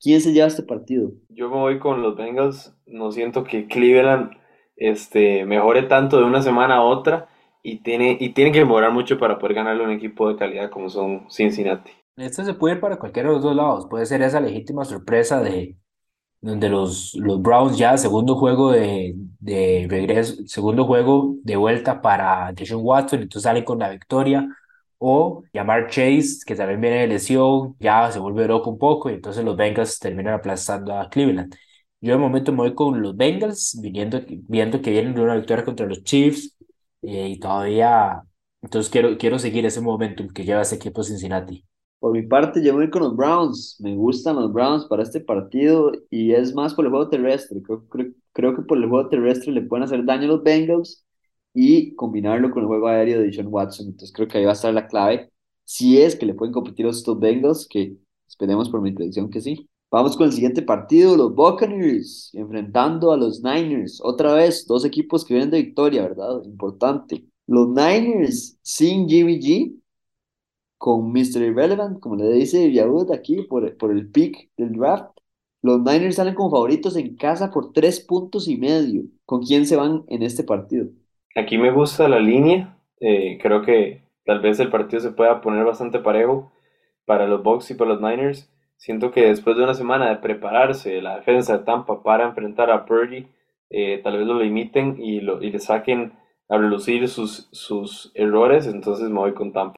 ¿Quién 0.00 0.20
se 0.20 0.32
lleva 0.32 0.46
este 0.46 0.62
partido? 0.62 1.12
Yo 1.28 1.50
me 1.50 1.56
voy 1.56 1.78
con 1.78 2.02
los 2.02 2.16
Bengals. 2.16 2.74
No 2.86 3.12
siento 3.12 3.44
que 3.44 3.68
Cleveland 3.68 4.30
este, 4.76 5.44
mejore 5.44 5.82
tanto 5.82 6.16
de 6.16 6.24
una 6.24 6.40
semana 6.40 6.76
a 6.76 6.82
otra 6.82 7.28
y 7.62 7.82
tiene, 7.82 8.16
y 8.18 8.30
tiene 8.30 8.52
que 8.52 8.64
mejorar 8.64 8.92
mucho 8.92 9.18
para 9.18 9.38
poder 9.38 9.54
ganarle 9.54 9.84
a 9.84 9.86
un 9.86 9.92
equipo 9.92 10.28
de 10.28 10.36
calidad 10.36 10.70
como 10.70 10.88
son 10.88 11.30
Cincinnati. 11.30 11.92
Este 12.16 12.42
se 12.44 12.54
puede 12.54 12.76
ir 12.76 12.80
para 12.80 12.98
cualquiera 12.98 13.28
de 13.28 13.34
los 13.34 13.44
dos 13.44 13.54
lados. 13.54 13.86
Puede 13.88 14.06
ser 14.06 14.22
esa 14.22 14.40
legítima 14.40 14.84
sorpresa 14.84 15.42
de 15.42 15.76
donde 16.42 16.68
los, 16.70 17.14
los 17.16 17.42
Browns 17.42 17.78
ya 17.78 17.96
segundo 17.98 18.36
juego 18.36 18.72
de, 18.72 19.14
de 19.40 19.86
regreso, 19.90 20.36
segundo 20.46 20.86
juego 20.86 21.36
de 21.44 21.56
vuelta 21.56 22.02
para 22.02 22.52
Deshaun 22.52 22.82
Watson, 22.84 23.22
entonces 23.22 23.44
salen 23.44 23.64
con 23.64 23.78
la 23.80 23.90
victoria 23.90 24.48
o 24.98 25.44
llamar 25.52 25.88
Chase, 25.88 26.40
que 26.46 26.54
también 26.56 26.80
viene 26.80 27.00
de 27.00 27.06
lesión, 27.08 27.76
ya 27.80 28.10
se 28.12 28.18
vuelve 28.20 28.46
loco 28.46 28.70
un 28.70 28.78
poco 28.78 29.10
y 29.10 29.14
entonces 29.14 29.44
los 29.44 29.56
Bengals 29.56 29.98
terminan 29.98 30.34
aplastando 30.34 30.96
a 30.98 31.08
Cleveland. 31.10 31.54
Yo 32.00 32.12
de 32.12 32.18
momento 32.18 32.52
me 32.52 32.58
voy 32.58 32.74
con 32.74 33.00
los 33.02 33.16
Bengals, 33.16 33.78
viniendo, 33.80 34.20
viendo 34.28 34.82
que 34.82 34.90
vienen 34.90 35.14
de 35.14 35.20
una 35.22 35.36
victoria 35.36 35.64
contra 35.64 35.86
los 35.86 36.02
Chiefs 36.04 36.56
eh, 37.02 37.28
y 37.30 37.38
todavía, 37.40 38.22
entonces 38.60 38.90
quiero, 38.90 39.16
quiero 39.18 39.38
seguir 39.38 39.64
ese 39.66 39.80
momentum 39.80 40.28
que 40.28 40.44
lleva 40.44 40.62
ese 40.62 40.76
equipo 40.76 41.02
Cincinnati. 41.04 41.64
Por 42.02 42.12
mi 42.14 42.22
parte, 42.22 42.64
yo 42.64 42.74
voy 42.74 42.90
con 42.90 43.02
los 43.02 43.14
Browns. 43.16 43.76
Me 43.78 43.94
gustan 43.94 44.34
los 44.34 44.52
Browns 44.52 44.86
para 44.86 45.04
este 45.04 45.20
partido 45.20 45.92
y 46.10 46.32
es 46.32 46.52
más 46.52 46.74
por 46.74 46.84
el 46.84 46.90
juego 46.90 47.08
terrestre. 47.08 47.62
Creo, 47.62 47.86
creo, 47.88 48.12
creo 48.32 48.56
que 48.56 48.62
por 48.62 48.76
el 48.78 48.88
juego 48.88 49.08
terrestre 49.08 49.52
le 49.52 49.62
pueden 49.62 49.84
hacer 49.84 50.04
daño 50.04 50.24
a 50.24 50.26
los 50.26 50.42
Bengals 50.42 51.06
y 51.54 51.94
combinarlo 51.94 52.50
con 52.50 52.62
el 52.62 52.66
juego 52.66 52.88
aéreo 52.88 53.20
de 53.20 53.30
John 53.32 53.46
Watson. 53.48 53.86
Entonces 53.86 54.12
creo 54.12 54.26
que 54.26 54.38
ahí 54.38 54.44
va 54.44 54.50
a 54.50 54.54
estar 54.54 54.74
la 54.74 54.88
clave. 54.88 55.30
Si 55.64 55.96
es 56.00 56.16
que 56.16 56.26
le 56.26 56.34
pueden 56.34 56.52
competir 56.52 56.86
a 56.86 56.90
estos 56.90 57.20
Bengals, 57.20 57.68
que 57.70 57.96
esperemos 58.26 58.68
por 58.68 58.82
mi 58.82 58.90
predicción 58.90 59.30
que 59.30 59.40
sí. 59.40 59.68
Vamos 59.88 60.16
con 60.16 60.26
el 60.26 60.32
siguiente 60.32 60.62
partido, 60.62 61.16
los 61.16 61.32
Buccaneers 61.36 62.30
enfrentando 62.34 63.12
a 63.12 63.16
los 63.16 63.44
Niners. 63.44 64.00
Otra 64.02 64.34
vez, 64.34 64.66
dos 64.66 64.84
equipos 64.84 65.24
que 65.24 65.34
vienen 65.34 65.50
de 65.52 65.62
victoria, 65.62 66.02
¿verdad? 66.02 66.42
Importante. 66.46 67.24
Los 67.46 67.68
Niners 67.68 68.58
sin 68.60 69.08
Jimmy 69.08 69.38
G, 69.38 69.81
con 70.82 71.12
Mr. 71.12 71.42
Irrelevant, 71.42 72.00
como 72.00 72.16
le 72.16 72.28
dice 72.32 72.72
Yahoo 72.72 73.06
aquí 73.14 73.42
por, 73.42 73.76
por 73.76 73.92
el 73.92 74.10
pick 74.10 74.50
del 74.56 74.72
draft. 74.72 75.16
Los 75.62 75.80
Niners 75.80 76.16
salen 76.16 76.34
como 76.34 76.50
favoritos 76.50 76.96
en 76.96 77.14
casa 77.14 77.52
por 77.52 77.72
tres 77.72 78.00
puntos 78.00 78.48
y 78.48 78.56
medio. 78.56 79.04
¿Con 79.24 79.44
quién 79.44 79.64
se 79.64 79.76
van 79.76 80.02
en 80.08 80.24
este 80.24 80.42
partido? 80.42 80.88
Aquí 81.36 81.56
me 81.56 81.70
gusta 81.70 82.08
la 82.08 82.18
línea. 82.18 82.76
Eh, 82.98 83.38
creo 83.40 83.62
que 83.62 84.02
tal 84.24 84.40
vez 84.40 84.58
el 84.58 84.70
partido 84.70 84.98
se 84.98 85.12
pueda 85.12 85.40
poner 85.40 85.64
bastante 85.64 86.00
parejo 86.00 86.50
para 87.06 87.28
los 87.28 87.44
Bucks 87.44 87.70
y 87.70 87.74
para 87.74 87.90
los 87.90 88.00
Niners. 88.00 88.52
Siento 88.76 89.12
que 89.12 89.26
después 89.26 89.56
de 89.56 89.62
una 89.62 89.74
semana 89.74 90.08
de 90.10 90.16
prepararse 90.16 91.00
la 91.00 91.14
defensa 91.14 91.58
de 91.58 91.64
Tampa 91.64 92.02
para 92.02 92.26
enfrentar 92.26 92.72
a 92.72 92.86
Purdy, 92.86 93.28
eh, 93.70 94.00
tal 94.02 94.18
vez 94.18 94.26
lo 94.26 94.42
limiten 94.42 94.96
y, 95.00 95.20
lo, 95.20 95.40
y 95.40 95.52
le 95.52 95.60
saquen 95.60 96.14
a 96.48 96.58
relucir 96.58 97.06
sus, 97.06 97.48
sus 97.52 98.10
errores. 98.16 98.66
Entonces 98.66 99.08
me 99.10 99.20
voy 99.20 99.32
con 99.32 99.52
Tampa. 99.52 99.76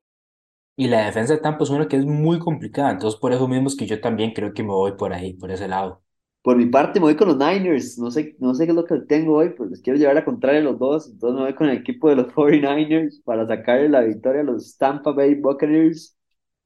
Y 0.76 0.87
la 0.88 1.04
defensa 1.06 1.34
de 1.34 1.40
Tampa 1.40 1.64
es 1.64 1.70
una 1.70 1.88
que 1.88 1.96
es 1.96 2.04
muy 2.06 2.38
complicada. 2.38 2.90
Entonces 2.92 3.18
por 3.20 3.32
eso 3.32 3.48
mismo 3.48 3.66
es 3.68 3.76
que 3.76 3.87
yo 3.87 4.00
también 4.00 4.32
creo 4.32 4.52
que 4.54 4.62
me 4.62 4.68
voy 4.70 4.92
por 4.92 5.12
ahí, 5.12 5.34
por 5.34 5.50
ese 5.50 5.66
lado. 5.68 6.02
Por 6.42 6.56
mi 6.58 6.66
parte, 6.66 7.00
me 7.00 7.06
voy 7.06 7.16
con 7.16 7.28
los 7.28 7.38
Niners. 7.38 7.98
No 7.98 8.10
sé, 8.10 8.37
no 8.38 8.54
sé 8.54 8.66
qué 8.66 8.72
es 8.72 8.76
lo 8.76 8.84
que 8.84 8.98
tengo 9.00 9.34
hoy, 9.37 9.50
pero 9.50 9.66
les 9.70 9.80
quiero 9.80 9.98
llevar 9.98 10.18
a 10.18 10.24
contraria 10.24 10.60
a 10.60 10.62
los 10.64 10.78
dos. 10.78 11.08
Entonces 11.08 11.37
me 11.37 11.42
voy 11.44 11.54
con 11.54 11.68
el 11.70 11.78
equipo 11.78 12.08
de 12.10 12.16
los 12.16 12.26
49ers 12.34 13.22
para 13.24 13.46
sacarle 13.46 13.88
la 13.88 14.02
victoria 14.02 14.42
a 14.42 14.44
los 14.44 14.76
Tampa 14.76 15.12
Bay 15.12 15.34
Buccaneers 15.37 16.16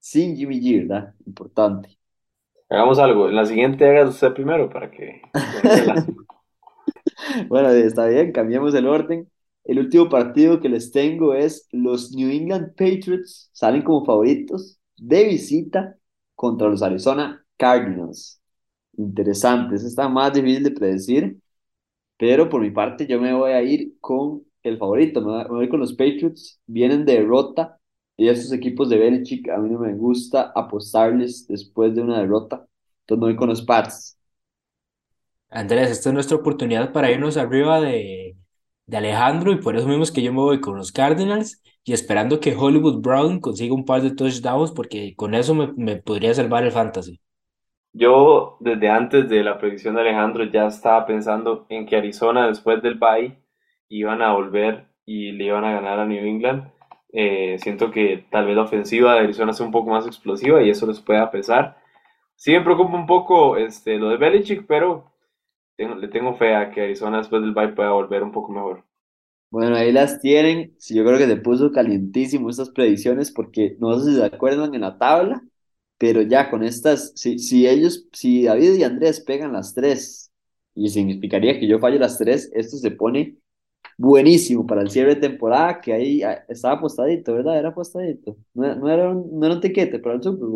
sin 0.01 0.37
Jimmy 0.37 0.61
G, 0.61 0.89
¿verdad? 0.89 1.15
Importante. 1.27 1.97
Hagamos 2.71 2.99
algo. 2.99 3.29
En 3.29 3.37
la 3.37 3.45
siguiente 3.47 3.87
haga 3.89 4.09
usted 4.09 4.33
primero 4.35 4.69
para 4.71 4.91
que... 4.91 5.21
bueno, 7.49 7.69
está 7.71 8.07
bien, 8.07 8.33
cambiemos 8.33 8.75
el 8.75 8.87
orden. 8.87 9.31
El 9.69 9.79
último 9.79 10.09
partido 10.09 10.61
que 10.61 10.69
les 10.69 10.91
tengo 10.91 11.35
es 11.35 11.69
los 11.71 12.13
New 12.13 12.29
England 12.31 12.71
Patriots. 12.71 13.51
Salen 13.53 13.83
como 13.83 14.05
favoritos 14.05 14.81
de 14.97 15.25
visita 15.25 15.97
contra 16.35 16.69
los 16.69 16.83
Arizona 16.83 17.45
Cardinals 17.57 18.39
interesante. 18.99 19.77
Eso 19.77 19.87
está 19.87 20.09
más 20.09 20.33
difícil 20.33 20.65
de 20.65 20.71
predecir, 20.73 21.39
pero 22.19 22.49
por 22.49 22.61
mi 22.63 22.71
parte 22.71 23.07
yo 23.07 23.21
me 23.21 23.35
voy 23.35 23.53
a 23.53 23.63
ir 23.63 23.95
con 24.01 24.45
el 24.63 24.79
favorito, 24.79 25.21
me 25.23 25.45
voy, 25.47 25.69
con 25.69 25.81
los 25.81 25.93
Patriots. 25.93 26.61
Vienen 26.67 27.05
de 27.05 27.15
derrota 27.15 27.79
y 28.17 28.29
esos 28.29 28.53
equipos 28.53 28.91
de 28.91 28.99
Belichick 28.99 29.49
a 29.51 29.59
mí 29.59 29.71
no 29.71 29.79
me 29.79 29.95
gusta 29.95 30.53
apostarles 30.55 31.47
después 31.47 31.95
de 31.95 32.03
una 32.03 32.21
derrota. 32.21 32.67
Entonces 33.03 33.21
me 33.21 33.27
voy 33.29 33.37
con 33.37 33.49
los 33.49 33.63
Pats. 33.63 34.17
Andrés, 35.51 35.91
esta 35.91 36.11
es 36.11 36.15
nuestra 36.15 36.37
oportunidad 36.37 36.93
para 36.93 37.11
irnos 37.11 37.39
arriba 37.39 37.81
de, 37.81 38.37
de 38.89 38.99
Alejandro 38.99 39.53
y 39.53 39.59
por 39.63 39.77
eso 39.77 39.89
mismo 39.89 40.05
que 40.15 40.23
yo 40.23 40.33
me 40.33 40.41
voy 40.41 40.61
con 40.61 40.77
los 40.77 40.93
Cardinals 40.93 41.63
y 41.85 41.93
esperando 41.95 42.41
que 42.41 42.57
Hollywood 42.57 43.01
Brown 43.03 43.41
consiga 43.41 43.75
un 43.75 43.87
par 43.87 44.03
de 44.03 44.13
touchdowns 44.15 44.73
porque 44.73 45.15
con 45.17 45.35
eso 45.35 45.55
me, 45.55 45.73
me 45.77 45.97
podría 45.99 46.35
salvar 46.35 46.65
el 46.65 46.73
fantasy. 46.73 47.21
Yo 47.93 48.57
desde 48.61 48.89
antes 48.91 49.29
de 49.29 49.43
la 49.43 49.59
predicción 49.59 49.95
de 49.95 50.03
Alejandro 50.03 50.45
ya 50.45 50.67
estaba 50.67 51.07
pensando 51.07 51.67
en 51.69 51.87
que 51.87 51.97
Arizona 51.97 52.47
después 52.47 52.83
del 52.83 52.95
bye 52.99 53.39
iban 53.89 54.23
a 54.23 54.33
volver 54.35 54.87
y 55.07 55.33
le 55.33 55.45
iban 55.47 55.65
a 55.65 55.73
ganar 55.73 55.99
a 55.99 56.07
New 56.07 56.25
England. 56.25 56.71
Eh, 57.13 57.57
siento 57.61 57.91
que 57.91 58.27
tal 58.31 58.47
vez 58.47 58.57
la 58.57 58.63
ofensiva 58.63 59.15
de 59.15 59.21
Arizona 59.21 59.53
sea 59.53 59.67
un 59.67 59.73
poco 59.73 59.91
más 59.91 60.07
explosiva 60.07 60.63
y 60.63 60.71
eso 60.71 60.87
les 60.87 61.01
pueda 61.01 61.31
pesar. 61.31 61.79
Sí 62.37 62.53
me 62.53 62.63
preocupa 62.63 62.97
un 62.97 63.07
poco 63.07 63.57
este, 63.57 63.99
lo 63.99 64.11
de 64.11 64.17
Belichick, 64.19 64.67
pero 64.67 65.07
le 65.79 66.09
tengo 66.09 66.37
fe 66.37 66.55
a 66.55 66.71
que 66.71 66.83
Arizona 66.83 67.19
después 67.19 67.43
del 67.43 67.55
bye 67.55 67.69
pueda 67.69 67.91
volver 67.91 68.23
un 68.23 68.33
poco 68.33 68.53
mejor. 68.53 68.85
Bueno, 69.51 69.77
ahí 69.77 69.93
las 69.93 70.21
tienen. 70.21 70.75
Sí, 70.79 70.95
yo 70.95 71.05
creo 71.05 71.19
que 71.19 71.27
se 71.27 71.37
puso 71.37 71.73
calientísimo 71.73 72.51
estas 72.51 72.71
predicciones 72.71 73.31
porque 73.31 73.77
no 73.81 73.99
sé 73.99 74.11
si 74.11 74.17
se 74.17 74.25
acuerdan 74.25 74.75
en 74.75 74.83
la 74.83 74.99
tabla 74.99 75.43
pero 75.99 76.23
ya 76.23 76.49
con 76.51 76.63
estas, 76.63 77.13
si, 77.17 77.39
si 77.39 77.67
ellos, 77.67 78.07
si 78.13 78.45
David 78.45 78.75
y 78.75 78.85
Andrés 78.85 79.21
pegan 79.21 79.53
las 79.53 79.75
tres, 79.75 80.33
y 80.75 80.89
significaría 80.89 81.59
que 81.59 81.67
yo 81.67 81.81
fallo 81.81 81.99
las 81.99 82.19
tres, 82.19 82.51
esto 82.55 82.77
se 82.79 82.93
pone 82.93 83.37
buenísimo 83.99 84.67
para 84.67 84.83
el 84.83 84.91
cierre 84.91 85.17
de 85.17 85.23
temporada, 85.23 85.81
que 85.81 85.93
ahí 85.93 86.23
ah, 86.23 86.45
estaba 86.49 86.77
apostadito, 86.77 87.35
¿verdad? 87.35 87.59
Era 87.59 87.71
apostadito. 87.71 88.37
No, 88.55 88.75
no, 88.77 88.91
era, 88.91 89.11
un, 89.11 89.41
no 89.41 89.47
era 89.47 89.57
un 89.57 89.61
tiquete 89.61 89.99
para 90.01 90.17
el 90.17 90.23
Super. 90.23 90.49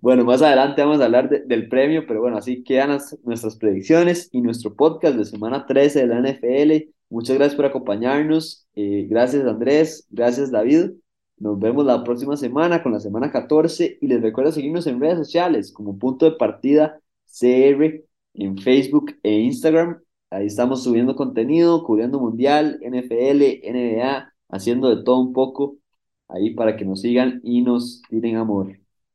Bueno, 0.00 0.24
más 0.24 0.42
adelante 0.42 0.82
vamos 0.82 1.00
a 1.00 1.06
hablar 1.06 1.28
del 1.28 1.68
premio, 1.68 2.06
pero 2.06 2.20
bueno, 2.20 2.36
así 2.36 2.62
quedan 2.62 2.98
nuestras 3.24 3.56
predicciones 3.56 4.28
y 4.32 4.40
nuestro 4.40 4.74
podcast 4.74 5.16
de 5.16 5.24
semana 5.24 5.66
13 5.66 6.00
de 6.00 6.06
la 6.06 6.20
NFL. 6.20 6.90
Muchas 7.10 7.36
gracias 7.36 7.56
por 7.56 7.66
acompañarnos. 7.66 8.66
Eh, 8.74 9.06
gracias 9.08 9.44
Andrés, 9.46 10.06
gracias 10.10 10.50
David. 10.50 10.92
Nos 11.38 11.58
vemos 11.58 11.84
la 11.86 12.02
próxima 12.04 12.36
semana 12.36 12.82
con 12.82 12.92
la 12.92 13.00
semana 13.00 13.30
14 13.30 13.98
y 14.00 14.06
les 14.08 14.20
recuerdo 14.20 14.52
seguirnos 14.52 14.86
en 14.86 15.00
redes 15.00 15.18
sociales 15.18 15.72
como 15.72 15.98
punto 15.98 16.26
de 16.26 16.36
partida 16.36 17.00
CR 17.26 18.04
en 18.34 18.58
Facebook 18.58 19.16
e 19.22 19.32
Instagram. 19.40 20.00
Ahí 20.30 20.46
estamos 20.46 20.84
subiendo 20.84 21.16
contenido, 21.16 21.84
cubriendo 21.84 22.20
mundial, 22.20 22.78
NFL, 22.82 23.62
NBA, 23.64 24.32
haciendo 24.48 24.94
de 24.94 25.02
todo 25.04 25.20
un 25.20 25.32
poco 25.32 25.78
ahí 26.28 26.54
para 26.54 26.76
que 26.76 26.84
nos 26.84 27.00
sigan 27.02 27.40
y 27.42 27.62
nos 27.62 28.02
tiren 28.08 28.36
amor. 28.36 28.87